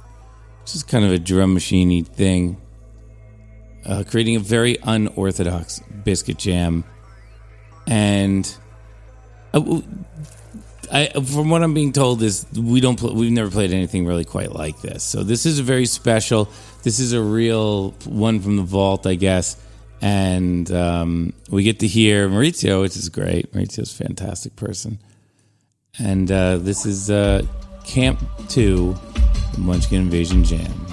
which 0.62 0.74
is 0.74 0.82
kind 0.82 1.04
of 1.04 1.12
a 1.12 1.18
drum 1.18 1.56
machiney 1.56 2.06
thing 2.06 2.60
uh, 3.86 4.04
creating 4.08 4.36
a 4.36 4.40
very 4.40 4.76
unorthodox 4.82 5.80
biscuit 6.04 6.38
jam. 6.38 6.84
And 7.86 8.52
uh, 9.54 9.80
I, 10.90 11.08
from 11.08 11.50
what 11.50 11.62
I'm 11.62 11.74
being 11.74 11.92
told, 11.92 12.22
is 12.22 12.46
we 12.56 12.80
don't 12.80 12.98
pl- 12.98 13.14
we've 13.14 13.32
never 13.32 13.50
played 13.50 13.72
anything 13.72 14.06
really 14.06 14.24
quite 14.24 14.52
like 14.52 14.80
this. 14.80 15.02
So 15.02 15.22
this 15.22 15.46
is 15.46 15.58
a 15.58 15.62
very 15.62 15.86
special. 15.86 16.48
This 16.82 16.98
is 17.00 17.12
a 17.12 17.22
real 17.22 17.92
one 18.04 18.40
from 18.40 18.56
the 18.56 18.62
vault, 18.62 19.06
I 19.06 19.14
guess. 19.14 19.56
And 20.00 20.70
um, 20.70 21.32
we 21.50 21.62
get 21.62 21.80
to 21.80 21.86
hear 21.86 22.28
Maurizio, 22.28 22.82
which 22.82 22.96
is 22.96 23.08
great. 23.08 23.52
Maurizio's 23.52 23.92
a 23.98 24.04
fantastic 24.04 24.54
person. 24.56 24.98
And 25.98 26.30
uh, 26.30 26.58
this 26.58 26.84
is 26.84 27.10
uh, 27.10 27.42
Camp 27.84 28.20
Two, 28.48 28.96
Munchkin 29.56 30.02
Invasion 30.02 30.44
Jam. 30.44 30.86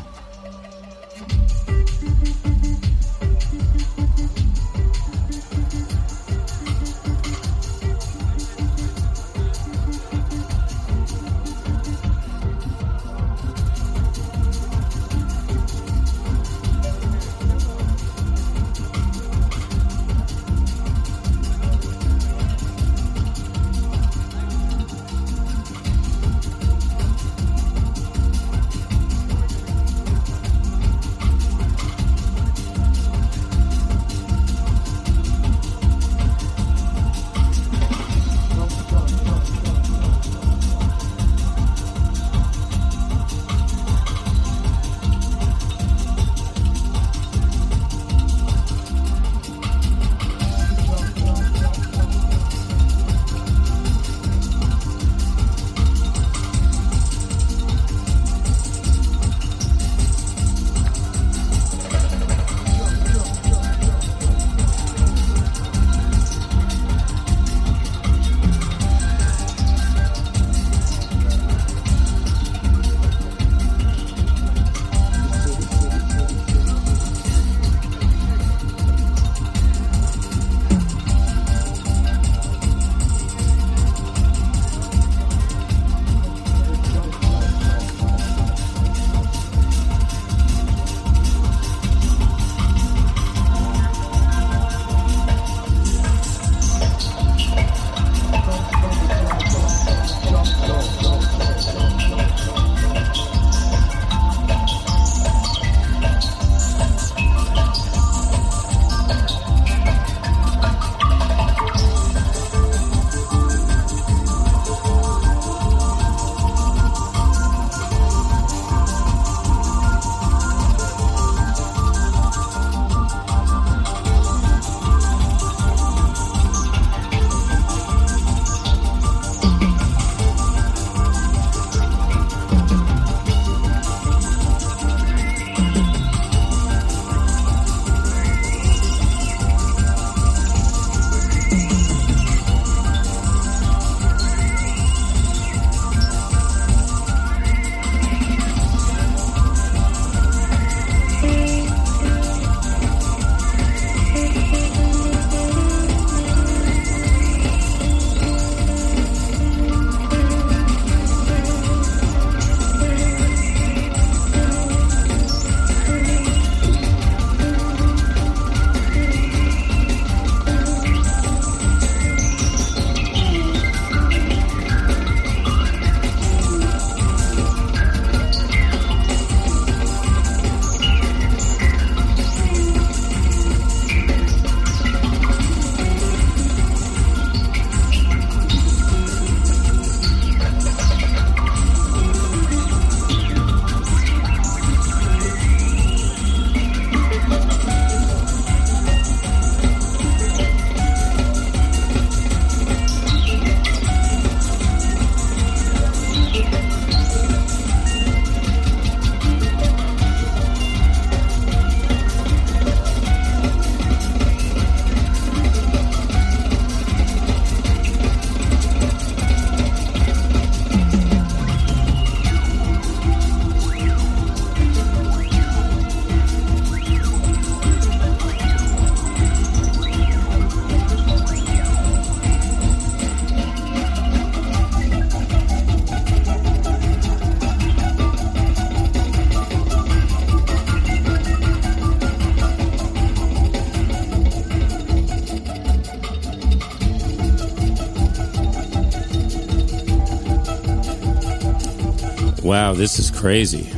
Wow, 252.73 252.79
this 252.79 252.97
is 252.99 253.11
crazy. 253.11 253.69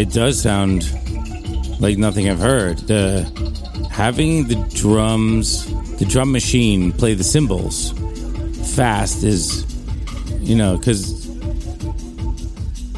It 0.00 0.12
does 0.12 0.40
sound 0.40 0.90
like 1.80 1.96
nothing 1.96 2.28
I've 2.28 2.38
heard. 2.38 2.78
The 2.78 3.24
having 3.90 4.48
the 4.48 4.56
drums, 4.74 5.66
the 5.98 6.04
drum 6.04 6.32
machine 6.32 6.92
play 6.92 7.14
the 7.14 7.24
cymbals 7.24 7.92
fast 8.74 9.22
is, 9.22 9.64
you 10.40 10.56
know, 10.56 10.76
because 10.76 11.26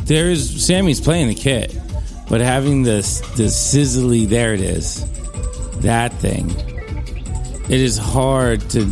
there's 0.05 0.65
Sammy's 0.65 1.01
playing 1.01 1.29
the 1.29 1.35
kit, 1.35 1.77
but 2.29 2.41
having 2.41 2.83
this 2.83 3.21
the 3.37 3.45
sizzly, 3.45 4.27
there 4.27 4.55
it 4.55 4.61
is, 4.61 5.05
that 5.81 6.13
thing. 6.15 6.51
It 7.69 7.81
is 7.81 7.99
hard 7.99 8.61
to 8.71 8.85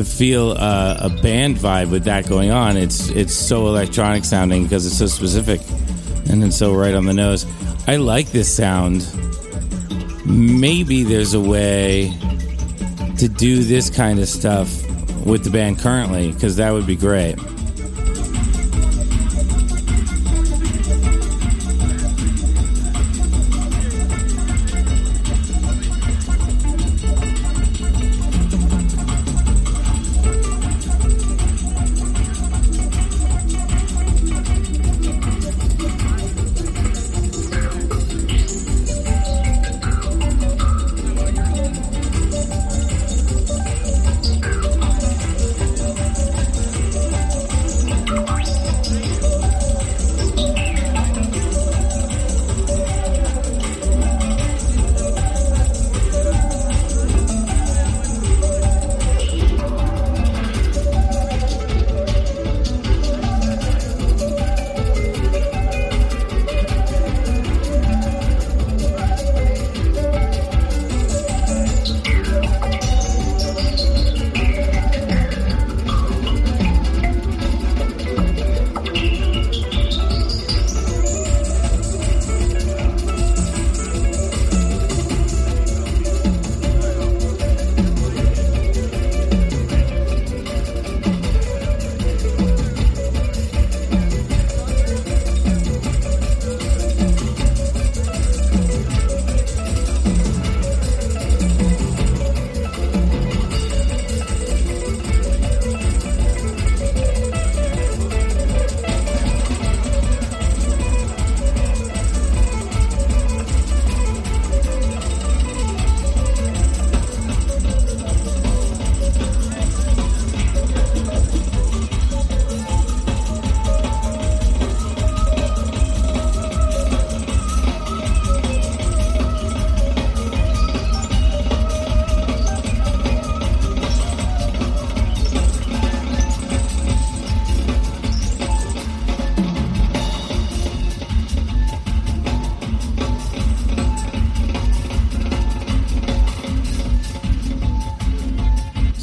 to 0.00 0.10
feel 0.10 0.52
a, 0.52 0.96
a 1.02 1.10
band 1.22 1.56
vibe 1.56 1.90
with 1.90 2.04
that 2.04 2.26
going 2.26 2.50
on. 2.50 2.76
It's 2.76 3.10
it's 3.10 3.34
so 3.34 3.66
electronic 3.66 4.24
sounding 4.24 4.62
because 4.62 4.86
it's 4.86 4.96
so 4.96 5.06
specific 5.06 5.60
and 6.30 6.42
it's 6.42 6.56
so 6.56 6.72
right 6.72 6.94
on 6.94 7.04
the 7.04 7.12
nose. 7.12 7.46
I 7.86 7.96
like 7.96 8.30
this 8.30 8.54
sound. 8.54 9.06
Maybe 10.24 11.02
there's 11.02 11.34
a 11.34 11.40
way 11.40 12.14
to 13.18 13.28
do 13.28 13.62
this 13.62 13.90
kind 13.90 14.18
of 14.20 14.28
stuff 14.28 14.68
with 15.26 15.44
the 15.44 15.50
band 15.50 15.78
currently 15.80 16.32
because 16.32 16.56
that 16.56 16.72
would 16.72 16.86
be 16.86 16.96
great. 16.96 17.38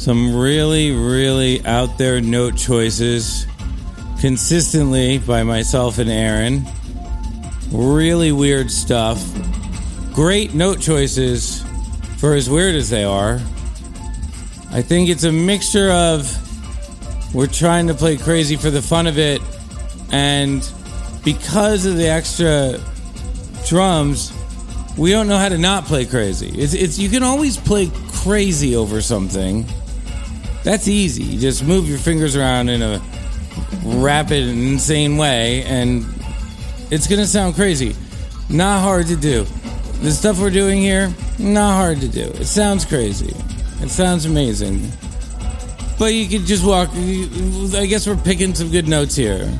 Some 0.08 0.34
really, 0.34 0.92
really 0.92 1.62
out 1.66 1.98
there 1.98 2.18
note 2.22 2.56
choices 2.56 3.46
consistently 4.18 5.18
by 5.18 5.42
myself 5.42 5.98
and 5.98 6.08
Aron. 6.08 6.64
Really 7.70 8.32
weird 8.32 8.70
stuff. 8.70 9.22
Great 10.14 10.54
note 10.54 10.80
choices 10.80 11.62
for 12.16 12.32
as 12.32 12.48
weird 12.48 12.74
as 12.74 12.88
they 12.88 13.04
are. 13.04 13.34
I 14.70 14.80
think 14.80 15.10
it's 15.10 15.24
a 15.24 15.30
mixture 15.30 15.90
of 15.90 17.34
we're 17.34 17.46
trying 17.46 17.88
to 17.88 17.94
play 17.94 18.16
crazy 18.16 18.56
for 18.56 18.70
the 18.70 18.80
fun 18.80 19.06
of 19.06 19.18
it, 19.18 19.42
and 20.10 20.66
because 21.22 21.84
of 21.84 21.98
the 21.98 22.08
extra 22.08 22.80
drums, 23.66 24.32
we 24.96 25.10
don't 25.10 25.28
know 25.28 25.36
how 25.36 25.50
to 25.50 25.58
not 25.58 25.84
play 25.84 26.06
crazy. 26.06 26.48
It's, 26.48 26.72
it's 26.72 26.98
you 26.98 27.10
can 27.10 27.22
always 27.22 27.58
play 27.58 27.90
crazy 28.10 28.74
over 28.74 29.02
something. 29.02 29.66
That's 30.68 30.86
easy. 30.86 31.22
You 31.22 31.40
just 31.40 31.64
move 31.64 31.88
your 31.88 31.96
fingers 31.96 32.36
around 32.36 32.68
in 32.68 32.82
a 32.82 33.00
rapid 33.86 34.42
and 34.42 34.68
insane 34.68 35.16
way, 35.16 35.62
and 35.62 36.04
it's 36.90 37.06
gonna 37.06 37.24
sound 37.24 37.54
crazy. 37.54 37.96
Not 38.50 38.82
hard 38.82 39.06
to 39.06 39.16
do. 39.16 39.46
The 40.02 40.10
stuff 40.10 40.38
we're 40.38 40.50
doing 40.50 40.82
here, 40.82 41.10
not 41.38 41.72
hard 41.72 42.02
to 42.02 42.08
do. 42.08 42.20
It 42.20 42.44
sounds 42.44 42.84
crazy. 42.84 43.34
It 43.80 43.88
sounds 43.88 44.26
amazing. 44.26 44.92
But 45.98 46.12
you 46.12 46.28
could 46.28 46.46
just 46.46 46.66
walk. 46.66 46.90
I 46.90 47.86
guess 47.86 48.06
we're 48.06 48.16
picking 48.16 48.54
some 48.54 48.70
good 48.70 48.88
notes 48.88 49.16
here. 49.16 49.50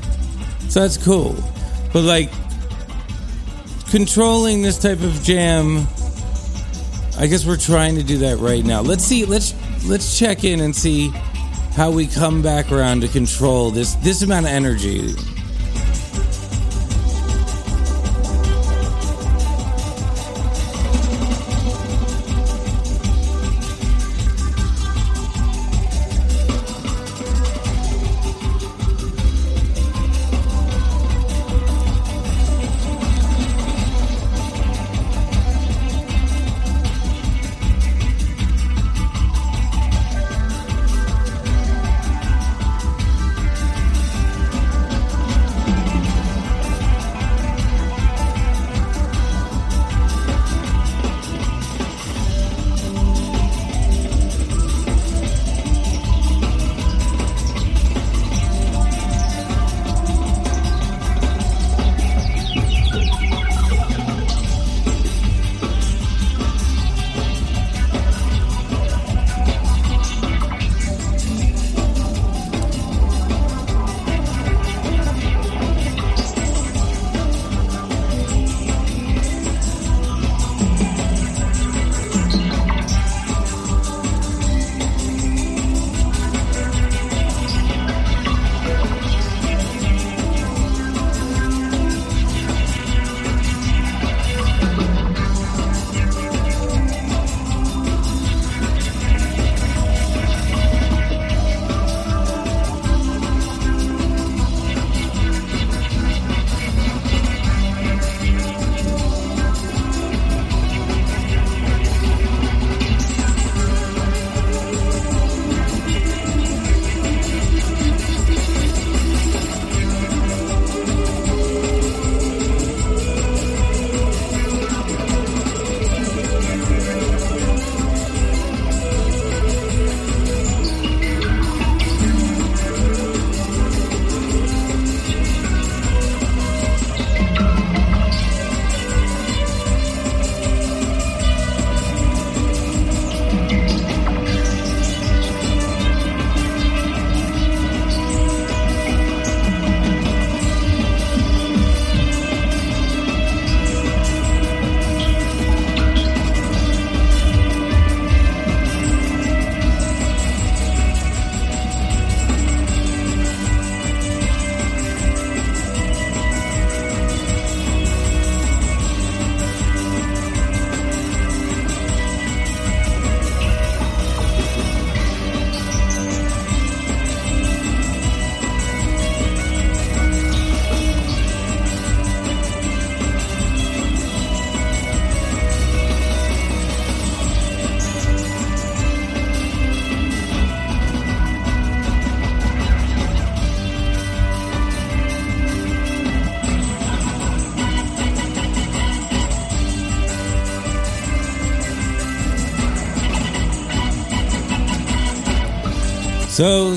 So 0.68 0.80
that's 0.80 0.98
cool. 0.98 1.34
But 1.90 2.02
like, 2.02 2.30
controlling 3.90 4.60
this 4.60 4.78
type 4.78 5.00
of 5.00 5.22
jam, 5.22 5.86
I 7.18 7.28
guess 7.28 7.46
we're 7.46 7.56
trying 7.56 7.94
to 7.94 8.02
do 8.02 8.18
that 8.18 8.40
right 8.40 8.62
now. 8.62 8.82
Let's 8.82 9.04
see. 9.04 9.24
Let's 9.24 9.54
let's 9.88 10.18
check 10.18 10.44
in 10.44 10.60
and 10.60 10.76
see 10.76 11.08
how 11.74 11.90
we 11.90 12.06
come 12.06 12.42
back 12.42 12.70
around 12.70 13.00
to 13.00 13.08
control 13.08 13.70
this 13.70 13.94
this 13.96 14.22
amount 14.22 14.46
of 14.46 14.52
energy. 14.52 15.14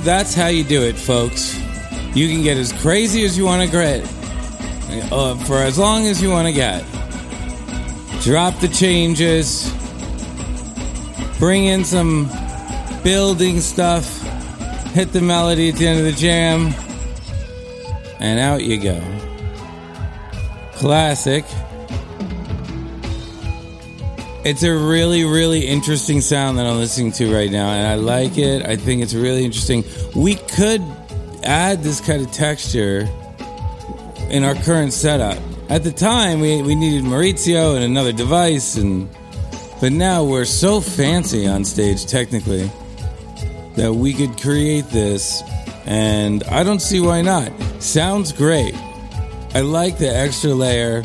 That's 0.04 0.34
how 0.34 0.48
you 0.48 0.64
do 0.64 0.84
it, 0.84 0.96
folks. 0.96 1.58
You 2.16 2.28
can 2.28 2.44
get 2.44 2.58
as 2.58 2.74
crazy 2.74 3.24
as 3.24 3.38
you 3.38 3.46
want 3.46 3.64
to 3.64 3.72
get, 3.72 4.04
uh, 5.12 5.36
for 5.46 5.58
as 5.58 5.78
long 5.78 6.08
as 6.08 6.22
you 6.22 6.30
want 6.30 6.48
to 6.48 6.54
get. 6.54 6.84
Drop 8.22 8.60
the 8.60 8.68
changes, 8.68 9.74
bring 11.40 11.66
in 11.66 11.86
some 11.86 12.30
building 13.04 13.60
stuff, 13.60 14.22
hit 14.94 15.12
the 15.12 15.22
melody 15.22 15.70
at 15.70 15.76
the 15.76 15.88
end 15.88 16.00
of 16.00 16.06
the 16.06 16.12
jam, 16.12 16.74
and 18.20 18.40
out 18.40 18.64
you 18.64 18.80
go. 18.80 19.02
Classic. 20.74 21.46
It's 24.44 24.64
a 24.64 24.74
really, 24.74 25.24
really 25.24 25.68
interesting 25.68 26.20
sound 26.20 26.58
that 26.58 26.66
I'm 26.66 26.78
listening 26.78 27.12
to 27.14 27.32
right 27.32 27.52
now, 27.52 27.70
and 27.70 27.86
I 27.86 27.94
like 27.94 28.40
it. 28.40 28.66
I 28.66 28.76
think 28.76 29.04
it's 29.04 29.14
really 29.14 29.46
interesting. 29.46 29.84
We 30.16 30.34
could 30.34 30.82
add 31.44 31.84
this 31.84 32.02
kind 32.02 32.26
of 32.26 32.32
texture 32.32 33.08
in 34.32 34.44
our 34.44 34.56
current 34.56 34.94
setup. 34.94 35.38
At 35.70 35.84
the 35.84 35.92
time, 35.92 36.40
we, 36.40 36.60
we 36.64 36.74
needed 36.74 37.04
Maurizio 37.04 37.76
and 37.76 37.84
another 37.84 38.12
device, 38.12 38.78
and 38.78 39.08
but 39.80 39.92
now 39.92 40.24
we're 40.24 40.46
so 40.46 40.82
fancy 40.82 41.46
on 41.46 41.64
stage 41.64 42.08
technically 42.08 42.72
that 43.76 43.94
we 43.94 44.12
could 44.12 44.42
create 44.42 44.86
this, 44.86 45.44
and 45.86 46.44
I 46.46 46.64
don't 46.64 46.82
see 46.82 47.00
why 47.00 47.22
not. 47.22 47.52
Sounds 47.80 48.32
great. 48.32 48.74
I 49.54 49.62
like 49.62 50.00
the 50.00 50.10
extra 50.10 50.50
layer 50.56 51.04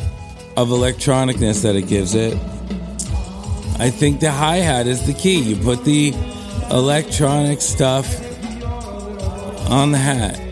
of 0.57 0.69
electronicness 0.69 1.61
that 1.65 1.77
it 1.77 1.87
gives 1.87 2.15
it. 2.15 2.39
I 3.79 3.91
think 3.91 4.21
the 4.21 4.33
hi 4.33 4.57
hat 4.57 4.87
is 4.87 5.07
the 5.07 5.13
key. 5.13 5.39
You 5.39 5.57
put 5.57 5.85
the 5.85 6.15
electronic 6.71 7.61
stuff 7.61 8.07
on 9.71 9.93
the 9.93 9.99
hat. 9.99 10.46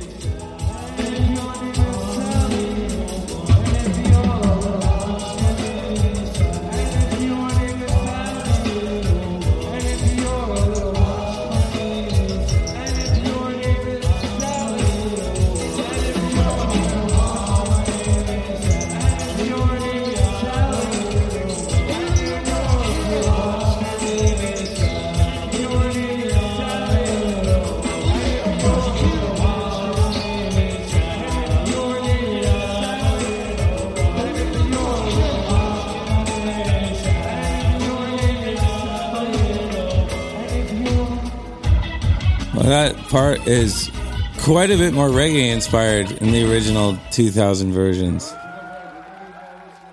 A 44.75 44.77
bit 44.77 44.93
more 44.93 45.09
reggae 45.09 45.53
inspired 45.53 46.11
in 46.11 46.33
the 46.33 46.51
original 46.51 46.99
2000 47.13 47.73
versions. 47.73 48.35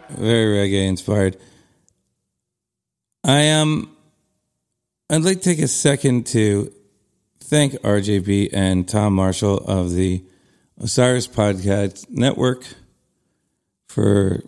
Very 0.10 0.58
reggae 0.58 0.88
inspired. 0.88 1.38
I 3.24 3.52
um 3.52 3.96
I'd 5.08 5.22
like 5.22 5.38
to 5.38 5.44
take 5.44 5.60
a 5.60 5.68
second 5.68 6.26
to 6.28 6.74
thank 7.42 7.74
RJB 7.74 8.50
and 8.54 8.88
Tom 8.88 9.14
Marshall 9.14 9.58
of 9.58 9.92
the 9.92 10.24
Osiris 10.80 11.28
Podcast 11.28 12.10
Network 12.10 12.66
for 13.88 14.42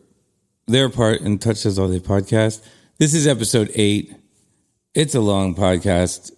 their 0.66 0.90
part 0.90 1.22
in 1.22 1.38
Touch 1.38 1.64
All 1.68 1.90
Day 1.90 2.00
podcast. 2.00 2.66
This 2.98 3.14
is 3.14 3.28
episode 3.28 3.70
eight. 3.76 4.16
It's 4.96 5.14
a 5.14 5.22
long 5.22 5.54
podcast. 5.54 6.32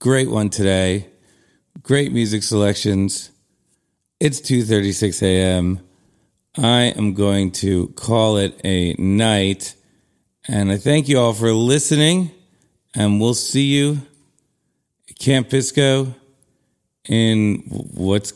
Great 0.00 0.28
one 0.28 0.50
today. 0.50 1.06
Great 1.82 2.12
music 2.12 2.42
selections. 2.42 3.30
It's 4.18 4.40
2:36 4.40 5.22
a.m. 5.22 5.80
I 6.56 6.84
am 6.96 7.14
going 7.14 7.52
to 7.52 7.88
call 7.88 8.38
it 8.38 8.58
a 8.64 8.94
night. 8.94 9.74
And 10.48 10.70
I 10.72 10.78
thank 10.78 11.08
you 11.08 11.18
all 11.18 11.32
for 11.32 11.52
listening. 11.52 12.30
And 12.94 13.20
we'll 13.20 13.34
see 13.34 13.64
you 13.64 14.00
at 15.10 15.18
Camp 15.18 15.50
Bisco 15.50 16.14
in 17.08 17.62
what's 17.68 18.32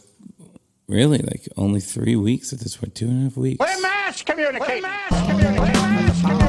really 0.86 1.18
like 1.18 1.48
only 1.56 1.80
three 1.80 2.16
weeks 2.16 2.52
at 2.52 2.60
this 2.60 2.76
point, 2.76 2.94
two 2.94 3.06
and 3.06 3.20
a 3.20 3.22
half 3.24 3.36
weeks. 3.36 3.58
We're 3.58 3.80
mass 3.80 4.22
communicating. 4.22 4.82
We're 4.82 4.82
mass 4.82 5.30
communicating. 5.30 6.39